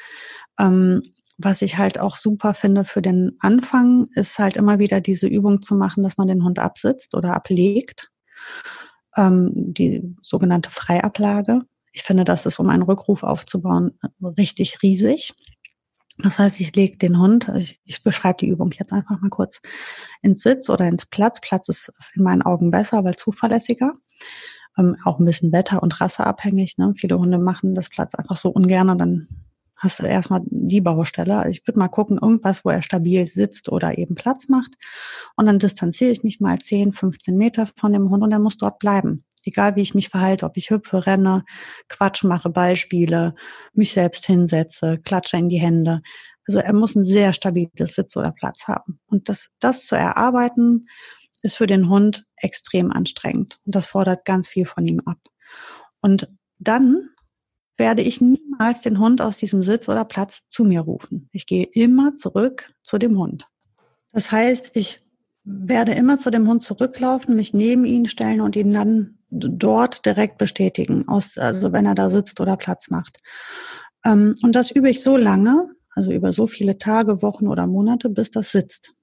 Ähm, 0.59 1.01
was 1.37 1.61
ich 1.61 1.77
halt 1.77 1.99
auch 1.99 2.15
super 2.15 2.53
finde 2.53 2.85
für 2.85 3.01
den 3.01 3.35
Anfang, 3.39 4.07
ist 4.15 4.39
halt 4.39 4.55
immer 4.55 4.79
wieder 4.79 5.01
diese 5.01 5.27
Übung 5.27 5.61
zu 5.61 5.75
machen, 5.75 6.01
dass 6.01 6.17
man 6.17 6.27
den 6.27 6.43
Hund 6.43 6.59
absitzt 6.59 7.13
oder 7.13 7.33
ablegt. 7.33 8.09
Ähm, 9.17 9.51
die 9.53 10.15
sogenannte 10.21 10.71
Freiablage. 10.71 11.59
Ich 11.91 12.03
finde, 12.03 12.23
das 12.23 12.45
ist, 12.45 12.59
um 12.59 12.69
einen 12.69 12.83
Rückruf 12.83 13.23
aufzubauen, 13.23 13.97
richtig 14.21 14.81
riesig. 14.81 15.33
Das 16.17 16.39
heißt, 16.39 16.59
ich 16.61 16.75
lege 16.75 16.97
den 16.97 17.19
Hund, 17.19 17.51
ich, 17.55 17.79
ich 17.83 18.01
beschreibe 18.01 18.37
die 18.39 18.47
Übung 18.47 18.71
jetzt 18.71 18.93
einfach 18.93 19.19
mal 19.19 19.29
kurz, 19.29 19.61
ins 20.21 20.43
Sitz 20.43 20.69
oder 20.69 20.87
ins 20.87 21.05
Platz. 21.05 21.39
Platz 21.41 21.67
ist 21.67 21.91
in 22.15 22.23
meinen 22.23 22.41
Augen 22.41 22.71
besser, 22.71 23.03
weil 23.03 23.15
zuverlässiger. 23.15 23.93
Ähm, 24.77 24.95
auch 25.03 25.19
ein 25.19 25.25
bisschen 25.25 25.51
Wetter- 25.51 25.83
und 25.83 25.99
Rasseabhängig. 25.99 26.77
Ne? 26.77 26.93
Viele 26.97 27.19
Hunde 27.19 27.37
machen 27.37 27.75
das 27.75 27.89
Platz 27.89 28.15
einfach 28.15 28.37
so 28.37 28.49
ungern, 28.49 28.97
dann 28.97 29.27
hast 29.75 29.99
du 29.99 30.03
erstmal 30.03 30.41
die 30.45 30.81
Baustelle. 30.81 31.49
Ich 31.49 31.67
würde 31.67 31.79
mal 31.79 31.89
gucken, 31.89 32.17
irgendwas, 32.21 32.63
wo 32.63 32.69
er 32.69 32.81
stabil 32.81 33.27
sitzt 33.27 33.69
oder 33.69 33.97
eben 33.97 34.15
Platz 34.15 34.47
macht. 34.47 34.75
Und 35.35 35.47
dann 35.47 35.59
distanziere 35.59 36.11
ich 36.11 36.23
mich 36.23 36.39
mal 36.39 36.57
10, 36.57 36.93
15 36.93 37.35
Meter 37.35 37.67
von 37.75 37.91
dem 37.91 38.09
Hund 38.09 38.23
und 38.23 38.31
er 38.31 38.39
muss 38.39 38.57
dort 38.57 38.79
bleiben 38.79 39.24
egal 39.45 39.75
wie 39.75 39.81
ich 39.81 39.95
mich 39.95 40.09
verhalte, 40.09 40.45
ob 40.45 40.57
ich 40.57 40.69
hüpfe, 40.69 41.05
renne, 41.05 41.45
Quatsch 41.87 42.23
mache, 42.23 42.49
Ball 42.49 42.75
spiele, 42.75 43.35
mich 43.73 43.93
selbst 43.93 44.25
hinsetze, 44.25 44.99
klatsche 44.99 45.37
in 45.37 45.49
die 45.49 45.59
Hände. 45.59 46.01
Also 46.47 46.59
er 46.59 46.73
muss 46.73 46.95
ein 46.95 47.05
sehr 47.05 47.33
stabiles 47.33 47.95
Sitz 47.95 48.15
oder 48.17 48.31
Platz 48.31 48.67
haben. 48.67 48.99
Und 49.07 49.29
das, 49.29 49.49
das 49.59 49.85
zu 49.85 49.95
erarbeiten, 49.95 50.87
ist 51.41 51.57
für 51.57 51.67
den 51.67 51.89
Hund 51.89 52.25
extrem 52.35 52.91
anstrengend. 52.91 53.59
Und 53.65 53.75
das 53.75 53.85
fordert 53.85 54.25
ganz 54.25 54.47
viel 54.47 54.65
von 54.65 54.85
ihm 54.85 55.01
ab. 55.05 55.19
Und 56.01 56.31
dann 56.59 57.09
werde 57.77 58.01
ich 58.01 58.21
niemals 58.21 58.81
den 58.81 58.99
Hund 58.99 59.21
aus 59.21 59.37
diesem 59.37 59.63
Sitz 59.63 59.89
oder 59.89 60.05
Platz 60.05 60.47
zu 60.47 60.63
mir 60.63 60.81
rufen. 60.81 61.29
Ich 61.31 61.45
gehe 61.45 61.67
immer 61.71 62.15
zurück 62.15 62.71
zu 62.83 62.97
dem 62.97 63.17
Hund. 63.17 63.47
Das 64.11 64.31
heißt, 64.31 64.71
ich 64.75 65.04
werde 65.45 65.93
immer 65.93 66.17
zu 66.17 66.31
dem 66.31 66.47
Hund 66.47 66.63
zurücklaufen, 66.63 67.35
mich 67.35 67.53
neben 67.53 67.85
ihn 67.85 68.07
stellen 68.07 68.41
und 68.41 68.55
ihn 68.55 68.73
dann 68.73 69.19
dort 69.29 70.05
direkt 70.05 70.37
bestätigen, 70.37 71.07
aus, 71.07 71.37
also 71.37 71.71
wenn 71.71 71.85
er 71.85 71.95
da 71.95 72.09
sitzt 72.09 72.41
oder 72.41 72.57
Platz 72.57 72.89
macht. 72.89 73.17
Ähm, 74.03 74.35
und 74.43 74.55
das 74.55 74.71
übe 74.71 74.89
ich 74.89 75.03
so 75.03 75.17
lange, 75.17 75.69
also 75.91 76.11
über 76.11 76.31
so 76.31 76.47
viele 76.47 76.77
Tage, 76.77 77.21
Wochen 77.21 77.47
oder 77.47 77.67
Monate, 77.67 78.09
bis 78.09 78.31
das 78.31 78.51
sitzt. 78.51 78.93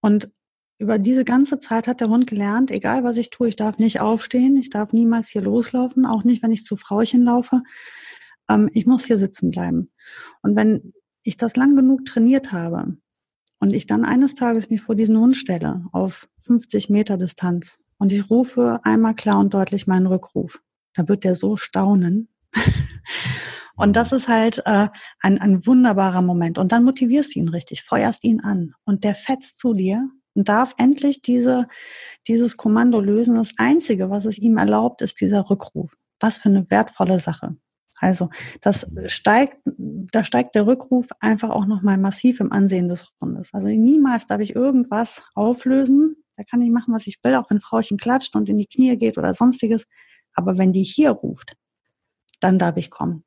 Und 0.00 0.30
über 0.78 0.98
diese 0.98 1.24
ganze 1.24 1.58
Zeit 1.58 1.86
hat 1.86 2.00
der 2.00 2.08
Hund 2.08 2.26
gelernt, 2.26 2.70
egal 2.70 3.04
was 3.04 3.16
ich 3.16 3.30
tue, 3.30 3.48
ich 3.48 3.56
darf 3.56 3.78
nicht 3.78 4.00
aufstehen, 4.00 4.56
ich 4.56 4.70
darf 4.70 4.92
niemals 4.92 5.28
hier 5.28 5.42
loslaufen, 5.42 6.06
auch 6.06 6.24
nicht, 6.24 6.42
wenn 6.42 6.52
ich 6.52 6.64
zu 6.64 6.76
Frauchen 6.76 7.22
laufe. 7.22 7.62
Ähm, 8.48 8.70
ich 8.72 8.86
muss 8.86 9.04
hier 9.04 9.18
sitzen 9.18 9.50
bleiben. 9.50 9.90
Und 10.42 10.56
wenn 10.56 10.94
ich 11.22 11.36
das 11.36 11.56
lang 11.56 11.76
genug 11.76 12.04
trainiert 12.04 12.52
habe 12.52 12.96
und 13.64 13.72
ich 13.72 13.86
dann 13.86 14.04
eines 14.04 14.34
Tages 14.34 14.68
mich 14.68 14.82
vor 14.82 14.94
diesen 14.94 15.18
Hund 15.18 15.38
stelle, 15.38 15.86
auf 15.90 16.28
50 16.40 16.90
Meter 16.90 17.16
Distanz, 17.16 17.78
und 17.96 18.12
ich 18.12 18.28
rufe 18.28 18.80
einmal 18.82 19.14
klar 19.14 19.38
und 19.38 19.54
deutlich 19.54 19.86
meinen 19.86 20.06
Rückruf. 20.06 20.60
Da 20.92 21.08
wird 21.08 21.24
der 21.24 21.34
so 21.34 21.56
staunen. 21.56 22.28
und 23.76 23.96
das 23.96 24.12
ist 24.12 24.28
halt 24.28 24.60
äh, 24.66 24.88
ein, 25.20 25.38
ein 25.38 25.66
wunderbarer 25.66 26.20
Moment. 26.20 26.58
Und 26.58 26.72
dann 26.72 26.84
motivierst 26.84 27.34
du 27.34 27.38
ihn 27.38 27.48
richtig, 27.48 27.82
feuerst 27.82 28.22
ihn 28.22 28.40
an 28.40 28.74
und 28.84 29.02
der 29.02 29.14
fetzt 29.14 29.58
zu 29.58 29.72
dir 29.72 30.10
und 30.34 30.50
darf 30.50 30.74
endlich 30.76 31.22
diese, 31.22 31.66
dieses 32.28 32.58
Kommando 32.58 33.00
lösen. 33.00 33.36
Das 33.36 33.52
Einzige, 33.56 34.10
was 34.10 34.26
es 34.26 34.36
ihm 34.36 34.58
erlaubt, 34.58 35.00
ist 35.00 35.22
dieser 35.22 35.48
Rückruf. 35.48 35.96
Was 36.20 36.36
für 36.36 36.50
eine 36.50 36.68
wertvolle 36.68 37.18
Sache. 37.18 37.56
Also 38.04 38.28
das 38.60 38.86
steigt, 39.06 39.56
da 39.64 40.26
steigt 40.26 40.54
der 40.54 40.66
Rückruf 40.66 41.08
einfach 41.20 41.48
auch 41.48 41.64
nochmal 41.64 41.96
massiv 41.96 42.38
im 42.40 42.52
Ansehen 42.52 42.90
des 42.90 43.08
Hundes. 43.18 43.54
Also 43.54 43.68
niemals 43.68 44.26
darf 44.26 44.42
ich 44.42 44.54
irgendwas 44.54 45.22
auflösen, 45.34 46.16
da 46.36 46.44
kann 46.44 46.60
ich 46.60 46.70
machen, 46.70 46.92
was 46.92 47.06
ich 47.06 47.18
will, 47.24 47.34
auch 47.34 47.48
wenn 47.48 47.62
Frauchen 47.62 47.96
klatscht 47.96 48.36
und 48.36 48.50
in 48.50 48.58
die 48.58 48.66
Knie 48.66 48.94
geht 48.98 49.16
oder 49.16 49.32
sonstiges. 49.32 49.86
Aber 50.34 50.58
wenn 50.58 50.74
die 50.74 50.82
hier 50.82 51.12
ruft, 51.12 51.56
dann 52.40 52.58
darf 52.58 52.76
ich 52.76 52.90
kommen. 52.90 53.24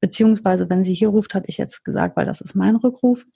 Beziehungsweise, 0.00 0.70
wenn 0.70 0.84
sie 0.84 0.94
hier 0.94 1.08
ruft, 1.08 1.34
habe 1.34 1.46
ich 1.48 1.56
jetzt 1.56 1.84
gesagt, 1.84 2.16
weil 2.16 2.26
das 2.26 2.40
ist 2.40 2.54
mein 2.54 2.76
Rückruf. 2.76 3.26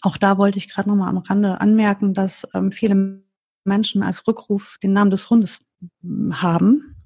Auch 0.00 0.16
da 0.16 0.38
wollte 0.38 0.56
ich 0.56 0.70
gerade 0.70 0.88
nochmal 0.88 1.10
am 1.10 1.18
Rande 1.18 1.60
anmerken, 1.60 2.14
dass 2.14 2.48
ähm, 2.54 2.72
viele 2.72 3.22
Menschen 3.64 4.02
als 4.02 4.26
Rückruf 4.26 4.78
den 4.82 4.94
Namen 4.94 5.10
des 5.10 5.28
Hundes 5.28 5.60
hm, 6.00 6.40
haben. 6.40 6.96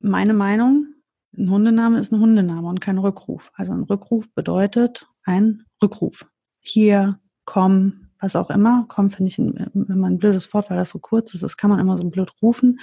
Meine 0.00 0.34
Meinung, 0.34 0.94
ein 1.36 1.50
Hundename 1.50 1.98
ist 1.98 2.12
ein 2.12 2.20
Hundename 2.20 2.66
und 2.68 2.80
kein 2.80 2.98
Rückruf. 2.98 3.50
Also 3.54 3.72
ein 3.72 3.82
Rückruf 3.82 4.32
bedeutet 4.34 5.08
ein 5.24 5.64
Rückruf. 5.82 6.26
Hier, 6.60 7.20
komm, 7.44 8.08
was 8.20 8.36
auch 8.36 8.50
immer. 8.50 8.86
Komm, 8.88 9.10
finde 9.10 9.30
ich 9.30 9.38
immer 9.38 10.06
ein 10.06 10.18
blödes 10.18 10.52
Wort, 10.52 10.70
weil 10.70 10.78
das 10.78 10.90
so 10.90 10.98
kurz 10.98 11.34
ist. 11.34 11.42
Das 11.42 11.56
kann 11.56 11.70
man 11.70 11.78
immer 11.78 11.96
so 11.96 12.08
blöd 12.08 12.32
rufen. 12.42 12.80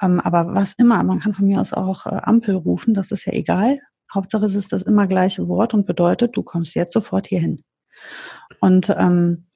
Ähm, 0.00 0.20
aber 0.20 0.54
was 0.54 0.72
immer, 0.74 1.02
man 1.04 1.20
kann 1.20 1.34
von 1.34 1.46
mir 1.46 1.60
aus 1.60 1.72
auch 1.72 2.06
äh, 2.06 2.20
Ampel 2.22 2.54
rufen, 2.56 2.94
das 2.94 3.10
ist 3.10 3.26
ja 3.26 3.32
egal. 3.32 3.80
Hauptsache 4.12 4.46
es 4.46 4.54
ist 4.54 4.72
das 4.72 4.82
immer 4.82 5.06
gleiche 5.06 5.46
Wort 5.46 5.74
und 5.74 5.86
bedeutet, 5.86 6.36
du 6.36 6.42
kommst 6.42 6.74
jetzt 6.74 6.92
sofort 6.92 7.26
hierhin. 7.26 7.62
Und 8.60 8.94
ähm, 8.96 9.46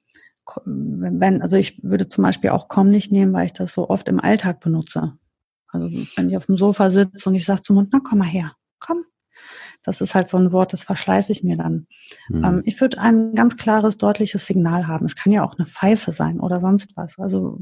wenn, 0.65 1.41
also 1.41 1.57
ich 1.57 1.83
würde 1.83 2.07
zum 2.07 2.23
Beispiel 2.23 2.51
auch 2.51 2.67
komm 2.67 2.89
nicht 2.89 3.11
nehmen, 3.11 3.33
weil 3.33 3.47
ich 3.47 3.53
das 3.53 3.73
so 3.73 3.89
oft 3.89 4.07
im 4.07 4.19
Alltag 4.19 4.59
benutze. 4.59 5.17
Also 5.75 6.07
wenn 6.15 6.29
ich 6.29 6.37
auf 6.37 6.45
dem 6.45 6.57
Sofa 6.57 6.89
sitze 6.89 7.29
und 7.29 7.35
ich 7.35 7.45
sage 7.45 7.61
zum 7.61 7.77
Hund, 7.77 7.89
na 7.91 7.99
komm 8.03 8.19
mal 8.19 8.27
her, 8.27 8.53
komm, 8.79 9.03
das 9.83 10.01
ist 10.01 10.15
halt 10.15 10.27
so 10.27 10.37
ein 10.37 10.51
Wort, 10.51 10.73
das 10.73 10.83
verschleiße 10.83 11.31
ich 11.31 11.43
mir 11.43 11.57
dann. 11.57 11.87
Mhm. 12.29 12.43
Ähm, 12.43 12.61
ich 12.65 12.79
würde 12.81 12.99
ein 12.99 13.35
ganz 13.35 13.57
klares, 13.57 13.97
deutliches 13.97 14.45
Signal 14.45 14.87
haben. 14.87 15.05
Es 15.05 15.15
kann 15.15 15.31
ja 15.31 15.43
auch 15.43 15.57
eine 15.57 15.67
Pfeife 15.67 16.11
sein 16.11 16.39
oder 16.39 16.59
sonst 16.59 16.95
was. 16.95 17.19
Also 17.19 17.59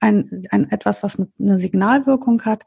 ein, 0.00 0.42
ein 0.50 0.70
etwas, 0.70 1.02
was 1.02 1.18
mit 1.18 1.30
einer 1.38 1.58
Signalwirkung 1.58 2.42
hat. 2.42 2.64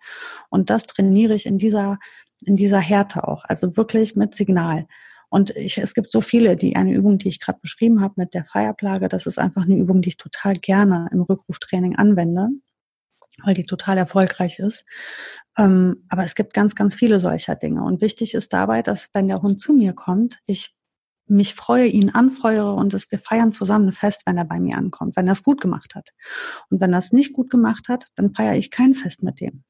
Und 0.50 0.70
das 0.70 0.86
trainiere 0.86 1.36
ich 1.36 1.46
in 1.46 1.58
dieser, 1.58 2.00
in 2.46 2.56
dieser 2.56 2.80
Härte 2.80 3.28
auch. 3.28 3.44
Also 3.46 3.76
wirklich 3.76 4.16
mit 4.16 4.34
Signal. 4.34 4.88
Und 5.30 5.52
ich, 5.52 5.78
es 5.78 5.94
gibt 5.94 6.12
so 6.12 6.22
viele, 6.22 6.56
die 6.56 6.76
eine 6.76 6.94
Übung, 6.94 7.20
die 7.20 7.30
ich 7.30 7.40
gerade 7.40 7.60
beschrieben 7.62 8.02
habe 8.02 8.16
mit 8.18 8.34
der 8.34 8.46
Freiablage, 8.46 9.10
das 9.10 9.28
ist 9.28 9.38
einfach 9.38 9.64
eine 9.64 9.76
Übung, 9.76 10.02
die 10.02 10.10
ich 10.10 10.18
total 10.18 10.54
gerne 10.54 11.08
im 11.12 11.22
Rückruftraining 11.22 11.98
anwende 11.98 12.48
weil 13.44 13.54
die 13.54 13.64
total 13.64 13.98
erfolgreich 13.98 14.60
ist. 14.60 14.86
Ähm, 15.58 16.06
aber 16.10 16.24
es 16.24 16.36
gibt 16.36 16.54
ganz, 16.54 16.76
ganz 16.76 16.96
viele 16.96 17.20
solcher 17.20 17.56
Dinge. 17.56 17.84
Und 17.84 18.02
wichtig 18.02 18.34
ist 18.34 18.54
dabei, 18.54 18.82
dass 18.82 19.10
wenn 19.14 19.28
der 19.28 19.42
Hund 19.42 19.60
zu 19.60 19.74
mir 19.74 19.94
kommt, 19.94 20.40
ich 20.46 20.76
mich 21.30 21.54
freue, 21.54 21.86
ihn 21.86 22.10
anfeuere 22.10 22.74
und 22.74 22.94
es, 22.94 23.12
wir 23.12 23.20
feiern 23.20 23.54
zusammen 23.54 23.90
ein 23.90 23.94
Fest, 23.94 24.24
wenn 24.26 24.38
er 24.38 24.46
bei 24.46 24.60
mir 24.60 24.78
ankommt, 24.78 25.16
wenn 25.16 25.28
er 25.28 25.34
es 25.34 25.44
gut 25.44 25.62
gemacht 25.62 25.94
hat. 25.96 26.10
Und 26.70 26.82
wenn 26.82 26.92
er 26.92 27.00
es 27.00 27.14
nicht 27.14 27.34
gut 27.34 27.50
gemacht 27.52 27.88
hat, 27.88 28.08
dann 28.16 28.34
feiere 28.34 28.56
ich 28.56 28.72
kein 28.72 28.96
Fest 28.96 29.22
mit 29.22 29.40
dem. 29.40 29.64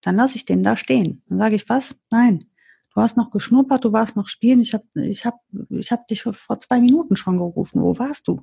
Dann 0.00 0.16
lasse 0.16 0.36
ich 0.36 0.44
den 0.44 0.62
da 0.62 0.76
stehen. 0.76 1.22
Dann 1.28 1.38
sage 1.38 1.56
ich, 1.56 1.68
was? 1.68 1.96
Nein. 2.10 2.46
Du 2.94 3.00
hast 3.00 3.16
noch 3.16 3.30
geschnuppert, 3.30 3.84
du 3.84 3.92
warst 3.92 4.16
noch 4.16 4.28
spielen. 4.28 4.60
Ich 4.60 4.72
habe 4.72 4.84
ich 4.94 5.26
hab, 5.26 5.40
ich 5.68 5.90
hab 5.90 6.06
dich 6.06 6.22
vor 6.22 6.58
zwei 6.60 6.80
Minuten 6.80 7.16
schon 7.16 7.38
gerufen. 7.38 7.82
Wo 7.82 7.98
warst 7.98 8.28
du? 8.28 8.42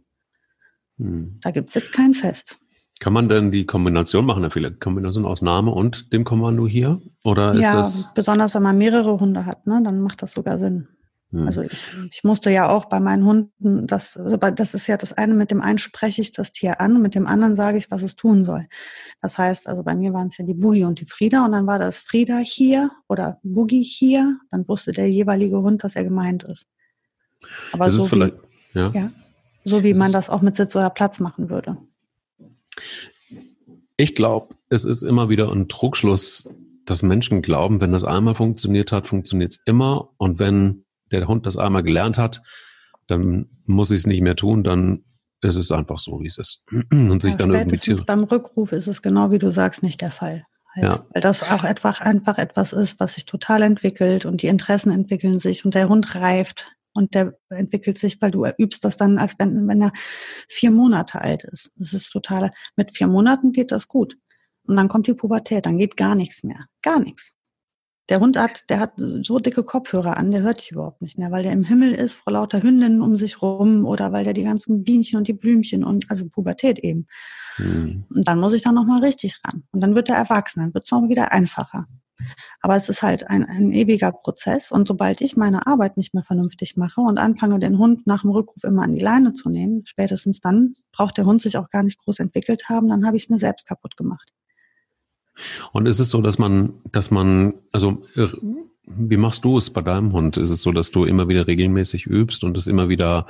Hm. 0.98 1.40
Da 1.42 1.52
gibt's 1.52 1.74
jetzt 1.74 1.94
kein 1.94 2.14
Fest. 2.14 2.60
Kann 3.02 3.14
man 3.14 3.28
denn 3.30 3.52
die 3.52 3.66
Kombination 3.66 4.28
machen, 4.28 4.44
Herr 4.44 4.52
Viele? 4.52 4.72
Kombination 4.74 5.26
aus 5.26 5.42
Name 5.42 5.72
und 5.72 6.14
dem 6.14 6.24
Kommando 6.24 6.68
hier? 6.68 7.02
Oder 7.24 7.56
ist 7.56 7.64
ja, 7.64 7.74
das? 7.78 8.14
besonders 8.14 8.54
wenn 8.54 8.62
man 8.62 8.78
mehrere 8.78 9.20
Hunde 9.20 9.48
hat, 9.48 9.66
ne, 9.66 9.82
dann 9.84 10.02
macht 10.02 10.22
das 10.22 10.34
sogar 10.34 10.60
Sinn. 10.60 10.88
Hm. 11.32 11.48
Also 11.48 11.64
ich, 11.64 11.74
ich 12.12 12.24
musste 12.24 12.52
ja 12.52 12.70
auch 12.70 12.86
bei 12.86 13.00
meinen 13.00 13.26
Hunden, 13.26 13.88
das, 13.88 14.18
also 14.18 14.38
das 14.38 14.76
ist 14.76 14.86
ja 14.86 14.98
das 14.98 15.14
eine, 15.14 15.34
mit 15.34 15.50
dem 15.50 15.62
einen 15.62 15.80
spreche 15.80 16.22
ich 16.22 16.30
das 16.30 16.52
Tier 16.52 16.80
an 16.80 16.96
und 16.96 17.02
mit 17.02 17.16
dem 17.16 17.26
anderen 17.26 17.56
sage 17.56 17.80
ich, 17.80 17.90
was 17.90 18.04
es 18.04 18.16
tun 18.16 18.46
soll. 18.46 18.68
Das 19.20 19.40
heißt, 19.40 19.68
also 19.68 19.82
bei 19.82 19.96
mir 19.96 20.14
waren 20.14 20.28
es 20.28 20.38
ja 20.38 20.46
die 20.46 20.54
Boogie 20.54 20.84
und 20.84 21.00
die 21.00 21.08
Frieda 21.08 21.44
und 21.44 21.54
dann 21.54 21.66
war 21.66 21.80
das 21.80 21.98
Frieda 21.98 22.38
hier 22.38 22.92
oder 23.10 23.40
Boogie 23.42 23.82
hier, 23.82 24.38
dann 24.52 24.68
wusste 24.68 24.92
der 24.92 25.10
jeweilige 25.10 25.60
Hund, 25.60 25.84
dass 25.84 25.96
er 25.96 26.04
gemeint 26.04 26.44
ist. 26.44 26.68
Aber 27.72 27.86
das 27.86 27.96
so 27.96 28.04
ist 28.04 28.10
vielleicht, 28.10 28.36
wie, 28.74 28.80
ja. 28.80 28.92
ja. 28.94 29.10
So 29.64 29.84
wie 29.84 29.96
man 29.96 30.12
das 30.12 30.30
auch 30.30 30.42
mit 30.42 30.56
Sitz 30.56 30.76
oder 30.76 30.92
Platz 30.92 31.20
machen 31.20 31.50
würde. 31.50 31.78
Ich 33.98 34.16
glaube, 34.16 34.56
es 34.70 34.86
ist 34.86 35.02
immer 35.02 35.30
wieder 35.30 35.52
ein 35.52 35.68
Trugschluss, 35.68 36.50
dass 36.86 37.04
Menschen 37.04 37.42
glauben, 37.42 37.82
wenn 37.82 37.92
das 37.92 38.04
einmal 38.04 38.36
funktioniert 38.36 38.92
hat, 38.92 39.08
funktioniert 39.08 39.52
es 39.52 39.62
immer. 39.66 40.10
Und 40.18 40.40
wenn 40.40 40.86
der 41.12 41.28
Hund 41.28 41.46
das 41.46 41.58
einmal 41.58 41.84
gelernt 41.84 42.18
hat, 42.18 42.42
dann 43.08 43.48
muss 43.66 43.92
ich 43.92 44.02
es 44.02 44.08
nicht 44.08 44.22
mehr 44.22 44.36
tun, 44.36 44.64
dann 44.64 45.04
ist 45.42 45.56
es 45.56 45.72
einfach 45.72 46.00
so, 46.00 46.20
wie 46.22 46.28
es 46.28 46.38
ist. 46.38 46.64
Und 46.92 47.22
sich 47.22 47.34
ja, 47.34 47.38
dann 47.40 47.54
irgendwie 47.54 47.94
beim 48.06 48.24
Rückruf 48.24 48.72
ist 48.72 48.88
es 48.88 49.02
genau 49.02 49.32
wie 49.32 49.40
du 49.40 49.50
sagst 49.50 49.84
nicht 49.84 50.02
der 50.02 50.12
Fall. 50.12 50.46
Halt. 50.74 50.86
Ja. 50.86 51.06
Weil 51.14 51.22
das 51.22 51.44
auch 51.44 51.64
einfach, 51.64 52.00
einfach 52.00 52.38
etwas 52.38 52.72
ist, 52.74 53.00
was 53.00 53.16
sich 53.16 53.26
total 53.26 53.62
entwickelt 53.62 54.26
und 54.26 54.42
die 54.42 54.48
Interessen 54.48 54.92
entwickeln 54.92 55.40
sich 55.40 55.66
und 55.66 55.76
der 55.76 55.90
Hund 55.90 56.16
reift 56.16 56.72
und 56.94 57.16
der 57.16 57.38
entwickelt 57.50 57.98
sich, 57.98 58.22
weil 58.22 58.32
du 58.32 58.46
übst 58.58 58.84
das 58.84 58.98
dann, 58.98 59.18
als 59.18 59.36
wenn, 59.40 59.68
wenn 59.68 59.82
er 59.82 59.94
vier 60.48 60.72
Monate 60.72 61.22
alt 61.22 61.44
ist. 61.46 61.72
Das 61.76 61.94
ist 61.94 62.10
total, 62.10 62.52
mit 62.76 62.96
vier 62.96 63.08
Monaten 63.08 63.52
geht 63.52 63.72
das 63.72 63.88
gut. 63.88 64.18
Und 64.64 64.76
dann 64.76 64.88
kommt 64.88 65.08
die 65.08 65.14
Pubertät, 65.14 65.66
dann 65.66 65.78
geht 65.78 65.98
gar 65.98 66.16
nichts 66.16 66.44
mehr. 66.44 66.66
Gar 66.82 67.00
nichts. 67.00 67.32
Der 68.10 68.20
Hund 68.20 68.38
hat, 68.38 68.70
der 68.70 68.80
hat 68.80 68.94
so 68.98 69.40
dicke 69.40 69.64
Kopfhörer 69.64 70.18
an, 70.18 70.32
der 70.32 70.42
hört 70.42 70.60
dich 70.60 70.72
überhaupt 70.72 71.02
nicht 71.02 71.18
mehr, 71.18 71.32
weil 71.32 71.44
der 71.44 71.54
im 71.54 71.64
Himmel 71.64 71.94
ist 71.94 72.16
vor 72.16 72.34
lauter 72.34 72.62
Hündinnen 72.62 73.02
um 73.02 73.16
sich 73.16 73.42
rum 73.42 73.86
oder 73.86 74.12
weil 74.12 74.26
der 74.26 74.34
die 74.34 74.44
ganzen 74.44 74.84
Bienchen 74.84 75.18
und 75.18 75.30
die 75.30 75.34
Blümchen 75.34 75.84
und 75.86 76.10
also 76.12 76.28
Pubertät 76.28 76.80
eben. 76.80 77.08
Mhm. 77.58 78.04
Und 78.10 78.28
dann 78.28 78.40
muss 78.40 78.54
ich 78.54 78.64
da 78.64 78.74
nochmal 78.74 79.02
richtig 79.02 79.40
ran. 79.46 79.64
Und 79.72 79.82
dann 79.82 79.96
wird 79.96 80.10
er 80.10 80.18
erwachsen, 80.18 80.60
dann 80.60 80.74
wird 80.74 80.84
es 80.84 80.92
noch 80.92 81.08
wieder 81.08 81.32
einfacher. 81.32 81.88
Aber 82.62 82.76
es 82.76 82.90
ist 82.90 83.02
halt 83.02 83.30
ein, 83.30 83.46
ein 83.46 83.72
ewiger 83.72 84.12
Prozess. 84.12 84.72
Und 84.72 84.88
sobald 84.88 85.22
ich 85.22 85.38
meine 85.38 85.68
Arbeit 85.68 85.98
nicht 85.98 86.14
mehr 86.14 86.24
vernünftig 86.24 86.78
mache 86.78 87.02
und 87.02 87.18
anfange, 87.18 87.60
den 87.60 87.78
Hund 87.78 88.08
nach 88.08 88.22
dem 88.22 88.32
Rückruf 88.32 88.64
immer 88.64 88.84
an 88.84 88.96
die 88.96 89.02
Leine 89.02 89.34
zu 89.34 89.50
nehmen, 89.50 89.84
spätestens 89.86 90.42
dann 90.42 90.76
braucht 90.92 91.18
der 91.18 91.26
Hund 91.26 91.42
sich 91.42 91.58
auch 91.58 91.70
gar 91.70 91.84
nicht 91.84 92.00
groß 92.00 92.20
entwickelt 92.20 92.70
haben, 92.70 92.90
dann 92.90 93.06
habe 93.06 93.18
ich 93.18 93.24
es 93.24 93.30
mir 93.30 93.40
selbst 93.40 93.68
kaputt 93.68 93.98
gemacht. 93.98 94.32
Und 95.72 95.88
ist 95.88 96.00
es 96.00 96.10
so, 96.10 96.22
dass 96.22 96.38
man, 96.38 96.74
dass 96.92 97.12
man, 97.12 97.54
also 97.72 98.04
äh, 98.16 98.28
wie 98.86 99.18
machst 99.18 99.46
du 99.46 99.58
es 99.58 99.70
bei 99.70 99.82
deinem 99.82 100.12
Hund? 100.14 100.38
Ist 100.38 100.50
es 100.50 100.62
so, 100.62 100.72
dass 100.72 100.92
du 100.92 101.06
immer 101.06 101.28
wieder 101.28 101.48
regelmäßig 101.48 102.08
übst 102.08 102.44
und 102.44 102.58
es 102.58 102.68
immer 102.68 102.90
wieder, 102.90 103.28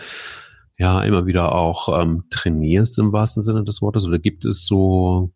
ja, 0.78 1.04
immer 1.04 1.26
wieder 1.26 1.54
auch 1.54 2.02
ähm, 2.02 2.24
trainierst 2.30 2.98
im 3.00 3.12
wahrsten 3.12 3.44
Sinne 3.44 3.64
des 3.64 3.82
Wortes? 3.82 4.08
Oder 4.08 4.20
gibt 4.20 4.46
es 4.46 4.66
so, 4.66 5.32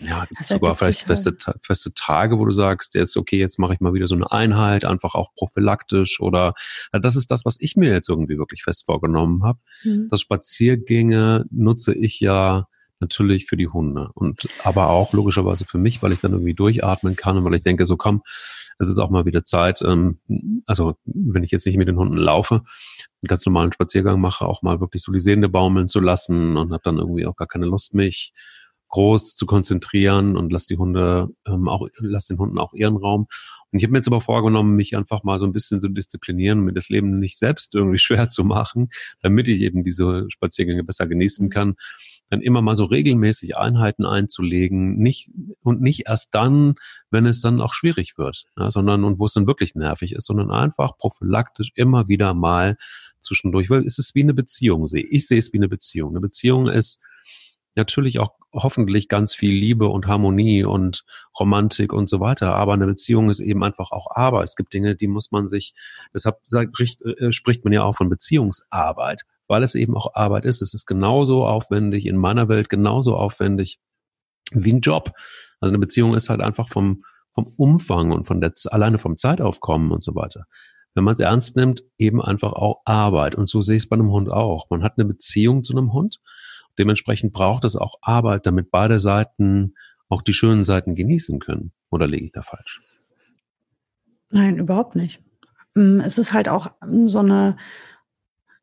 ja, 0.00 0.26
es 0.40 0.48
sogar 0.48 0.76
vielleicht 0.76 1.02
feste, 1.02 1.36
feste 1.62 1.92
Tage, 1.94 2.38
wo 2.38 2.44
du 2.44 2.52
sagst, 2.52 2.94
jetzt 2.94 3.16
okay, 3.16 3.38
jetzt 3.38 3.58
mache 3.58 3.74
ich 3.74 3.80
mal 3.80 3.94
wieder 3.94 4.06
so 4.06 4.14
eine 4.14 4.30
Einheit, 4.30 4.84
einfach 4.84 5.14
auch 5.14 5.32
prophylaktisch 5.34 6.20
oder 6.20 6.54
das 6.92 7.16
ist 7.16 7.30
das, 7.30 7.44
was 7.44 7.56
ich 7.60 7.76
mir 7.76 7.92
jetzt 7.92 8.08
irgendwie 8.08 8.38
wirklich 8.38 8.62
fest 8.62 8.86
vorgenommen 8.86 9.42
habe. 9.44 9.58
Mhm. 9.82 10.08
Das 10.10 10.20
Spaziergänge 10.20 11.46
nutze 11.50 11.94
ich 11.94 12.20
ja 12.20 12.66
natürlich 13.00 13.46
für 13.46 13.56
die 13.56 13.68
Hunde 13.68 14.10
und 14.14 14.48
aber 14.64 14.90
auch 14.90 15.12
logischerweise 15.12 15.64
für 15.64 15.78
mich, 15.78 16.02
weil 16.02 16.12
ich 16.12 16.20
dann 16.20 16.32
irgendwie 16.32 16.54
durchatmen 16.54 17.16
kann 17.16 17.36
und 17.36 17.44
weil 17.44 17.54
ich 17.54 17.62
denke, 17.62 17.84
so 17.84 17.96
komm, 17.96 18.22
es 18.78 18.88
ist 18.88 18.98
auch 18.98 19.10
mal 19.10 19.24
wieder 19.24 19.44
Zeit, 19.44 19.82
ähm, 19.82 20.18
also 20.66 20.96
wenn 21.04 21.42
ich 21.42 21.50
jetzt 21.50 21.66
nicht 21.66 21.76
mit 21.76 21.88
den 21.88 21.96
Hunden 21.96 22.16
laufe, 22.16 22.56
einen 22.56 23.28
ganz 23.28 23.44
normalen 23.46 23.72
Spaziergang 23.72 24.20
mache, 24.20 24.44
auch 24.44 24.62
mal 24.62 24.80
wirklich 24.80 25.02
so 25.02 25.12
die 25.12 25.20
Sehende 25.20 25.48
baumeln 25.48 25.88
zu 25.88 26.00
lassen 26.00 26.56
und 26.56 26.72
habe 26.72 26.82
dann 26.84 26.98
irgendwie 26.98 27.26
auch 27.26 27.36
gar 27.36 27.48
keine 27.48 27.66
Lust, 27.66 27.94
mich 27.94 28.32
groß 28.88 29.36
zu 29.36 29.46
konzentrieren 29.46 30.36
und 30.36 30.52
lass 30.52 30.66
die 30.66 30.78
Hunde 30.78 31.28
ähm, 31.46 31.68
auch, 31.68 31.86
lass 31.98 32.26
den 32.26 32.38
Hunden 32.38 32.58
auch 32.58 32.72
ihren 32.72 32.96
Raum. 32.96 33.26
Und 33.70 33.78
ich 33.78 33.84
habe 33.84 33.92
mir 33.92 33.98
jetzt 33.98 34.08
aber 34.08 34.20
vorgenommen, 34.20 34.76
mich 34.76 34.96
einfach 34.96 35.24
mal 35.24 35.38
so 35.38 35.46
ein 35.46 35.52
bisschen 35.52 35.78
zu 35.78 35.88
disziplinieren, 35.88 36.60
mir 36.60 36.72
das 36.72 36.88
Leben 36.88 37.18
nicht 37.18 37.38
selbst 37.38 37.74
irgendwie 37.74 37.98
schwer 37.98 38.28
zu 38.28 38.44
machen, 38.44 38.88
damit 39.22 39.48
ich 39.48 39.60
eben 39.60 39.82
diese 39.82 40.26
Spaziergänge 40.28 40.84
besser 40.84 41.06
genießen 41.06 41.50
kann 41.50 41.76
dann 42.30 42.40
immer 42.42 42.62
mal 42.62 42.76
so 42.76 42.84
regelmäßig 42.84 43.56
Einheiten 43.56 44.04
einzulegen, 44.04 44.98
nicht 44.98 45.30
und 45.62 45.80
nicht 45.80 46.06
erst 46.06 46.34
dann, 46.34 46.74
wenn 47.10 47.26
es 47.26 47.40
dann 47.40 47.60
auch 47.60 47.72
schwierig 47.72 48.18
wird, 48.18 48.44
ja, 48.56 48.70
sondern 48.70 49.04
und 49.04 49.18
wo 49.18 49.24
es 49.24 49.32
dann 49.32 49.46
wirklich 49.46 49.74
nervig 49.74 50.12
ist, 50.12 50.26
sondern 50.26 50.50
einfach 50.50 50.96
prophylaktisch 50.98 51.72
immer 51.74 52.08
wieder 52.08 52.34
mal 52.34 52.76
zwischendurch, 53.20 53.70
weil 53.70 53.84
es 53.84 53.98
ist 53.98 54.14
wie 54.14 54.22
eine 54.22 54.34
Beziehung, 54.34 54.86
sehe 54.86 55.04
ich 55.04 55.26
sehe 55.26 55.38
es 55.38 55.52
wie 55.52 55.58
eine 55.58 55.68
Beziehung. 55.68 56.10
Eine 56.10 56.20
Beziehung 56.20 56.68
ist 56.68 57.02
natürlich 57.78 58.18
auch 58.18 58.34
hoffentlich 58.52 59.08
ganz 59.08 59.34
viel 59.34 59.52
Liebe 59.52 59.88
und 59.88 60.06
Harmonie 60.06 60.64
und 60.64 61.04
Romantik 61.38 61.92
und 61.92 62.08
so 62.08 62.20
weiter. 62.20 62.54
Aber 62.54 62.74
eine 62.74 62.86
Beziehung 62.86 63.30
ist 63.30 63.40
eben 63.40 63.64
einfach 63.64 63.90
auch 63.90 64.08
Arbeit. 64.10 64.44
Es 64.44 64.56
gibt 64.56 64.74
Dinge, 64.74 64.94
die 64.96 65.08
muss 65.08 65.30
man 65.30 65.48
sich, 65.48 65.72
deshalb 66.12 66.36
sagt, 66.42 66.78
äh, 66.80 67.32
spricht 67.32 67.64
man 67.64 67.72
ja 67.72 67.82
auch 67.82 67.96
von 67.96 68.10
Beziehungsarbeit 68.10 69.22
weil 69.48 69.62
es 69.62 69.74
eben 69.74 69.96
auch 69.96 70.14
Arbeit 70.14 70.44
ist. 70.44 70.62
Es 70.62 70.74
ist 70.74 70.86
genauso 70.86 71.44
aufwendig, 71.46 72.06
in 72.06 72.16
meiner 72.16 72.48
Welt 72.48 72.68
genauso 72.68 73.16
aufwendig 73.16 73.80
wie 74.52 74.72
ein 74.72 74.80
Job. 74.80 75.12
Also 75.60 75.72
eine 75.72 75.80
Beziehung 75.80 76.14
ist 76.14 76.30
halt 76.30 76.40
einfach 76.40 76.68
vom, 76.68 77.02
vom 77.34 77.52
Umfang 77.56 78.12
und 78.12 78.26
von 78.26 78.40
der, 78.40 78.52
alleine 78.66 78.98
vom 78.98 79.16
Zeitaufkommen 79.16 79.90
und 79.90 80.02
so 80.02 80.14
weiter. 80.14 80.44
Wenn 80.94 81.04
man 81.04 81.14
es 81.14 81.20
ernst 81.20 81.56
nimmt, 81.56 81.82
eben 81.96 82.22
einfach 82.22 82.52
auch 82.52 82.82
Arbeit. 82.84 83.34
Und 83.34 83.48
so 83.48 83.60
sehe 83.60 83.76
ich 83.76 83.84
es 83.84 83.88
bei 83.88 83.94
einem 83.94 84.10
Hund 84.10 84.30
auch. 84.30 84.68
Man 84.70 84.82
hat 84.82 84.94
eine 84.96 85.06
Beziehung 85.06 85.62
zu 85.64 85.76
einem 85.76 85.92
Hund. 85.92 86.18
Dementsprechend 86.78 87.32
braucht 87.32 87.64
es 87.64 87.76
auch 87.76 87.96
Arbeit, 88.00 88.46
damit 88.46 88.70
beide 88.70 88.98
Seiten 88.98 89.74
auch 90.08 90.22
die 90.22 90.32
schönen 90.32 90.64
Seiten 90.64 90.94
genießen 90.94 91.38
können. 91.40 91.72
Oder 91.90 92.06
lege 92.06 92.24
ich 92.24 92.32
da 92.32 92.42
falsch? 92.42 92.82
Nein, 94.30 94.58
überhaupt 94.58 94.94
nicht. 94.94 95.20
Mm, 95.74 96.00
es 96.00 96.18
ist 96.18 96.32
halt 96.32 96.48
auch 96.48 96.70
so 96.80 97.18
eine, 97.18 97.56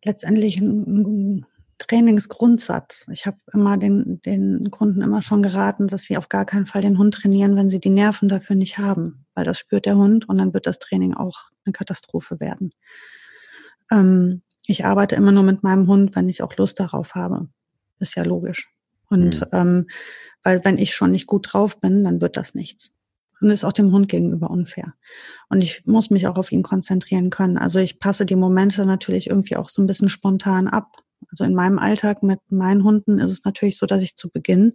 letztendlich 0.03 0.57
ein, 0.57 1.45
Trainingsgrundsatz. 1.78 3.05
Ich 3.11 3.26
habe 3.26 3.38
immer 3.51 3.78
den, 3.78 4.22
den 4.22 4.72
Kunden 4.72 5.01
immer 5.01 5.22
schon 5.22 5.43
geraten, 5.43 5.88
dass 5.88 6.03
sie 6.03 6.18
auf 6.18 6.30
gar 6.30 6.45
keinen 6.45 6.68
Fall 6.68 6.82
den 6.82 6.97
Hund 6.97 7.13
trainieren, 7.13 7.57
wenn 7.57 7.70
sie 7.70 7.80
die 7.80 7.89
Nerven 7.89 8.30
dafür 8.30 8.55
nicht 8.55 8.78
haben, 8.78 9.26
weil 9.34 9.43
das 9.43 9.59
spürt 9.59 9.86
der 9.86 9.97
Hund 9.97 10.28
und 10.30 10.38
dann 10.38 10.53
wird 10.53 10.68
das 10.68 10.80
Training 10.80 11.13
auch 11.13 11.49
eine 11.66 11.74
Katastrophe 11.74 12.39
werden. 12.39 12.72
Ähm, 13.91 14.41
ich 14.66 14.86
arbeite 14.86 15.16
immer 15.16 15.32
nur 15.32 15.43
mit 15.43 15.63
meinem 15.63 15.88
Hund, 15.88 16.16
wenn 16.16 16.30
ich 16.30 16.41
auch 16.41 16.55
Lust 16.55 16.80
darauf 16.80 17.13
habe. 17.13 17.49
Ist 18.00 18.16
ja 18.16 18.24
logisch. 18.24 18.70
Und 19.10 19.41
mhm. 19.41 19.48
ähm, 19.52 19.88
weil 20.43 20.64
wenn 20.64 20.78
ich 20.78 20.96
schon 20.96 21.12
nicht 21.12 21.28
gut 21.28 21.54
drauf 21.54 21.80
bin, 21.80 22.04
dann 22.04 22.22
wird 22.22 22.38
das 22.38 22.54
nichts 22.54 22.91
und 23.41 23.50
ist 23.50 23.64
auch 23.64 23.74
dem 23.74 23.91
Hund 23.91 24.08
gegenüber 24.10 24.50
unfair. 24.50 24.93
Und 25.50 25.64
ich 25.64 25.86
muss 25.86 26.10
mich 26.10 26.28
auch 26.28 26.38
auf 26.38 26.52
ihn 26.52 26.64
konzentrieren 26.64 27.30
können. 27.30 27.58
Also 27.58 27.80
ich 27.80 28.00
passe 28.00 28.26
die 28.26 28.36
Momente 28.36 28.86
natürlich 28.86 29.30
irgendwie 29.30 29.58
auch 29.58 29.70
so 29.70 29.82
ein 29.82 29.88
bisschen 29.88 30.10
spontan 30.10 30.68
ab. 30.68 30.98
Also 31.30 31.43
in 31.43 31.54
meinem 31.54 31.80
Alltag 31.80 32.24
mit 32.24 32.39
meinen 32.50 32.84
Hunden 32.84 33.20
ist 33.20 33.32
es 33.32 33.43
natürlich 33.43 33.78
so, 33.78 33.86
dass 33.86 34.02
ich 34.02 34.16
zu 34.16 34.30
Beginn, 34.30 34.74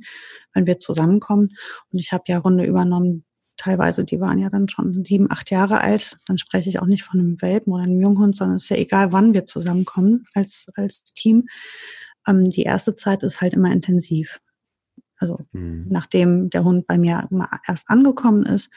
wenn 0.53 0.67
wir 0.67 0.79
zusammenkommen, 0.79 1.57
und 1.93 1.99
ich 1.99 2.13
habe 2.13 2.25
ja 2.29 2.43
Hunde 2.43 2.65
übernommen, 2.65 3.25
teilweise, 3.57 4.05
die 4.05 4.21
waren 4.21 4.39
ja 4.39 4.49
dann 4.49 4.69
schon 4.69 5.05
sieben, 5.05 5.31
acht 5.31 5.51
Jahre 5.51 5.81
alt, 5.81 6.19
dann 6.27 6.39
spreche 6.39 6.71
ich 6.71 6.81
auch 6.81 6.87
nicht 6.87 7.05
von 7.05 7.21
einem 7.21 7.43
Welpen 7.43 7.73
oder 7.73 7.83
einem 7.83 8.01
Junghund, 8.01 8.37
sondern 8.37 8.57
es 8.57 8.65
ist 8.65 8.71
ja 8.71 8.77
egal, 8.77 9.13
wann 9.13 9.35
wir 9.35 9.47
zusammenkommen 9.47 10.27
als, 10.35 10.69
als 10.75 11.05
Team. 11.05 11.47
Ähm, 12.27 12.45
die 12.45 12.63
erste 12.63 12.95
Zeit 12.95 13.23
ist 13.23 13.41
halt 13.41 13.55
immer 13.55 13.73
intensiv. 13.73 14.41
Also 15.17 15.41
mhm. 15.53 15.87
nachdem 15.91 16.51
der 16.51 16.65
Hund 16.65 16.87
bei 16.87 16.99
mir 16.99 17.29
erst 17.67 17.91
angekommen 17.91 18.47
ist, 18.47 18.73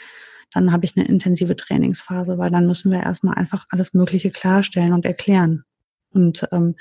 dann 0.52 0.72
habe 0.72 0.86
ich 0.86 0.96
eine 0.96 1.08
intensive 1.08 1.56
Trainingsphase, 1.56 2.38
weil 2.38 2.52
dann 2.52 2.68
müssen 2.68 2.92
wir 2.92 3.02
erstmal 3.02 3.36
einfach 3.36 3.66
alles 3.70 3.94
Mögliche 3.94 4.30
klarstellen 4.30 4.94
und 4.94 5.06
erklären. 5.06 5.64
Und 6.12 6.48
ähm, 6.52 6.76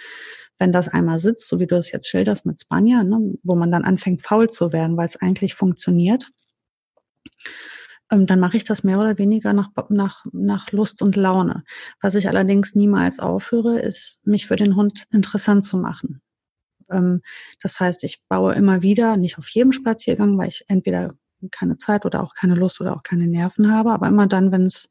wenn 0.59 0.73
das 0.73 0.89
einmal 0.89 1.19
sitzt, 1.19 1.49
so 1.49 1.59
wie 1.59 1.67
du 1.67 1.77
es 1.77 1.91
jetzt 1.91 2.09
schilderst 2.09 2.45
mit 2.45 2.61
Spanier, 2.61 3.03
ne, 3.03 3.35
wo 3.43 3.55
man 3.55 3.73
dann 3.73 3.85
anfängt 3.85 4.23
faul 4.23 4.51
zu 4.51 4.73
werden, 4.73 4.97
weil 4.97 5.07
es 5.07 5.21
eigentlich 5.21 5.55
funktioniert, 5.55 6.31
ähm, 8.11 8.27
dann 8.27 8.41
mache 8.41 8.59
ich 8.59 8.65
das 8.65 8.85
mehr 8.85 8.99
oder 8.99 9.17
weniger 9.17 9.55
nach, 9.55 9.71
nach, 9.89 10.25
nach 10.33 10.71
Lust 10.71 11.01
und 11.01 11.17
Laune. 11.17 11.65
Was 12.01 12.15
ich 12.15 12.29
allerdings 12.29 12.75
niemals 12.75 13.19
aufhöre, 13.19 13.81
ist, 13.81 14.25
mich 14.27 14.47
für 14.47 14.57
den 14.57 14.77
Hund 14.77 15.07
interessant 15.11 15.65
zu 15.65 15.79
machen. 15.79 16.21
Ähm, 16.93 17.23
das 17.61 17.81
heißt, 17.81 18.05
ich 18.05 18.23
baue 18.29 18.55
immer 18.55 18.83
wieder, 18.83 19.17
nicht 19.17 19.39
auf 19.39 19.49
jedem 19.49 19.73
Spaziergang, 19.73 20.39
weil 20.39 20.49
ich 20.49 20.65
entweder 20.69 21.15
keine 21.51 21.77
Zeit 21.77 22.05
oder 22.05 22.23
auch 22.23 22.35
keine 22.35 22.55
Lust 22.55 22.81
oder 22.81 22.97
auch 22.97 23.03
keine 23.03 23.27
Nerven 23.27 23.73
habe, 23.73 23.91
aber 23.91 24.07
immer 24.09 24.27
dann, 24.27 24.53
wenn 24.53 24.67
es 24.67 24.91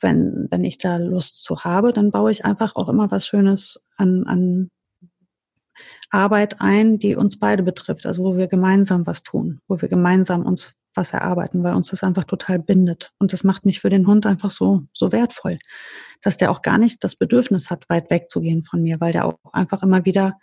wenn, 0.00 0.48
wenn 0.50 0.64
ich 0.64 0.78
da 0.78 0.96
Lust 0.96 1.42
zu 1.42 1.64
habe, 1.64 1.92
dann 1.92 2.10
baue 2.10 2.30
ich 2.30 2.44
einfach 2.44 2.76
auch 2.76 2.88
immer 2.88 3.10
was 3.10 3.26
Schönes 3.26 3.82
an, 3.96 4.24
an, 4.26 4.70
Arbeit 6.10 6.60
ein, 6.60 6.98
die 6.98 7.16
uns 7.16 7.38
beide 7.38 7.62
betrifft, 7.62 8.06
also 8.06 8.24
wo 8.24 8.36
wir 8.36 8.46
gemeinsam 8.46 9.06
was 9.06 9.22
tun, 9.22 9.60
wo 9.68 9.80
wir 9.80 9.88
gemeinsam 9.88 10.44
uns 10.44 10.74
was 10.94 11.12
erarbeiten, 11.12 11.62
weil 11.62 11.74
uns 11.74 11.90
das 11.90 12.02
einfach 12.02 12.24
total 12.24 12.58
bindet. 12.58 13.12
Und 13.18 13.32
das 13.32 13.44
macht 13.44 13.66
mich 13.66 13.80
für 13.80 13.90
den 13.90 14.06
Hund 14.06 14.26
einfach 14.26 14.50
so, 14.50 14.84
so 14.94 15.12
wertvoll, 15.12 15.58
dass 16.22 16.36
der 16.36 16.50
auch 16.50 16.62
gar 16.62 16.78
nicht 16.78 17.04
das 17.04 17.16
Bedürfnis 17.16 17.70
hat, 17.70 17.88
weit 17.88 18.10
wegzugehen 18.10 18.64
von 18.64 18.82
mir, 18.82 19.00
weil 19.00 19.12
der 19.12 19.26
auch 19.26 19.38
einfach 19.52 19.82
immer 19.82 20.04
wieder 20.04 20.38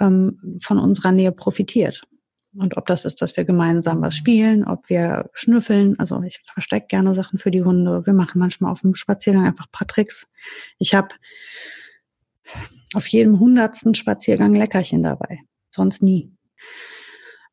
ähm, 0.00 0.58
von 0.62 0.78
unserer 0.78 1.12
Nähe 1.12 1.32
profitiert. 1.32 2.04
Und 2.56 2.76
ob 2.76 2.86
das 2.86 3.04
ist, 3.04 3.20
dass 3.20 3.36
wir 3.36 3.44
gemeinsam 3.44 4.00
was 4.00 4.16
spielen, 4.16 4.64
ob 4.64 4.88
wir 4.88 5.28
schnüffeln. 5.34 5.98
Also 5.98 6.22
ich 6.22 6.40
verstecke 6.52 6.86
gerne 6.88 7.14
Sachen 7.14 7.38
für 7.38 7.50
die 7.50 7.62
Hunde. 7.62 8.06
Wir 8.06 8.14
machen 8.14 8.38
manchmal 8.38 8.72
auf 8.72 8.80
dem 8.80 8.94
Spaziergang 8.94 9.46
einfach 9.46 9.66
ein 9.66 9.72
paar 9.72 9.86
Tricks. 9.86 10.26
Ich 10.78 10.94
habe 10.94 11.08
auf 12.94 13.06
jedem 13.06 13.38
hundertsten 13.38 13.94
Spaziergang 13.94 14.54
Leckerchen 14.54 15.02
dabei. 15.02 15.40
Sonst 15.70 16.02
nie. 16.02 16.32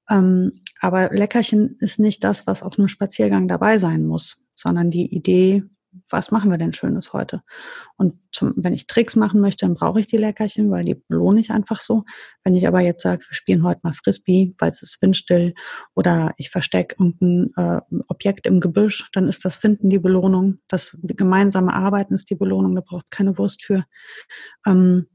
Ähm, 0.09 0.61
aber 0.79 1.09
Leckerchen 1.09 1.77
ist 1.79 1.99
nicht 1.99 2.23
das, 2.23 2.45
was 2.47 2.63
auf 2.63 2.77
einem 2.77 2.87
Spaziergang 2.87 3.47
dabei 3.47 3.79
sein 3.79 4.05
muss, 4.05 4.43
sondern 4.53 4.91
die 4.91 5.13
Idee, 5.13 5.63
was 6.09 6.31
machen 6.31 6.51
wir 6.51 6.57
denn 6.57 6.73
Schönes 6.73 7.13
heute? 7.13 7.41
Und 7.95 8.15
zum, 8.31 8.53
wenn 8.57 8.73
ich 8.73 8.87
Tricks 8.87 9.15
machen 9.15 9.39
möchte, 9.39 9.65
dann 9.65 9.75
brauche 9.75 9.99
ich 9.99 10.07
die 10.07 10.17
Leckerchen, 10.17 10.69
weil 10.69 10.83
die 10.83 10.95
belohne 10.95 11.39
ich 11.39 11.51
einfach 11.51 11.79
so. 11.79 12.03
Wenn 12.43 12.55
ich 12.55 12.67
aber 12.67 12.81
jetzt 12.81 13.01
sage, 13.01 13.23
wir 13.27 13.33
spielen 13.33 13.63
heute 13.63 13.79
mal 13.83 13.93
Frisbee, 13.93 14.53
weil 14.57 14.71
es 14.71 14.81
ist 14.81 15.01
windstill 15.01 15.53
oder 15.95 16.33
ich 16.37 16.49
verstecke 16.49 16.95
irgendein 16.99 17.53
äh, 17.55 17.81
Objekt 18.09 18.45
im 18.45 18.59
Gebüsch, 18.59 19.09
dann 19.13 19.27
ist 19.27 19.45
das 19.45 19.55
Finden 19.55 19.89
die 19.89 19.99
Belohnung. 19.99 20.59
Das 20.67 20.97
gemeinsame 21.01 21.73
Arbeiten 21.73 22.13
ist 22.13 22.29
die 22.29 22.35
Belohnung, 22.35 22.75
da 22.75 22.81
braucht 22.81 23.05
es 23.05 23.11
keine 23.11 23.37
Wurst 23.37 23.63
für. 23.63 23.85
Ähm, 24.65 25.07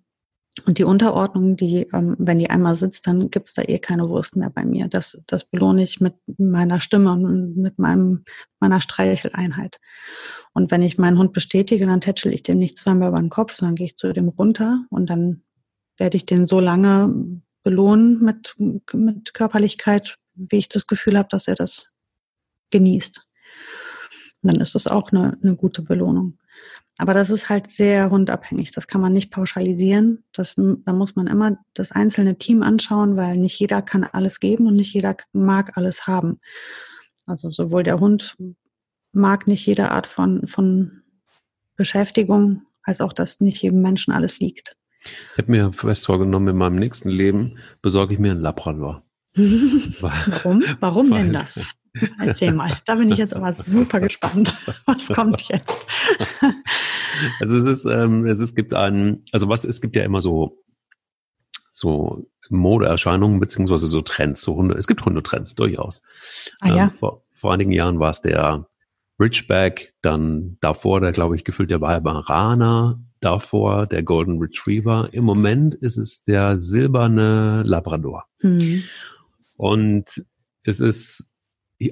und 0.66 0.78
die 0.78 0.84
Unterordnung, 0.84 1.56
die, 1.56 1.88
ähm, 1.92 2.16
wenn 2.18 2.38
die 2.38 2.50
einmal 2.50 2.76
sitzt, 2.76 3.06
dann 3.06 3.30
gibt's 3.30 3.54
da 3.54 3.62
eh 3.62 3.78
keine 3.78 4.08
Wurst 4.08 4.36
mehr 4.36 4.50
bei 4.50 4.64
mir. 4.64 4.88
Das, 4.88 5.20
das 5.26 5.44
belohne 5.44 5.82
ich 5.82 6.00
mit 6.00 6.14
meiner 6.38 6.80
Stimme 6.80 7.12
und 7.12 7.56
mit 7.56 7.78
meinem, 7.78 8.24
meiner 8.58 8.80
Streicheleinheit. 8.80 9.78
Und 10.52 10.70
wenn 10.70 10.82
ich 10.82 10.98
meinen 10.98 11.18
Hund 11.18 11.32
bestätige, 11.32 11.86
dann 11.86 12.00
tätschel 12.00 12.32
ich 12.32 12.42
dem 12.42 12.58
nicht 12.58 12.78
zweimal 12.78 13.08
über 13.08 13.20
den 13.20 13.30
Kopf, 13.30 13.54
sondern 13.54 13.76
gehe 13.76 13.86
ich 13.86 13.96
zu 13.96 14.12
dem 14.12 14.28
runter 14.28 14.84
und 14.90 15.08
dann 15.08 15.42
werde 15.96 16.16
ich 16.16 16.26
den 16.26 16.46
so 16.46 16.61
lange 16.61 17.42
belohnen 17.62 18.24
mit, 18.24 18.54
mit 18.58 19.34
Körperlichkeit, 19.34 20.16
wie 20.34 20.56
ich 20.56 20.68
das 20.68 20.86
Gefühl 20.86 21.18
habe, 21.18 21.28
dass 21.30 21.46
er 21.46 21.54
das 21.54 21.92
genießt. 22.70 23.26
Und 24.42 24.52
dann 24.52 24.61
ist 24.61 24.74
das 24.74 24.86
auch 24.86 25.12
eine, 25.12 25.38
eine 25.42 25.56
gute 25.56 25.82
Belohnung. 25.82 26.39
Aber 27.01 27.14
das 27.14 27.30
ist 27.30 27.48
halt 27.48 27.66
sehr 27.66 28.11
hundabhängig. 28.11 28.72
Das 28.72 28.86
kann 28.86 29.01
man 29.01 29.14
nicht 29.14 29.30
pauschalisieren. 29.30 30.22
Das, 30.34 30.55
da 30.57 30.92
muss 30.92 31.16
man 31.16 31.28
immer 31.28 31.57
das 31.72 31.92
einzelne 31.92 32.36
Team 32.36 32.62
anschauen, 32.62 33.16
weil 33.16 33.38
nicht 33.38 33.59
jeder 33.59 33.80
kann 33.80 34.05
alles 34.05 34.38
geben 34.38 34.66
und 34.66 34.76
nicht 34.76 34.92
jeder 34.92 35.16
mag 35.32 35.78
alles 35.78 36.07
haben. 36.07 36.40
Also 37.24 37.51
sowohl 37.51 37.84
der 37.84 38.01
Hund 38.01 38.36
mag 39.12 39.46
nicht 39.46 39.64
jede 39.64 39.92
Art 39.92 40.07
von, 40.07 40.46
von 40.46 41.01
Beschäftigung, 41.74 42.64
als 42.82 43.01
auch, 43.01 43.14
dass 43.14 43.40
nicht 43.40 43.62
jedem 43.62 43.80
Menschen 43.80 44.12
alles 44.12 44.38
liegt. 44.38 44.76
Ich 45.32 45.38
habe 45.38 45.51
mir 45.51 45.72
fest 45.72 46.05
vorgenommen, 46.05 46.48
in 46.48 46.57
meinem 46.59 46.76
nächsten 46.76 47.09
Leben 47.09 47.57
besorge 47.80 48.12
ich 48.12 48.20
mir 48.20 48.32
einen 48.32 48.42
Labrador. 48.42 49.03
Warum? 49.34 50.62
Warum 50.80 51.11
denn 51.14 51.32
das? 51.32 51.62
Erzähl 52.18 52.53
mal. 52.53 52.72
Da 52.86 52.95
bin 52.95 53.11
ich 53.11 53.18
jetzt 53.18 53.34
aber 53.34 53.53
super 53.53 54.01
gespannt. 54.01 54.55
Was 54.86 55.09
kommt 55.09 55.43
jetzt? 55.49 55.86
Also 57.41 57.57
es 57.57 57.66
ist, 57.66 57.84
ähm, 57.84 58.26
es 58.26 58.41
ist, 58.41 58.55
gibt 58.55 58.72
einen, 58.74 59.24
also 59.32 59.49
was, 59.49 59.64
es 59.64 59.80
gibt 59.80 59.97
ja 59.97 60.05
immer 60.05 60.20
so, 60.20 60.62
so 61.72 62.30
Modeerscheinungen 62.49 63.41
beziehungsweise 63.41 63.86
so 63.86 64.01
Trends, 64.03 64.43
so 64.43 64.57
Hunde. 64.57 64.76
Es 64.76 64.86
gibt 64.86 65.05
Hundetrends 65.05 65.55
durchaus. 65.55 66.03
Ah, 66.61 66.68
ja. 66.68 66.84
ähm, 66.84 66.91
vor, 66.93 67.24
vor 67.34 67.53
einigen 67.53 67.72
Jahren 67.72 68.01
war 68.01 68.11
es 68.11 68.20
der 68.20 68.66
Ridgeback, 69.18 69.95
dann 70.03 70.57
davor 70.61 71.01
der, 71.01 71.12
glaube 71.12 71.36
ich, 71.36 71.45
gefühlt 71.45 71.70
der 71.70 71.80
Weibaraner, 71.80 73.01
davor 73.20 73.86
der 73.86 74.03
Golden 74.03 74.41
Retriever. 74.41 75.11
Im 75.12 75.24
Moment 75.24 75.74
ist 75.74 75.99
es 75.99 76.24
der 76.24 76.57
silberne 76.57 77.62
Labrador. 77.64 78.24
Mhm. 78.41 78.84
Und 79.57 80.24
es 80.64 80.80
ist, 80.80 81.29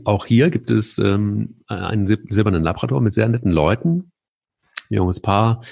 auch 0.04 0.26
hier 0.26 0.50
gibt 0.50 0.70
es 0.70 0.98
ähm, 0.98 1.56
einen 1.66 2.06
silbernen 2.06 2.62
Labrador 2.62 3.00
mit 3.00 3.12
sehr 3.12 3.28
netten 3.28 3.50
Leuten, 3.50 4.12
junges 4.90 5.20
Paar, 5.20 5.62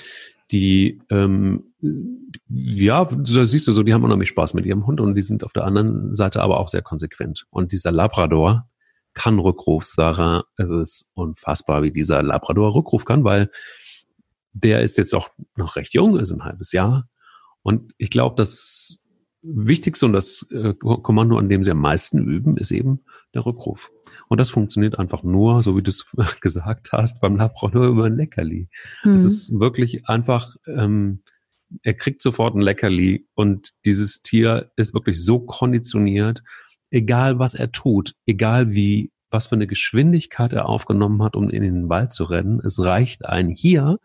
die, 0.50 1.00
ähm, 1.10 1.74
ja, 2.48 3.04
da 3.04 3.44
siehst 3.44 3.66
du 3.66 3.72
so, 3.72 3.82
die 3.82 3.92
haben 3.92 4.04
unheimlich 4.04 4.28
Spaß 4.28 4.54
mit 4.54 4.66
ihrem 4.66 4.86
Hund 4.86 5.00
und 5.00 5.14
die 5.14 5.22
sind 5.22 5.44
auf 5.44 5.52
der 5.52 5.64
anderen 5.64 6.14
Seite 6.14 6.42
aber 6.42 6.58
auch 6.58 6.68
sehr 6.68 6.82
konsequent. 6.82 7.46
Und 7.50 7.72
dieser 7.72 7.92
Labrador 7.92 8.68
kann 9.14 9.38
Rückruf, 9.38 9.84
Sarah, 9.84 10.44
es 10.56 10.70
ist 10.70 11.10
unfassbar, 11.14 11.82
wie 11.82 11.90
dieser 11.90 12.22
Labrador 12.22 12.74
Rückruf 12.74 13.04
kann, 13.04 13.24
weil 13.24 13.50
der 14.52 14.82
ist 14.82 14.96
jetzt 14.98 15.14
auch 15.14 15.30
noch 15.56 15.76
recht 15.76 15.94
jung, 15.94 16.18
ist 16.18 16.32
ein 16.32 16.44
halbes 16.44 16.72
Jahr. 16.72 17.08
Und 17.62 17.92
ich 17.98 18.10
glaube, 18.10 18.36
das 18.36 19.00
Wichtigste 19.54 20.06
und 20.06 20.12
das 20.12 20.46
äh, 20.50 20.74
Kommando, 20.74 21.38
an 21.38 21.48
dem 21.48 21.62
sie 21.62 21.70
am 21.70 21.80
meisten 21.80 22.18
üben, 22.18 22.56
ist 22.56 22.70
eben 22.70 23.00
der 23.34 23.46
Rückruf. 23.46 23.90
Und 24.28 24.38
das 24.38 24.50
funktioniert 24.50 24.98
einfach 24.98 25.22
nur, 25.22 25.62
so 25.62 25.76
wie 25.76 25.82
du 25.82 25.90
es 25.90 26.04
gesagt 26.40 26.92
hast, 26.92 27.20
beim 27.20 27.36
Labrador 27.36 27.86
über 27.86 28.04
ein 28.04 28.14
Leckerli. 28.14 28.68
Mhm. 29.04 29.12
Es 29.12 29.24
ist 29.24 29.58
wirklich 29.58 30.08
einfach, 30.08 30.56
ähm, 30.66 31.22
er 31.82 31.94
kriegt 31.94 32.22
sofort 32.22 32.54
ein 32.54 32.60
Leckerli 32.60 33.26
und 33.34 33.70
dieses 33.84 34.22
Tier 34.22 34.70
ist 34.76 34.94
wirklich 34.94 35.22
so 35.22 35.40
konditioniert, 35.40 36.42
egal 36.90 37.38
was 37.38 37.54
er 37.54 37.72
tut, 37.72 38.14
egal 38.26 38.72
wie, 38.72 39.12
was 39.30 39.48
für 39.48 39.56
eine 39.56 39.66
Geschwindigkeit 39.66 40.52
er 40.52 40.68
aufgenommen 40.68 41.22
hat, 41.22 41.36
um 41.36 41.50
in 41.50 41.62
den 41.62 41.88
Wald 41.88 42.12
zu 42.12 42.24
rennen, 42.24 42.60
es 42.64 42.78
reicht 42.78 43.24
ein 43.24 43.48
hier 43.48 43.98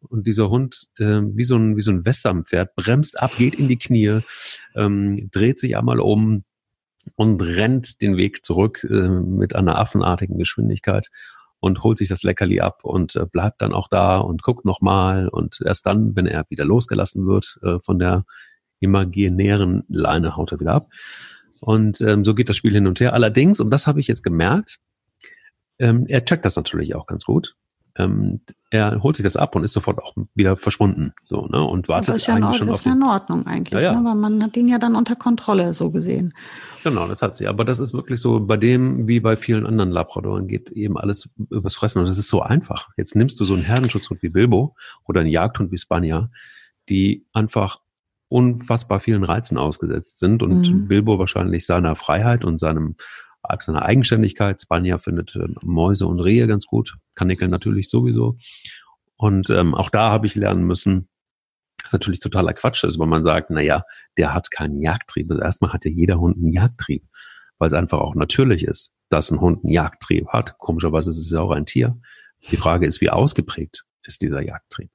und 0.00 0.26
dieser 0.26 0.48
Hund, 0.50 0.86
äh, 0.98 1.20
wie 1.22 1.44
so 1.44 1.56
ein, 1.56 1.76
wie 1.76 1.80
so 1.80 1.92
ein 1.92 2.04
Westernpferd, 2.04 2.74
bremst 2.76 3.20
ab, 3.20 3.32
geht 3.36 3.54
in 3.54 3.68
die 3.68 3.78
Knie, 3.78 4.20
ähm, 4.74 5.28
dreht 5.30 5.58
sich 5.58 5.76
einmal 5.76 6.00
um, 6.00 6.44
und 7.16 7.40
rennt 7.42 8.00
den 8.02 8.16
Weg 8.16 8.44
zurück 8.44 8.86
äh, 8.88 9.08
mit 9.08 9.54
einer 9.54 9.78
affenartigen 9.78 10.38
Geschwindigkeit 10.38 11.08
und 11.60 11.82
holt 11.82 11.98
sich 11.98 12.08
das 12.08 12.22
Leckerli 12.22 12.60
ab 12.60 12.84
und 12.84 13.16
äh, 13.16 13.26
bleibt 13.26 13.62
dann 13.62 13.72
auch 13.72 13.88
da 13.88 14.18
und 14.18 14.42
guckt 14.42 14.64
nochmal 14.64 15.28
und 15.28 15.60
erst 15.64 15.86
dann, 15.86 16.14
wenn 16.16 16.26
er 16.26 16.44
wieder 16.50 16.64
losgelassen 16.64 17.26
wird 17.26 17.58
äh, 17.62 17.78
von 17.80 17.98
der 17.98 18.24
imaginären 18.80 19.84
Leine, 19.88 20.36
haut 20.36 20.52
er 20.52 20.60
wieder 20.60 20.74
ab. 20.74 20.90
Und 21.60 22.00
ähm, 22.00 22.24
so 22.24 22.34
geht 22.34 22.48
das 22.48 22.56
Spiel 22.56 22.72
hin 22.72 22.86
und 22.86 23.00
her. 23.00 23.12
Allerdings, 23.12 23.58
und 23.58 23.70
das 23.70 23.88
habe 23.88 23.98
ich 23.98 24.06
jetzt 24.06 24.22
gemerkt, 24.22 24.78
ähm, 25.80 26.06
er 26.06 26.24
checkt 26.24 26.44
das 26.44 26.54
natürlich 26.54 26.94
auch 26.94 27.06
ganz 27.06 27.24
gut 27.24 27.56
ähm, 27.98 28.40
er 28.70 29.02
holt 29.02 29.16
sich 29.16 29.24
das 29.24 29.36
ab 29.36 29.56
und 29.56 29.64
ist 29.64 29.72
sofort 29.72 29.98
auch 29.98 30.14
wieder 30.34 30.56
verschwunden. 30.56 31.14
So, 31.24 31.46
ne? 31.46 31.62
Und 31.62 31.88
wartet 31.88 32.10
das 32.10 32.20
ist 32.20 32.26
ja 32.26 32.34
eigentlich 32.34 32.56
schon 32.56 32.68
auf. 32.68 32.74
Das 32.74 32.80
ist 32.80 32.86
ja 32.86 32.92
in 32.92 33.02
Ordnung 33.02 33.46
eigentlich, 33.46 33.82
ja, 33.82 33.92
ja. 33.92 34.00
Ne? 34.00 34.08
weil 34.08 34.14
man 34.14 34.42
hat 34.42 34.56
ihn 34.56 34.68
ja 34.68 34.78
dann 34.78 34.94
unter 34.94 35.16
Kontrolle 35.16 35.72
so 35.72 35.90
gesehen. 35.90 36.34
Genau, 36.84 37.08
das 37.08 37.22
hat 37.22 37.36
sie. 37.36 37.48
Aber 37.48 37.64
das 37.64 37.78
ist 37.78 37.94
wirklich 37.94 38.20
so, 38.20 38.40
bei 38.40 38.56
dem, 38.56 39.08
wie 39.08 39.20
bei 39.20 39.36
vielen 39.36 39.66
anderen 39.66 39.90
Labradoren, 39.90 40.46
geht 40.48 40.70
eben 40.70 40.98
alles 40.98 41.34
übers 41.50 41.74
Fressen. 41.74 41.98
Und 42.00 42.08
das 42.08 42.18
ist 42.18 42.28
so 42.28 42.42
einfach. 42.42 42.88
Jetzt 42.96 43.16
nimmst 43.16 43.40
du 43.40 43.44
so 43.44 43.54
einen 43.54 43.64
Herdenschutzhund 43.64 44.22
wie 44.22 44.28
Bilbo 44.28 44.76
oder 45.04 45.20
einen 45.20 45.30
Jagdhund 45.30 45.72
wie 45.72 45.78
Spanier, 45.78 46.30
die 46.88 47.26
einfach 47.32 47.80
unfassbar 48.28 49.00
vielen 49.00 49.24
Reizen 49.24 49.56
ausgesetzt 49.56 50.18
sind 50.18 50.42
und 50.42 50.70
mhm. 50.70 50.88
Bilbo 50.88 51.18
wahrscheinlich 51.18 51.64
seiner 51.64 51.96
Freiheit 51.96 52.44
und 52.44 52.58
seinem 52.58 52.96
seiner 53.60 53.82
Eigenständigkeit. 53.82 54.60
Spanier 54.60 54.98
findet 54.98 55.34
äh, 55.36 55.46
Mäuse 55.62 56.06
und 56.06 56.20
Rehe 56.20 56.46
ganz 56.46 56.66
gut, 56.66 56.96
Kanickel 57.14 57.48
natürlich 57.48 57.88
sowieso. 57.88 58.36
Und 59.16 59.50
ähm, 59.50 59.74
auch 59.74 59.90
da 59.90 60.10
habe 60.10 60.26
ich 60.26 60.34
lernen 60.34 60.64
müssen, 60.64 61.08
was 61.82 61.92
natürlich 61.92 62.20
totaler 62.20 62.52
Quatsch 62.52 62.84
ist, 62.84 62.98
weil 62.98 63.06
man 63.06 63.22
sagt, 63.22 63.50
na 63.50 63.82
der 64.16 64.34
hat 64.34 64.50
keinen 64.50 64.80
Jagdtrieb. 64.80 65.30
Also 65.30 65.42
erstmal 65.42 65.72
hat 65.72 65.84
ja 65.84 65.90
jeder 65.90 66.20
Hund 66.20 66.36
einen 66.36 66.52
Jagdtrieb, 66.52 67.04
weil 67.58 67.68
es 67.68 67.74
einfach 67.74 67.98
auch 67.98 68.14
natürlich 68.14 68.64
ist, 68.64 68.94
dass 69.08 69.30
ein 69.30 69.40
Hund 69.40 69.64
einen 69.64 69.72
Jagdtrieb 69.72 70.28
hat. 70.28 70.58
Komischerweise 70.58 71.10
ist 71.10 71.18
es 71.18 71.30
ja 71.30 71.40
auch 71.40 71.50
ein 71.50 71.66
Tier. 71.66 71.98
Die 72.50 72.56
Frage 72.56 72.86
ist, 72.86 73.00
wie 73.00 73.10
ausgeprägt 73.10 73.84
ist 74.04 74.22
dieser 74.22 74.40
Jagdtrieb? 74.40 74.90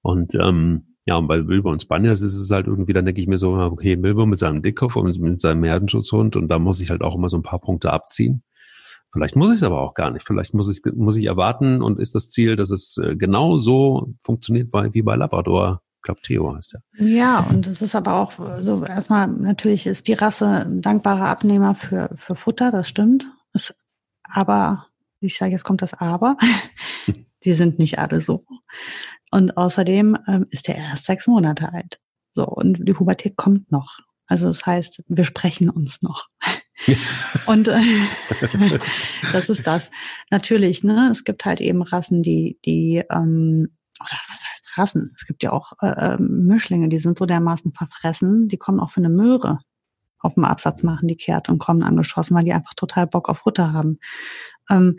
Und 0.00 0.34
ähm, 0.34 0.93
ja, 1.06 1.16
und 1.16 1.26
bei 1.26 1.40
Bilbo 1.40 1.70
und 1.70 1.82
Spaniers 1.82 2.22
ist 2.22 2.36
es 2.36 2.50
halt 2.50 2.66
irgendwie, 2.66 2.94
dann 2.94 3.04
denke 3.04 3.20
ich 3.20 3.26
mir 3.26 3.36
so, 3.36 3.54
okay, 3.54 3.96
Bilbo 3.96 4.24
mit 4.24 4.38
seinem 4.38 4.62
Dickkopf 4.62 4.96
und 4.96 5.18
mit 5.20 5.40
seinem 5.40 5.64
Herdenschutzhund 5.64 6.36
und 6.36 6.48
da 6.48 6.58
muss 6.58 6.80
ich 6.80 6.90
halt 6.90 7.02
auch 7.02 7.14
immer 7.14 7.28
so 7.28 7.36
ein 7.36 7.42
paar 7.42 7.60
Punkte 7.60 7.92
abziehen. 7.92 8.42
Vielleicht 9.12 9.36
muss 9.36 9.50
ich 9.50 9.56
es 9.56 9.62
aber 9.62 9.80
auch 9.80 9.94
gar 9.94 10.10
nicht. 10.10 10.26
Vielleicht 10.26 10.54
muss 10.54 10.68
ich, 10.68 10.92
muss 10.92 11.16
ich 11.16 11.26
erwarten 11.26 11.82
und 11.82 12.00
ist 12.00 12.16
das 12.16 12.30
Ziel, 12.30 12.56
dass 12.56 12.70
es 12.70 12.96
äh, 12.96 13.14
genau 13.14 13.58
so 13.58 14.12
funktioniert 14.24 14.70
wie 14.92 15.02
bei 15.02 15.14
Labrador. 15.14 15.82
Ich 15.98 16.02
glaube, 16.02 16.20
Theo 16.20 16.56
heißt 16.56 16.74
er. 16.74 17.06
Ja, 17.06 17.46
und 17.48 17.66
es 17.68 17.80
ist 17.80 17.94
aber 17.94 18.14
auch 18.14 18.32
so, 18.60 18.84
erstmal 18.84 19.28
natürlich 19.28 19.86
ist 19.86 20.08
die 20.08 20.14
Rasse 20.14 20.64
ein 20.66 20.82
dankbarer 20.82 21.28
Abnehmer 21.28 21.76
für, 21.76 22.10
für 22.16 22.34
Futter, 22.34 22.72
das 22.72 22.88
stimmt. 22.88 23.26
Es, 23.52 23.72
aber, 24.24 24.86
ich 25.20 25.38
sage, 25.38 25.52
jetzt 25.52 25.64
kommt 25.64 25.82
das 25.82 25.94
Aber, 25.94 26.36
die 27.44 27.54
sind 27.54 27.78
nicht 27.78 28.00
alle 28.00 28.20
so. 28.20 28.44
Und 29.34 29.56
außerdem 29.56 30.16
ähm, 30.28 30.46
ist 30.50 30.68
er 30.68 30.76
erst 30.76 31.06
sechs 31.06 31.26
Monate 31.26 31.72
alt. 31.72 31.98
So, 32.34 32.46
und 32.46 32.78
die 32.86 32.92
Pubertät 32.92 33.36
kommt 33.36 33.72
noch. 33.72 33.98
Also 34.28 34.46
das 34.46 34.64
heißt, 34.64 35.02
wir 35.08 35.24
sprechen 35.24 35.68
uns 35.68 36.02
noch. 36.02 36.28
und 37.46 37.66
äh, 37.66 37.80
das 39.32 39.50
ist 39.50 39.66
das. 39.66 39.90
Natürlich, 40.30 40.84
ne, 40.84 41.08
es 41.10 41.24
gibt 41.24 41.44
halt 41.46 41.60
eben 41.60 41.82
Rassen, 41.82 42.22
die, 42.22 42.60
die, 42.64 43.02
ähm, 43.10 43.76
oder 44.00 44.16
was 44.28 44.44
heißt 44.48 44.78
Rassen? 44.78 45.12
Es 45.18 45.26
gibt 45.26 45.42
ja 45.42 45.50
auch 45.50 45.72
äh, 45.80 46.14
ähm, 46.14 46.46
Mischlinge, 46.46 46.88
die 46.88 46.98
sind 46.98 47.18
so 47.18 47.26
dermaßen 47.26 47.72
verfressen, 47.72 48.46
die 48.46 48.56
kommen 48.56 48.78
auch 48.78 48.92
für 48.92 49.00
eine 49.00 49.08
Möhre 49.08 49.58
auf 50.20 50.34
dem 50.34 50.44
Absatz 50.44 50.84
machen, 50.84 51.08
die 51.08 51.16
kehrt 51.16 51.48
und 51.48 51.58
kommen 51.58 51.82
angeschossen, 51.82 52.36
weil 52.36 52.44
die 52.44 52.52
einfach 52.52 52.74
total 52.74 53.08
Bock 53.08 53.28
auf 53.28 53.38
Futter 53.38 53.72
haben. 53.72 53.98
Ähm, 54.70 54.96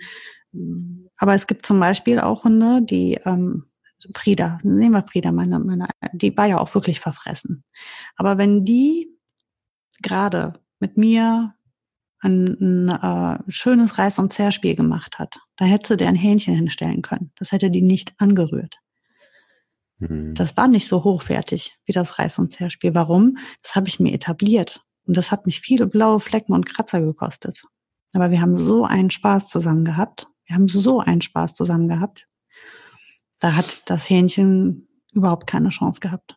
aber 1.16 1.36
es 1.36 1.48
gibt 1.48 1.66
zum 1.66 1.80
Beispiel 1.80 2.20
auch 2.20 2.44
Hunde, 2.44 2.82
die 2.82 3.14
ähm, 3.24 3.68
Frieda, 4.14 4.58
nehmen 4.64 4.94
wir 4.94 5.04
Frieda, 5.04 5.32
meine, 5.32 5.60
meine, 5.60 5.88
die 6.14 6.36
war 6.36 6.46
ja 6.46 6.60
auch 6.60 6.74
wirklich 6.76 7.00
verfressen. 7.00 7.64
Aber 8.16 8.38
wenn 8.38 8.66
die 8.66 9.10
gerade 10.02 10.60
mit 10.80 10.98
mir 10.98 11.56
ein, 12.20 12.58
ein 12.60 12.90
äh, 12.90 13.52
schönes 13.52 13.98
Reiß- 13.98 14.20
und 14.20 14.34
Zerspiel 14.34 14.76
gemacht 14.76 15.20
hat, 15.20 15.40
da 15.56 15.66
hätte 15.66 15.90
sie 15.90 15.98
der 15.98 16.10
ein 16.10 16.16
Hähnchen 16.16 16.56
hinstellen 16.56 17.02
können. 17.02 17.32
Das 17.36 17.52
hätte 17.52 17.70
die 17.70 17.82
nicht 17.82 18.14
angerührt. 18.18 18.80
Mhm. 20.00 20.34
Das 20.36 20.58
war 20.58 20.68
nicht 20.68 20.88
so 20.88 21.04
hochwertig 21.04 21.78
wie 21.86 21.94
das 21.94 22.14
Reiß- 22.14 22.40
und 22.40 22.52
Zerspiel. 22.52 22.96
Warum? 22.96 23.38
Das 23.62 23.76
habe 23.76 23.88
ich 23.88 24.00
mir 24.00 24.14
etabliert. 24.14 24.82
Und 25.06 25.18
das 25.18 25.32
hat 25.32 25.46
mich 25.46 25.62
viele 25.62 25.88
blaue 25.88 26.20
Flecken 26.20 26.54
und 26.54 26.66
Kratzer 26.66 27.02
gekostet. 27.02 27.64
Aber 28.14 28.32
wir 28.32 28.42
haben 28.42 28.58
so 28.58 28.86
einen 28.86 29.12
Spaß 29.12 29.50
zusammen 29.50 29.86
gehabt. 29.86 30.28
Wir 30.46 30.56
haben 30.56 30.68
so 30.68 31.00
einen 31.00 31.22
Spaß 31.22 31.54
zusammen 31.54 31.88
gehabt. 31.88 32.28
Da 33.46 33.56
hat 33.56 33.84
das 33.86 34.10
Hähnchen 34.10 34.88
überhaupt 35.12 35.46
keine 35.46 35.70
Chance 35.70 36.00
gehabt. 36.00 36.36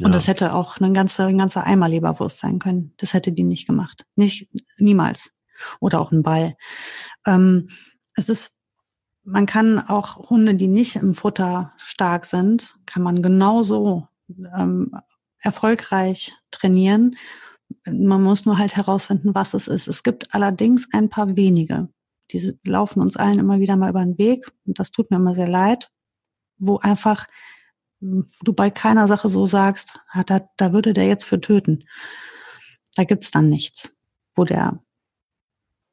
Und 0.00 0.08
ja. 0.08 0.12
das 0.14 0.26
hätte 0.26 0.52
auch 0.52 0.80
ein 0.80 0.94
ganzer, 0.94 1.26
ein 1.26 1.38
ganzer 1.38 1.62
Eimer 1.62 1.88
Leberwurst 1.88 2.40
sein 2.40 2.58
können. 2.58 2.92
Das 2.96 3.14
hätte 3.14 3.30
die 3.30 3.44
nicht 3.44 3.68
gemacht. 3.68 4.04
Nicht, 4.16 4.48
niemals. 4.78 5.30
Oder 5.78 6.00
auch 6.00 6.10
ein 6.10 6.24
Ball. 6.24 6.56
Ähm, 7.24 7.70
es 8.16 8.28
ist, 8.28 8.56
man 9.22 9.46
kann 9.46 9.78
auch 9.78 10.28
Hunde, 10.28 10.56
die 10.56 10.66
nicht 10.66 10.96
im 10.96 11.14
Futter 11.14 11.72
stark 11.76 12.26
sind, 12.26 12.74
kann 12.84 13.04
man 13.04 13.22
genauso 13.22 14.08
ähm, 14.58 14.90
erfolgreich 15.38 16.34
trainieren. 16.50 17.14
Man 17.84 18.24
muss 18.24 18.44
nur 18.44 18.58
halt 18.58 18.74
herausfinden, 18.74 19.36
was 19.36 19.54
es 19.54 19.68
ist. 19.68 19.86
Es 19.86 20.02
gibt 20.02 20.34
allerdings 20.34 20.88
ein 20.90 21.10
paar 21.10 21.36
wenige. 21.36 21.90
Die 22.32 22.58
laufen 22.64 23.00
uns 23.00 23.16
allen 23.16 23.38
immer 23.38 23.60
wieder 23.60 23.76
mal 23.76 23.90
über 23.90 24.04
den 24.04 24.18
Weg. 24.18 24.50
Und 24.66 24.78
das 24.78 24.90
tut 24.90 25.10
mir 25.10 25.16
immer 25.16 25.34
sehr 25.34 25.48
leid, 25.48 25.90
wo 26.58 26.78
einfach 26.78 27.26
du 28.00 28.52
bei 28.52 28.70
keiner 28.70 29.08
Sache 29.08 29.28
so 29.28 29.46
sagst, 29.46 29.98
ah, 30.10 30.22
da, 30.22 30.40
da 30.56 30.72
würde 30.72 30.92
der 30.92 31.06
jetzt 31.06 31.24
für 31.24 31.40
töten. 31.40 31.84
Da 32.94 33.04
gibt's 33.04 33.30
dann 33.30 33.48
nichts, 33.48 33.92
wo 34.34 34.44
der 34.44 34.80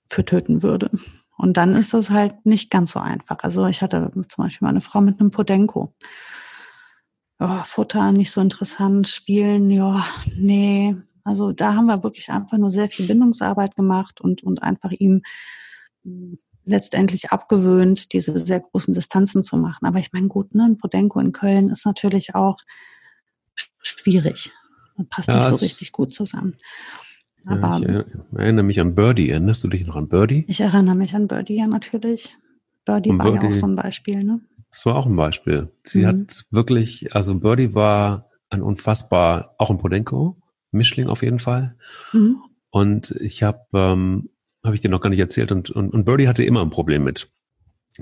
für 0.10 0.26
töten 0.26 0.64
würde. 0.64 0.92
Und 1.38 1.58
dann 1.58 1.76
ist 1.76 1.94
das 1.94 2.10
halt 2.10 2.46
nicht 2.46 2.70
ganz 2.70 2.92
so 2.92 3.00
einfach. 3.00 3.38
Also 3.42 3.66
ich 3.68 3.82
hatte 3.82 4.12
zum 4.14 4.44
Beispiel 4.44 4.66
mal 4.66 4.70
eine 4.70 4.82
Frau 4.82 5.02
mit 5.02 5.20
einem 5.20 5.32
Podenko. 5.32 5.94
Oh, 7.40 7.64
Futter 7.66 8.12
nicht 8.12 8.32
so 8.32 8.40
interessant, 8.40 9.08
Spielen, 9.08 9.70
ja, 9.70 10.06
nee. 10.38 10.96
Also 11.24 11.52
da 11.52 11.74
haben 11.74 11.88
wir 11.88 12.04
wirklich 12.04 12.30
einfach 12.30 12.58
nur 12.58 12.70
sehr 12.70 12.90
viel 12.90 13.08
Bindungsarbeit 13.08 13.76
gemacht 13.76 14.22
und, 14.22 14.44
und 14.44 14.62
einfach 14.62 14.92
ihm 14.92 15.24
letztendlich 16.66 17.32
abgewöhnt, 17.32 18.14
diese 18.14 18.40
sehr 18.40 18.60
großen 18.60 18.94
Distanzen 18.94 19.44
zu 19.44 19.58
machen. 19.58 19.86
Aber 19.86 20.00
ich 20.00 20.14
meine, 20.14 20.28
gut, 20.28 20.56
ne, 20.56 20.66
ein 20.66 20.78
Podenko 20.78 21.20
in 21.20 21.32
Köln 21.32 21.70
ist 21.70 21.86
natürlich 21.86 22.36
auch 22.36 22.58
schwierig. 23.82 24.52
Das 24.98 25.08
passt 25.10 25.28
ja, 25.28 25.36
nicht 25.36 25.54
so 25.54 25.66
richtig 25.66 25.92
gut 25.92 26.14
zusammen. 26.14 26.56
Aber, 27.46 27.78
ja, 27.80 28.02
ich 28.02 28.38
erinnere 28.38 28.64
mich 28.64 28.80
an 28.80 28.96
Birdie. 28.96 29.30
Erinnerst 29.30 29.64
du 29.64 29.68
dich 29.68 29.86
noch 29.86 29.96
an 29.96 30.08
Birdie? 30.08 30.46
Ich 30.48 30.62
erinnere 30.62 30.96
mich 30.96 31.14
an 31.14 31.28
Birdie, 31.28 31.58
ja, 31.58 31.68
natürlich. 31.68 32.38
Birdie 32.86 33.10
und 33.10 33.20
war 33.20 33.32
Birdie, 33.32 33.48
ja 33.48 33.52
auch 33.52 33.56
so 33.56 33.68
ein 33.68 33.76
Beispiel, 33.76 34.24
ne? 34.24 34.40
Das 34.72 34.86
war 34.86 34.96
auch 34.96 35.06
ein 35.06 35.16
Beispiel. 35.16 35.72
Sie 35.84 36.04
mhm. 36.04 36.08
hat 36.08 36.46
wirklich, 36.50 37.14
also 37.16 37.36
Birdie 37.36 37.76
war 37.76 38.30
ein 38.50 38.62
unfassbar, 38.62 39.56
auch 39.58 39.70
ein 39.70 39.78
Podenko, 39.78 40.38
Mischling 40.72 41.08
auf 41.08 41.22
jeden 41.22 41.40
Fall. 41.40 41.76
Mhm. 42.14 42.42
Und 42.70 43.12
ich 43.12 43.44
habe 43.44 43.66
ähm, 43.74 44.30
habe 44.64 44.76
ich 44.76 44.82
dir 44.82 44.90
noch 44.90 45.02
gar 45.02 45.10
nicht 45.10 45.20
erzählt. 45.20 45.52
Und, 45.52 45.70
und, 45.70 45.94
und 45.94 46.06
Birdie 46.06 46.28
hatte 46.28 46.44
immer 46.44 46.62
ein 46.62 46.70
Problem 46.70 47.04
mit, 47.04 47.30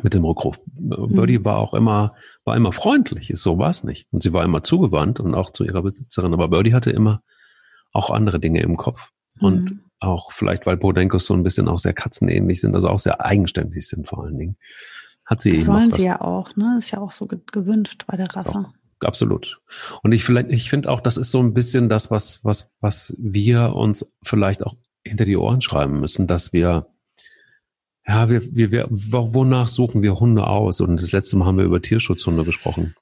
mit 0.02 0.14
dem 0.14 0.24
Rückruf. 0.24 0.62
Birdie 0.66 1.40
mhm. 1.40 1.46
war 1.46 1.58
auch 1.58 1.74
immer, 1.74 2.16
war 2.44 2.56
immer 2.56 2.72
freundlich, 2.72 3.30
ist 3.30 3.42
so 3.42 3.58
war 3.58 3.70
es 3.70 3.84
nicht. 3.84 4.08
Und 4.12 4.22
sie 4.22 4.34
war 4.34 4.44
immer 4.44 4.64
zugewandt 4.64 5.20
und 5.20 5.34
auch 5.34 5.52
zu 5.52 5.64
ihrer 5.64 5.82
Besitzerin. 5.82 6.34
Aber 6.34 6.50
Birdie 6.50 6.74
hatte 6.74 6.92
immer 6.92 7.22
auch 7.94 8.10
andere 8.10 8.40
Dinge 8.40 8.62
im 8.62 8.78
Kopf. 8.78 9.12
Mhm. 9.36 9.46
Und 9.46 9.80
auch 10.00 10.32
vielleicht, 10.32 10.66
weil 10.66 10.78
Podenkos 10.78 11.26
so 11.26 11.34
ein 11.34 11.44
bisschen 11.44 11.68
auch 11.68 11.80
sehr 11.80 11.94
katzenähnlich 11.94 12.62
sind, 12.62 12.76
also 12.76 12.90
auch 12.90 13.00
sehr 13.00 13.24
eigenständig 13.24 13.88
sind 13.88 14.08
vor 14.08 14.24
allen 14.24 14.38
Dingen. 14.38 14.58
Hat 15.26 15.42
sie 15.42 15.56
das 15.56 15.68
wollen 15.68 15.92
sie 15.92 16.08
ja 16.08 16.20
auch, 16.20 16.56
ne? 16.56 16.78
Ist 16.80 16.92
ja 16.92 17.00
auch 17.00 17.12
so 17.12 17.28
gewünscht 17.28 18.06
bei 18.08 18.18
der 18.18 18.28
Rasse. 18.28 18.52
So 18.52 18.66
absolut. 19.08 19.62
Und 20.04 20.12
ich 20.12 20.24
vielleicht, 20.24 20.50
ich 20.52 20.70
finde 20.70 20.90
auch, 20.90 21.02
das 21.02 21.18
ist 21.18 21.32
so 21.32 21.40
ein 21.40 21.54
bisschen 21.54 21.90
das, 21.90 22.12
was, 22.12 22.44
was, 22.44 22.74
was 22.82 23.16
wir 23.18 23.76
uns 23.76 24.12
vielleicht 24.24 24.66
auch 24.66 24.76
hinter 25.04 25.26
die 25.26 25.38
Ohren 25.38 25.62
schreiben 25.62 26.00
müssen, 26.00 26.28
dass 26.28 26.54
wir, 26.54 26.88
ja, 28.08 28.30
wir, 28.30 28.42
wir, 28.56 28.72
wir, 28.72 28.88
wonach 28.90 29.68
suchen 29.68 30.02
wir 30.02 30.20
Hunde 30.20 30.48
aus? 30.48 30.82
Und 30.82 31.02
das 31.02 31.12
letzte 31.12 31.38
Mal 31.38 31.46
haben 31.46 31.58
wir 31.58 31.66
über 31.66 31.82
Tierschutzhunde 31.82 32.44
gesprochen. 32.44 32.96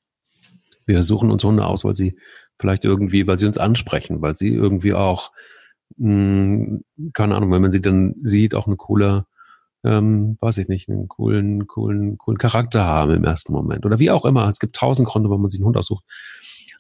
Wir 0.86 1.04
suchen 1.04 1.32
uns 1.32 1.44
Hunde 1.44 1.66
aus, 1.66 1.84
weil 1.84 1.96
sie 1.96 2.18
vielleicht 2.60 2.86
irgendwie, 2.86 3.28
weil 3.28 3.38
sie 3.38 3.46
uns 3.46 3.58
ansprechen, 3.58 4.22
weil 4.22 4.36
sie 4.36 4.50
irgendwie 4.50 4.94
auch, 4.94 5.32
mh, 5.98 6.08
hm, 6.08 6.84
keine 7.14 7.36
Ahnung, 7.36 7.52
wenn 7.52 7.62
man 7.62 7.72
sie 7.72 7.82
dann 7.82 8.16
sieht, 8.22 8.56
auch 8.56 8.68
eine 8.68 8.76
coole, 8.76 9.26
ähm, 9.84 10.38
weiß 10.42 10.58
ich 10.58 10.68
nicht, 10.68 10.90
einen 10.90 11.08
coolen, 11.08 11.68
coolen, 11.68 12.18
coolen 12.18 12.38
Charakter 12.38 12.84
haben 12.84 13.12
im 13.14 13.24
ersten 13.24 13.54
Moment. 13.54 13.86
Oder 13.86 14.00
wie 14.00 14.12
auch 14.12 14.26
immer. 14.26 14.48
Es 14.48 14.60
gibt 14.60 14.76
tausend 14.76 15.08
Gründe, 15.08 15.30
warum 15.30 15.44
man 15.44 15.52
sich 15.52 15.60
einen 15.60 15.68
Hund 15.68 15.78
aussucht. 15.78 16.04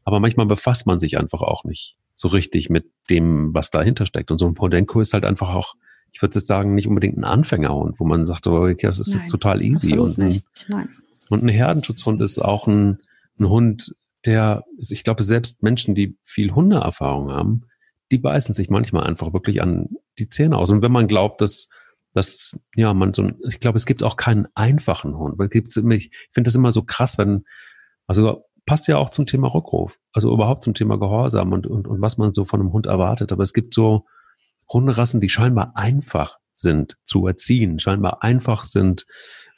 Aber 0.03 0.19
manchmal 0.19 0.47
befasst 0.47 0.87
man 0.87 0.99
sich 0.99 1.17
einfach 1.17 1.41
auch 1.41 1.63
nicht 1.63 1.97
so 2.19 2.27
richtig 2.27 2.69
mit 2.69 2.91
dem, 3.09 3.53
was 3.53 3.71
dahinter 3.71 4.05
steckt. 4.05 4.29
Und 4.29 4.39
so 4.39 4.45
ein 4.45 4.53
Podenko 4.53 4.99
ist 4.99 5.13
halt 5.13 5.23
einfach 5.23 5.53
auch, 5.53 5.75
ich 6.11 6.21
würde 6.21 6.35
jetzt 6.35 6.47
sagen, 6.47 6.75
nicht 6.75 6.87
unbedingt 6.87 7.17
ein 7.17 7.23
Anfängerhund, 7.23 7.97
wo 7.97 8.03
man 8.03 8.25
sagt, 8.25 8.45
oh, 8.45 8.67
okay, 8.67 8.87
das 8.87 8.99
ist 8.99 9.15
Nein, 9.15 9.27
total 9.27 9.61
easy. 9.61 9.97
Und 9.97 10.17
ein, 10.17 10.43
und 11.29 11.43
ein 11.43 11.47
Herdenschutzhund 11.47 12.21
ist 12.21 12.39
auch 12.39 12.67
ein, 12.67 12.99
ein 13.39 13.47
Hund, 13.47 13.95
der, 14.25 14.65
ich 14.77 15.05
glaube, 15.05 15.23
selbst 15.23 15.63
Menschen, 15.63 15.95
die 15.95 16.17
viel 16.25 16.53
Hundeerfahrung 16.53 17.31
haben, 17.31 17.61
die 18.11 18.17
beißen 18.17 18.53
sich 18.53 18.69
manchmal 18.69 19.05
einfach 19.05 19.31
wirklich 19.31 19.61
an 19.61 19.87
die 20.17 20.27
Zähne 20.27 20.57
aus. 20.57 20.71
Und 20.71 20.81
wenn 20.81 20.91
man 20.91 21.07
glaubt, 21.07 21.39
dass, 21.39 21.69
dass, 22.11 22.59
ja, 22.75 22.93
man 22.93 23.13
so, 23.13 23.31
ich 23.47 23.61
glaube, 23.61 23.77
es 23.77 23.85
gibt 23.85 24.03
auch 24.03 24.17
keinen 24.17 24.47
einfachen 24.55 25.17
Hund. 25.17 25.39
Weil 25.39 25.47
gibt's, 25.47 25.77
ich 25.77 26.11
finde 26.33 26.49
das 26.49 26.55
immer 26.55 26.73
so 26.73 26.83
krass, 26.83 27.17
wenn, 27.17 27.45
also 28.07 28.43
passt 28.69 28.87
ja 28.87 28.97
auch 28.97 29.09
zum 29.09 29.25
Thema 29.25 29.47
Rückruf, 29.47 29.97
also 30.13 30.31
überhaupt 30.31 30.61
zum 30.61 30.75
Thema 30.75 30.99
Gehorsam 30.99 31.53
und, 31.53 31.65
und, 31.65 31.87
und 31.87 32.01
was 32.01 32.19
man 32.19 32.33
so 32.33 32.45
von 32.45 32.59
einem 32.59 32.71
Hund 32.71 32.85
erwartet. 32.85 33.31
Aber 33.31 33.41
es 33.41 33.53
gibt 33.53 33.73
so 33.73 34.05
Hunderassen, 34.71 35.19
die 35.19 35.29
scheinbar 35.29 35.75
einfach 35.75 36.37
sind 36.53 36.95
zu 37.03 37.25
erziehen, 37.25 37.79
scheinbar 37.79 38.21
einfach 38.21 38.65
sind, 38.65 39.07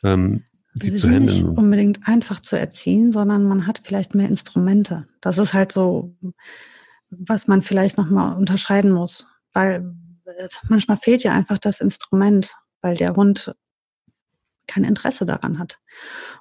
ähm, 0.06 0.46
sie, 0.76 0.92
sie 0.92 0.96
zu 0.96 1.10
handeln. 1.10 1.50
Nicht 1.50 1.58
unbedingt 1.58 2.08
einfach 2.08 2.40
zu 2.40 2.58
erziehen, 2.58 3.12
sondern 3.12 3.44
man 3.44 3.68
hat 3.68 3.82
vielleicht 3.84 4.16
mehr 4.16 4.30
Instrumente. 4.30 5.04
Das 5.20 5.38
ist 5.38 5.54
halt 5.54 5.74
so, 5.74 6.16
was 7.10 7.50
man 7.50 7.64
vielleicht 7.64 7.98
nochmal 7.98 8.38
unterscheiden 8.38 8.94
muss, 8.94 9.28
weil 9.52 9.94
äh, 10.24 10.48
manchmal 10.70 10.96
fehlt 10.96 11.24
ja 11.24 11.34
einfach 11.34 11.58
das 11.58 11.82
Instrument, 11.82 12.56
weil 12.82 12.96
der 12.96 13.14
Hund 13.18 13.54
kein 14.72 14.84
Interesse 14.84 15.26
daran 15.26 15.60
hat. 15.60 15.80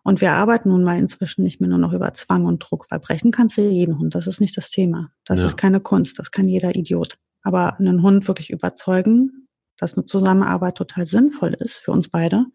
Und 0.02 0.20
wir 0.20 0.32
arbeiten 0.32 0.68
nun 0.68 0.84
mal 0.84 0.98
inzwischen 0.98 1.42
nicht 1.42 1.60
mehr 1.60 1.68
nur 1.68 1.78
noch 1.78 1.92
über 1.92 2.12
Zwang 2.14 2.44
und 2.44 2.60
Druck, 2.60 2.86
weil 2.90 3.00
brechen 3.00 3.30
kannst 3.30 3.58
du 3.58 3.62
jeden 3.62 3.98
Hund. 3.98 4.14
Das 4.14 4.26
ist 4.26 4.40
nicht 4.40 4.56
das 4.56 4.70
Thema. 4.70 5.10
Das 5.24 5.40
ja. 5.40 5.46
ist 5.46 5.56
keine 5.56 5.80
Kunst. 5.80 6.18
Das 6.18 6.30
kann 6.30 6.46
jeder 6.46 6.74
Idiot. 6.74 7.18
Aber 7.42 7.78
einen 7.78 8.02
Hund 8.02 8.28
wirklich 8.28 8.50
überzeugen, 8.50 9.48
dass 9.76 9.96
eine 9.96 10.04
Zusammenarbeit 10.04 10.76
total 10.76 11.06
sinnvoll 11.06 11.54
ist 11.58 11.78
für 11.78 11.90
uns 11.90 12.08
beide 12.08 12.46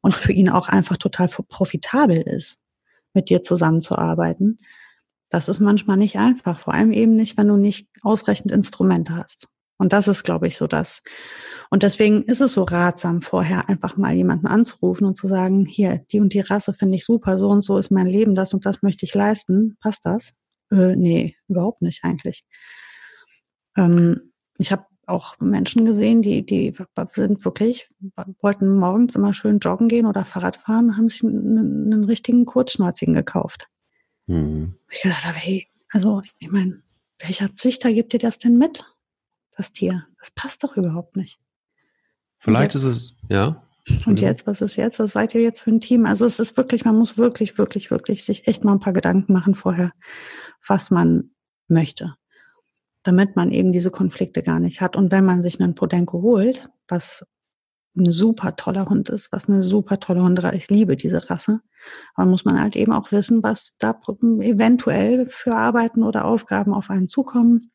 und 0.00 0.14
für 0.14 0.32
ihn 0.32 0.48
auch 0.48 0.68
einfach 0.68 0.96
total 0.96 1.28
profitabel 1.28 2.16
ist, 2.18 2.56
mit 3.12 3.28
dir 3.28 3.42
zusammenzuarbeiten. 3.42 4.58
Das 5.28 5.48
ist 5.48 5.60
manchmal 5.60 5.96
nicht 5.96 6.16
einfach. 6.18 6.60
Vor 6.60 6.74
allem 6.74 6.92
eben 6.92 7.14
nicht, 7.14 7.36
wenn 7.36 7.48
du 7.48 7.56
nicht 7.56 7.88
ausreichend 8.02 8.50
Instrumente 8.50 9.14
hast. 9.14 9.48
Und 9.80 9.94
das 9.94 10.08
ist, 10.08 10.24
glaube 10.24 10.46
ich, 10.46 10.58
so 10.58 10.66
das. 10.66 11.02
Und 11.70 11.82
deswegen 11.82 12.22
ist 12.24 12.42
es 12.42 12.52
so 12.52 12.64
ratsam, 12.64 13.22
vorher 13.22 13.70
einfach 13.70 13.96
mal 13.96 14.12
jemanden 14.12 14.46
anzurufen 14.46 15.06
und 15.06 15.16
zu 15.16 15.26
sagen, 15.26 15.64
hier, 15.64 16.04
die 16.12 16.20
und 16.20 16.34
die 16.34 16.40
Rasse 16.40 16.74
finde 16.74 16.96
ich 16.96 17.06
super, 17.06 17.38
so 17.38 17.48
und 17.48 17.62
so 17.62 17.78
ist 17.78 17.90
mein 17.90 18.06
Leben, 18.06 18.34
das 18.34 18.52
und 18.52 18.66
das 18.66 18.82
möchte 18.82 19.06
ich 19.06 19.14
leisten. 19.14 19.78
Passt 19.80 20.04
das? 20.04 20.34
Äh, 20.70 20.96
nee, 20.96 21.34
überhaupt 21.48 21.80
nicht 21.80 22.04
eigentlich. 22.04 22.44
Ähm, 23.74 24.32
ich 24.58 24.70
habe 24.70 24.84
auch 25.06 25.40
Menschen 25.40 25.86
gesehen, 25.86 26.20
die, 26.20 26.44
die 26.44 26.76
sind 27.12 27.42
wirklich, 27.46 27.88
wollten 28.42 28.76
morgens 28.76 29.14
immer 29.14 29.32
schön 29.32 29.60
joggen 29.60 29.88
gehen 29.88 30.04
oder 30.04 30.26
Fahrrad 30.26 30.58
fahren, 30.58 30.98
haben 30.98 31.08
sich 31.08 31.24
einen, 31.24 31.90
einen 31.90 32.04
richtigen 32.04 32.44
Kurzschnäuzigen 32.44 33.14
gekauft. 33.14 33.66
Mhm. 34.26 34.74
Ich 34.90 35.00
gedacht 35.00 35.24
habe, 35.24 35.38
hey, 35.38 35.68
Also, 35.88 36.20
ich 36.38 36.50
meine, 36.50 36.82
welcher 37.18 37.54
Züchter 37.54 37.94
gibt 37.94 38.12
dir 38.12 38.18
das 38.18 38.36
denn 38.36 38.58
mit? 38.58 38.84
Das 39.60 39.72
Tier. 39.72 40.06
Das 40.18 40.30
passt 40.30 40.64
doch 40.64 40.78
überhaupt 40.78 41.16
nicht. 41.16 41.38
Vielleicht 42.38 42.74
ist 42.74 42.84
es, 42.84 43.14
ja. 43.28 43.62
Und 44.06 44.18
jetzt, 44.18 44.46
was 44.46 44.62
ist 44.62 44.76
jetzt? 44.76 44.98
Was 45.00 45.12
seid 45.12 45.34
ihr 45.34 45.42
jetzt 45.42 45.60
für 45.60 45.70
ein 45.70 45.82
Team? 45.82 46.06
Also 46.06 46.24
es 46.24 46.40
ist 46.40 46.56
wirklich, 46.56 46.86
man 46.86 46.96
muss 46.96 47.18
wirklich, 47.18 47.58
wirklich, 47.58 47.90
wirklich 47.90 48.24
sich 48.24 48.48
echt 48.48 48.64
mal 48.64 48.72
ein 48.72 48.80
paar 48.80 48.94
Gedanken 48.94 49.34
machen 49.34 49.54
vorher, 49.54 49.92
was 50.66 50.90
man 50.90 51.32
möchte, 51.68 52.14
damit 53.02 53.36
man 53.36 53.50
eben 53.50 53.70
diese 53.70 53.90
Konflikte 53.90 54.42
gar 54.42 54.60
nicht 54.60 54.80
hat. 54.80 54.96
Und 54.96 55.12
wenn 55.12 55.26
man 55.26 55.42
sich 55.42 55.60
einen 55.60 55.74
Podenko 55.74 56.22
holt, 56.22 56.70
was 56.88 57.26
ein 57.94 58.10
super 58.10 58.56
toller 58.56 58.88
Hund 58.88 59.10
ist, 59.10 59.30
was 59.30 59.46
eine 59.46 59.62
super 59.62 60.00
tolle 60.00 60.22
Hunde, 60.22 60.50
ich 60.54 60.70
liebe 60.70 60.96
diese 60.96 61.28
Rasse, 61.28 61.60
aber 62.14 62.30
muss 62.30 62.46
man 62.46 62.58
halt 62.58 62.76
eben 62.76 62.94
auch 62.94 63.12
wissen, 63.12 63.42
was 63.42 63.76
da 63.76 64.00
eventuell 64.40 65.26
für 65.26 65.54
Arbeiten 65.54 66.02
oder 66.02 66.24
Aufgaben 66.24 66.72
auf 66.72 66.88
einen 66.88 67.08
zukommen 67.08 67.70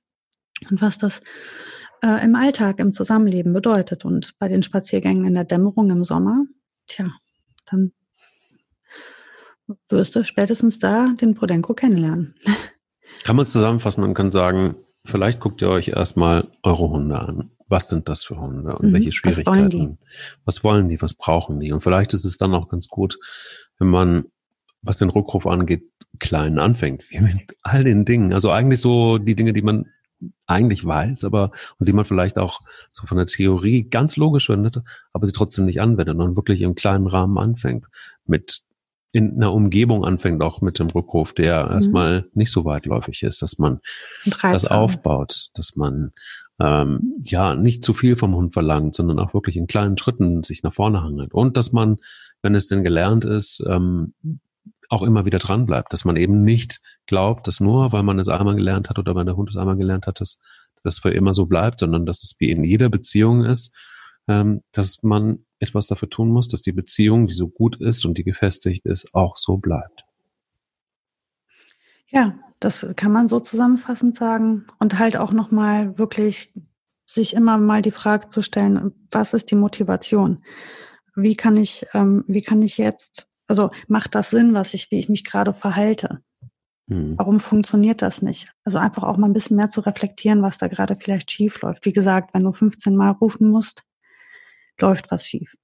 und 0.70 0.82
was 0.82 0.98
das 0.98 1.22
äh, 2.02 2.24
im 2.24 2.36
Alltag, 2.36 2.80
im 2.80 2.94
Zusammenleben 2.94 3.54
bedeutet. 3.54 4.06
Und 4.06 4.38
bei 4.40 4.48
den 4.48 4.64
Spaziergängen 4.64 5.26
in 5.26 5.34
der 5.34 5.44
Dämmerung 5.44 5.90
im 5.90 6.04
Sommer, 6.04 6.46
tja, 6.88 7.08
dann 7.66 7.92
wirst 9.90 10.16
du 10.16 10.24
spätestens 10.24 10.80
da 10.80 11.14
den 11.20 11.36
Podenko 11.36 11.74
kennenlernen. 11.74 12.36
Kann 13.24 13.36
man 13.36 13.44
es 13.44 13.52
zusammenfassen? 13.52 14.02
Man 14.02 14.14
kann 14.14 14.32
sagen, 14.32 14.76
vielleicht 15.04 15.40
guckt 15.40 15.62
ihr 15.62 15.70
euch 15.70 15.88
erstmal 15.88 16.48
eure 16.62 16.90
Hunde 16.90 17.18
an. 17.18 17.52
Was 17.68 17.90
sind 17.90 18.08
das 18.08 18.24
für 18.24 18.40
Hunde 18.40 18.78
und 18.78 18.90
mhm, 18.90 18.94
welche 18.94 19.12
Schwierigkeiten? 19.12 19.64
Was 19.64 19.74
wollen, 19.74 19.98
was 20.46 20.64
wollen 20.64 20.90
die? 20.90 21.02
Was 21.02 21.14
brauchen 21.16 21.60
die? 21.60 21.72
Und 21.72 21.82
vielleicht 21.82 22.14
ist 22.14 22.26
es 22.26 22.38
dann 22.38 22.54
auch 22.54 22.70
ganz 22.70 22.88
gut, 22.88 23.18
wenn 23.80 23.88
man, 23.88 24.26
was 24.84 24.98
den 24.98 25.10
Rückruf 25.10 25.48
angeht, 25.48 25.90
klein 26.20 26.60
anfängt, 26.60 27.10
wie 27.10 27.20
mit 27.20 27.58
all 27.64 27.84
den 27.84 28.06
Dingen. 28.06 28.34
Also 28.34 28.52
eigentlich 28.52 28.82
so 28.82 29.18
die 29.18 29.36
Dinge, 29.36 29.54
die 29.54 29.64
man 29.64 29.88
eigentlich 30.48 30.86
weiß, 30.86 31.24
aber 31.26 31.52
und 31.78 31.88
die 31.88 31.94
man 31.94 32.06
vielleicht 32.06 32.38
auch 32.38 32.62
so 32.92 33.06
von 33.06 33.18
der 33.18 33.28
Theorie 33.28 33.84
ganz 33.84 34.18
logisch 34.18 34.48
findet, 34.48 34.82
aber 35.14 35.26
sie 35.26 35.34
trotzdem 35.34 35.66
nicht 35.66 35.82
anwendet 35.82 36.18
und 36.18 36.36
wirklich 36.36 36.62
im 36.62 36.76
kleinen 36.76 37.08
Rahmen 37.08 37.38
anfängt, 37.38 37.86
mit 38.26 38.62
in 39.12 39.36
einer 39.36 39.54
Umgebung 39.54 40.04
anfängt, 40.04 40.42
auch 40.42 40.60
mit 40.60 40.78
dem 40.78 40.88
Rückruf, 40.88 41.34
der 41.34 41.66
mhm. 41.66 41.72
erstmal 41.72 42.30
nicht 42.34 42.52
so 42.52 42.66
weitläufig 42.66 43.24
ist, 43.24 43.42
dass 43.42 43.58
man 43.58 43.80
das 44.42 44.66
aufbaut, 44.68 45.52
dass 45.54 45.78
man 45.78 46.12
ähm, 46.60 47.14
ja 47.24 47.56
nicht 47.56 47.84
zu 47.84 47.94
viel 47.94 48.18
vom 48.18 48.36
Hund 48.36 48.52
verlangt, 48.52 48.94
sondern 48.94 49.20
auch 49.20 49.34
wirklich 49.34 49.56
in 49.56 49.68
kleinen 49.68 49.98
Schritten 49.98 50.44
sich 50.44 50.64
nach 50.64 50.74
vorne 50.74 51.02
hangelt 51.02 51.34
und 51.34 51.56
dass 51.56 51.72
man, 51.72 51.98
wenn 52.42 52.56
es 52.56 52.68
denn 52.68 52.84
gelernt 52.84 53.24
ist, 53.24 53.64
ähm, 53.70 54.14
auch 54.90 55.02
immer 55.02 55.26
wieder 55.26 55.40
dran 55.40 55.66
bleibt, 55.66 55.94
dass 55.94 56.06
man 56.06 56.16
eben 56.16 56.40
nicht 56.40 56.82
glaubt, 57.06 57.48
dass 57.48 57.60
nur, 57.60 57.92
weil 57.92 58.04
man 58.04 58.20
es 58.20 58.28
einmal 58.28 58.56
gelernt 58.56 58.90
hat 58.90 59.00
oder 59.00 59.16
weil 59.16 59.26
der 59.26 59.36
Hund 59.36 59.50
es 59.50 59.58
einmal 59.58 59.78
gelernt 59.78 60.08
hat, 60.08 60.22
dass 60.22 60.40
das 60.84 61.00
für 61.00 61.12
immer 61.12 61.34
so 61.34 61.46
bleibt, 61.46 61.80
sondern 61.80 62.06
dass 62.06 62.24
es 62.24 62.36
wie 62.40 62.52
in 62.52 62.64
jeder 62.64 62.90
Beziehung 62.90 63.44
ist, 63.46 63.76
ähm, 64.28 64.62
dass 64.72 65.04
man 65.04 65.46
etwas 65.60 65.88
dafür 65.88 66.10
tun 66.10 66.30
muss, 66.30 66.48
dass 66.48 66.62
die 66.62 66.72
Beziehung, 66.72 67.28
die 67.28 67.34
so 67.34 67.48
gut 67.48 67.80
ist 67.82 68.06
und 68.06 68.18
die 68.18 68.24
gefestigt 68.24 68.86
ist, 68.86 69.14
auch 69.14 69.36
so 69.36 69.58
bleibt. 69.58 70.04
Ja, 72.08 72.36
das 72.60 72.86
kann 72.96 73.12
man 73.12 73.28
so 73.28 73.40
zusammenfassend 73.40 74.16
sagen 74.16 74.66
und 74.80 75.00
halt 75.00 75.18
auch 75.18 75.32
nochmal 75.32 75.98
wirklich 75.98 76.54
sich 77.06 77.34
immer 77.34 77.58
mal 77.58 77.82
die 77.82 77.92
Frage 77.92 78.30
zu 78.30 78.42
stellen, 78.42 78.94
was 79.12 79.34
ist 79.34 79.52
die 79.52 79.56
Motivation? 79.56 80.44
Wie 81.16 81.36
kann 81.36 81.58
ich, 81.58 81.86
ähm, 81.94 82.24
wie 82.28 82.42
kann 82.42 82.62
ich 82.62 82.78
jetzt 82.78 83.28
also 83.48 83.72
macht 83.88 84.16
das 84.16 84.30
Sinn, 84.30 84.54
was 84.54 84.74
ich, 84.74 84.90
wie 84.92 85.00
ich 85.00 85.10
mich 85.10 85.24
gerade 85.24 85.54
verhalte? 85.54 86.22
Mhm. 86.88 87.18
Warum 87.18 87.40
funktioniert 87.40 88.02
das 88.02 88.22
nicht? 88.22 88.52
Also 88.64 88.78
einfach 88.78 89.04
auch 89.04 89.18
mal 89.18 89.28
ein 89.28 89.34
bisschen 89.34 89.58
mehr 89.58 89.70
zu 89.70 89.82
reflektieren, 89.82 90.42
was 90.42 90.58
da 90.58 90.68
gerade 90.68 90.96
vielleicht 90.96 91.32
schief 91.32 91.62
läuft. 91.62 91.86
Wie 91.86 91.94
gesagt, 91.94 92.34
wenn 92.34 92.44
du 92.44 92.54
15 92.54 92.96
Mal 92.96 93.12
rufen 93.12 93.50
musst, 93.50 93.84
läuft 94.80 95.12
was 95.12 95.28
schief. 95.28 95.56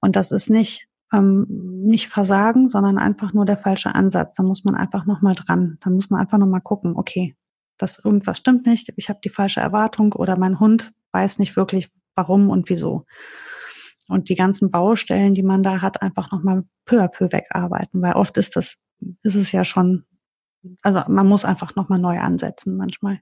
Und 0.00 0.16
das 0.16 0.32
ist 0.32 0.50
nicht 0.50 0.86
ähm, 1.14 1.46
nicht 1.48 2.08
Versagen, 2.08 2.68
sondern 2.68 2.98
einfach 2.98 3.32
nur 3.32 3.46
der 3.46 3.56
falsche 3.56 3.94
Ansatz. 3.94 4.34
Da 4.34 4.42
muss 4.42 4.64
man 4.64 4.74
einfach 4.74 5.06
noch 5.06 5.22
mal 5.22 5.34
dran. 5.34 5.78
Da 5.80 5.90
muss 5.90 6.10
man 6.10 6.20
einfach 6.20 6.38
noch 6.38 6.46
mal 6.46 6.60
gucken. 6.60 6.96
Okay, 6.96 7.36
das 7.78 8.00
irgendwas 8.02 8.38
stimmt 8.38 8.66
nicht. 8.66 8.92
Ich 8.96 9.08
habe 9.08 9.20
die 9.22 9.30
falsche 9.30 9.60
Erwartung 9.60 10.12
oder 10.12 10.36
mein 10.36 10.60
Hund 10.60 10.92
weiß 11.12 11.38
nicht 11.38 11.56
wirklich, 11.56 11.90
warum 12.14 12.50
und 12.50 12.68
wieso 12.68 13.04
und 14.08 14.28
die 14.28 14.34
ganzen 14.34 14.70
Baustellen, 14.70 15.34
die 15.34 15.42
man 15.42 15.62
da 15.62 15.80
hat, 15.80 16.02
einfach 16.02 16.30
nochmal 16.30 16.64
peu 16.84 17.02
à 17.02 17.08
peu 17.08 17.32
wegarbeiten, 17.32 18.02
weil 18.02 18.14
oft 18.14 18.36
ist 18.36 18.56
das, 18.56 18.76
ist 19.22 19.34
es 19.34 19.52
ja 19.52 19.64
schon, 19.64 20.04
also 20.82 21.00
man 21.08 21.26
muss 21.26 21.44
einfach 21.44 21.74
nochmal 21.74 21.98
neu 21.98 22.18
ansetzen 22.18 22.76
manchmal. 22.76 23.20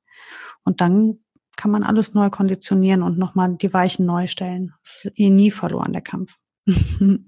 Und 0.64 0.80
dann 0.80 1.18
kann 1.56 1.70
man 1.70 1.82
alles 1.82 2.14
neu 2.14 2.30
konditionieren 2.30 3.02
und 3.02 3.18
nochmal 3.18 3.56
die 3.56 3.72
Weichen 3.72 4.06
neu 4.06 4.26
stellen. 4.26 4.72
Das 4.82 5.04
ist 5.04 5.18
eh 5.18 5.30
nie 5.30 5.50
verloren, 5.50 5.92
der 5.92 6.02
Kampf. 6.02 6.36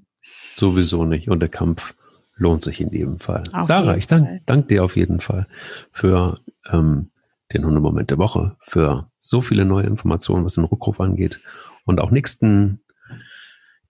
Sowieso 0.55 1.05
nicht. 1.05 1.29
Und 1.29 1.41
der 1.41 1.49
Kampf 1.49 1.95
lohnt 2.37 2.63
sich 2.63 2.81
in 2.81 2.91
jedem 2.91 3.19
Fall. 3.19 3.45
Auf 3.53 3.67
Sarah, 3.67 3.97
ich 3.97 4.07
danke 4.07 4.41
dank 4.47 4.69
dir 4.69 4.85
auf 4.85 4.97
jeden 4.97 5.21
Fall 5.21 5.47
für 5.93 6.41
ähm, 6.71 7.11
den 7.53 7.65
Hundemoment 7.65 8.11
der 8.11 8.19
Woche, 8.19 8.57
für 8.59 9.11
so 9.21 9.41
viele 9.41 9.65
neue 9.65 9.87
Informationen, 9.87 10.45
was 10.45 10.55
den 10.55 10.65
Rückruf 10.65 11.01
angeht. 11.01 11.41
Und 11.85 12.01
auch 12.01 12.11
nächsten 12.11 12.81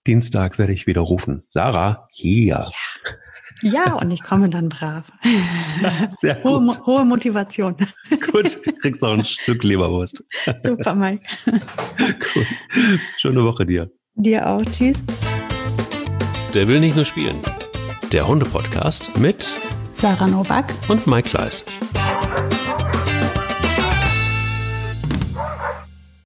Dienstag 0.07 0.59
werde 0.59 0.73
ich 0.73 0.87
wieder 0.87 1.01
rufen. 1.01 1.45
Sarah, 1.49 2.09
hier. 2.13 2.71
Ja. 2.71 3.11
Ja, 3.63 3.95
und 3.95 4.11
ich 4.11 4.23
komme 4.23 4.51
dann 4.51 4.69
brav. 4.69 5.11
Sehr 6.11 6.35
gut. 6.35 6.45
Hohe, 6.45 6.87
hohe 6.87 7.05
Motivation. 7.05 7.77
Gut, 8.33 8.59
kriegst 8.83 9.03
auch 9.03 9.13
ein 9.13 9.25
Stück 9.25 9.63
Leberwurst. 9.63 10.23
Super, 10.63 10.95
Mike. 10.95 11.25
Gut. 11.47 12.47
Schöne 13.17 13.43
Woche 13.45 13.65
dir. 13.65 13.91
Dir 14.17 14.47
auch. 14.47 14.63
Tschüss. 14.63 15.03
Der 16.53 16.69
will 16.69 16.81
nicht 16.81 16.97
nur 16.97 17.07
spielen. 17.07 17.39
Der 18.13 18.29
Hunde-Podcast 18.29 19.17
mit 19.17 19.57
Sarah 19.95 20.27
Novak 20.27 20.75
und 20.89 21.07
Mike 21.07 21.31
Kleiss. 21.31 21.65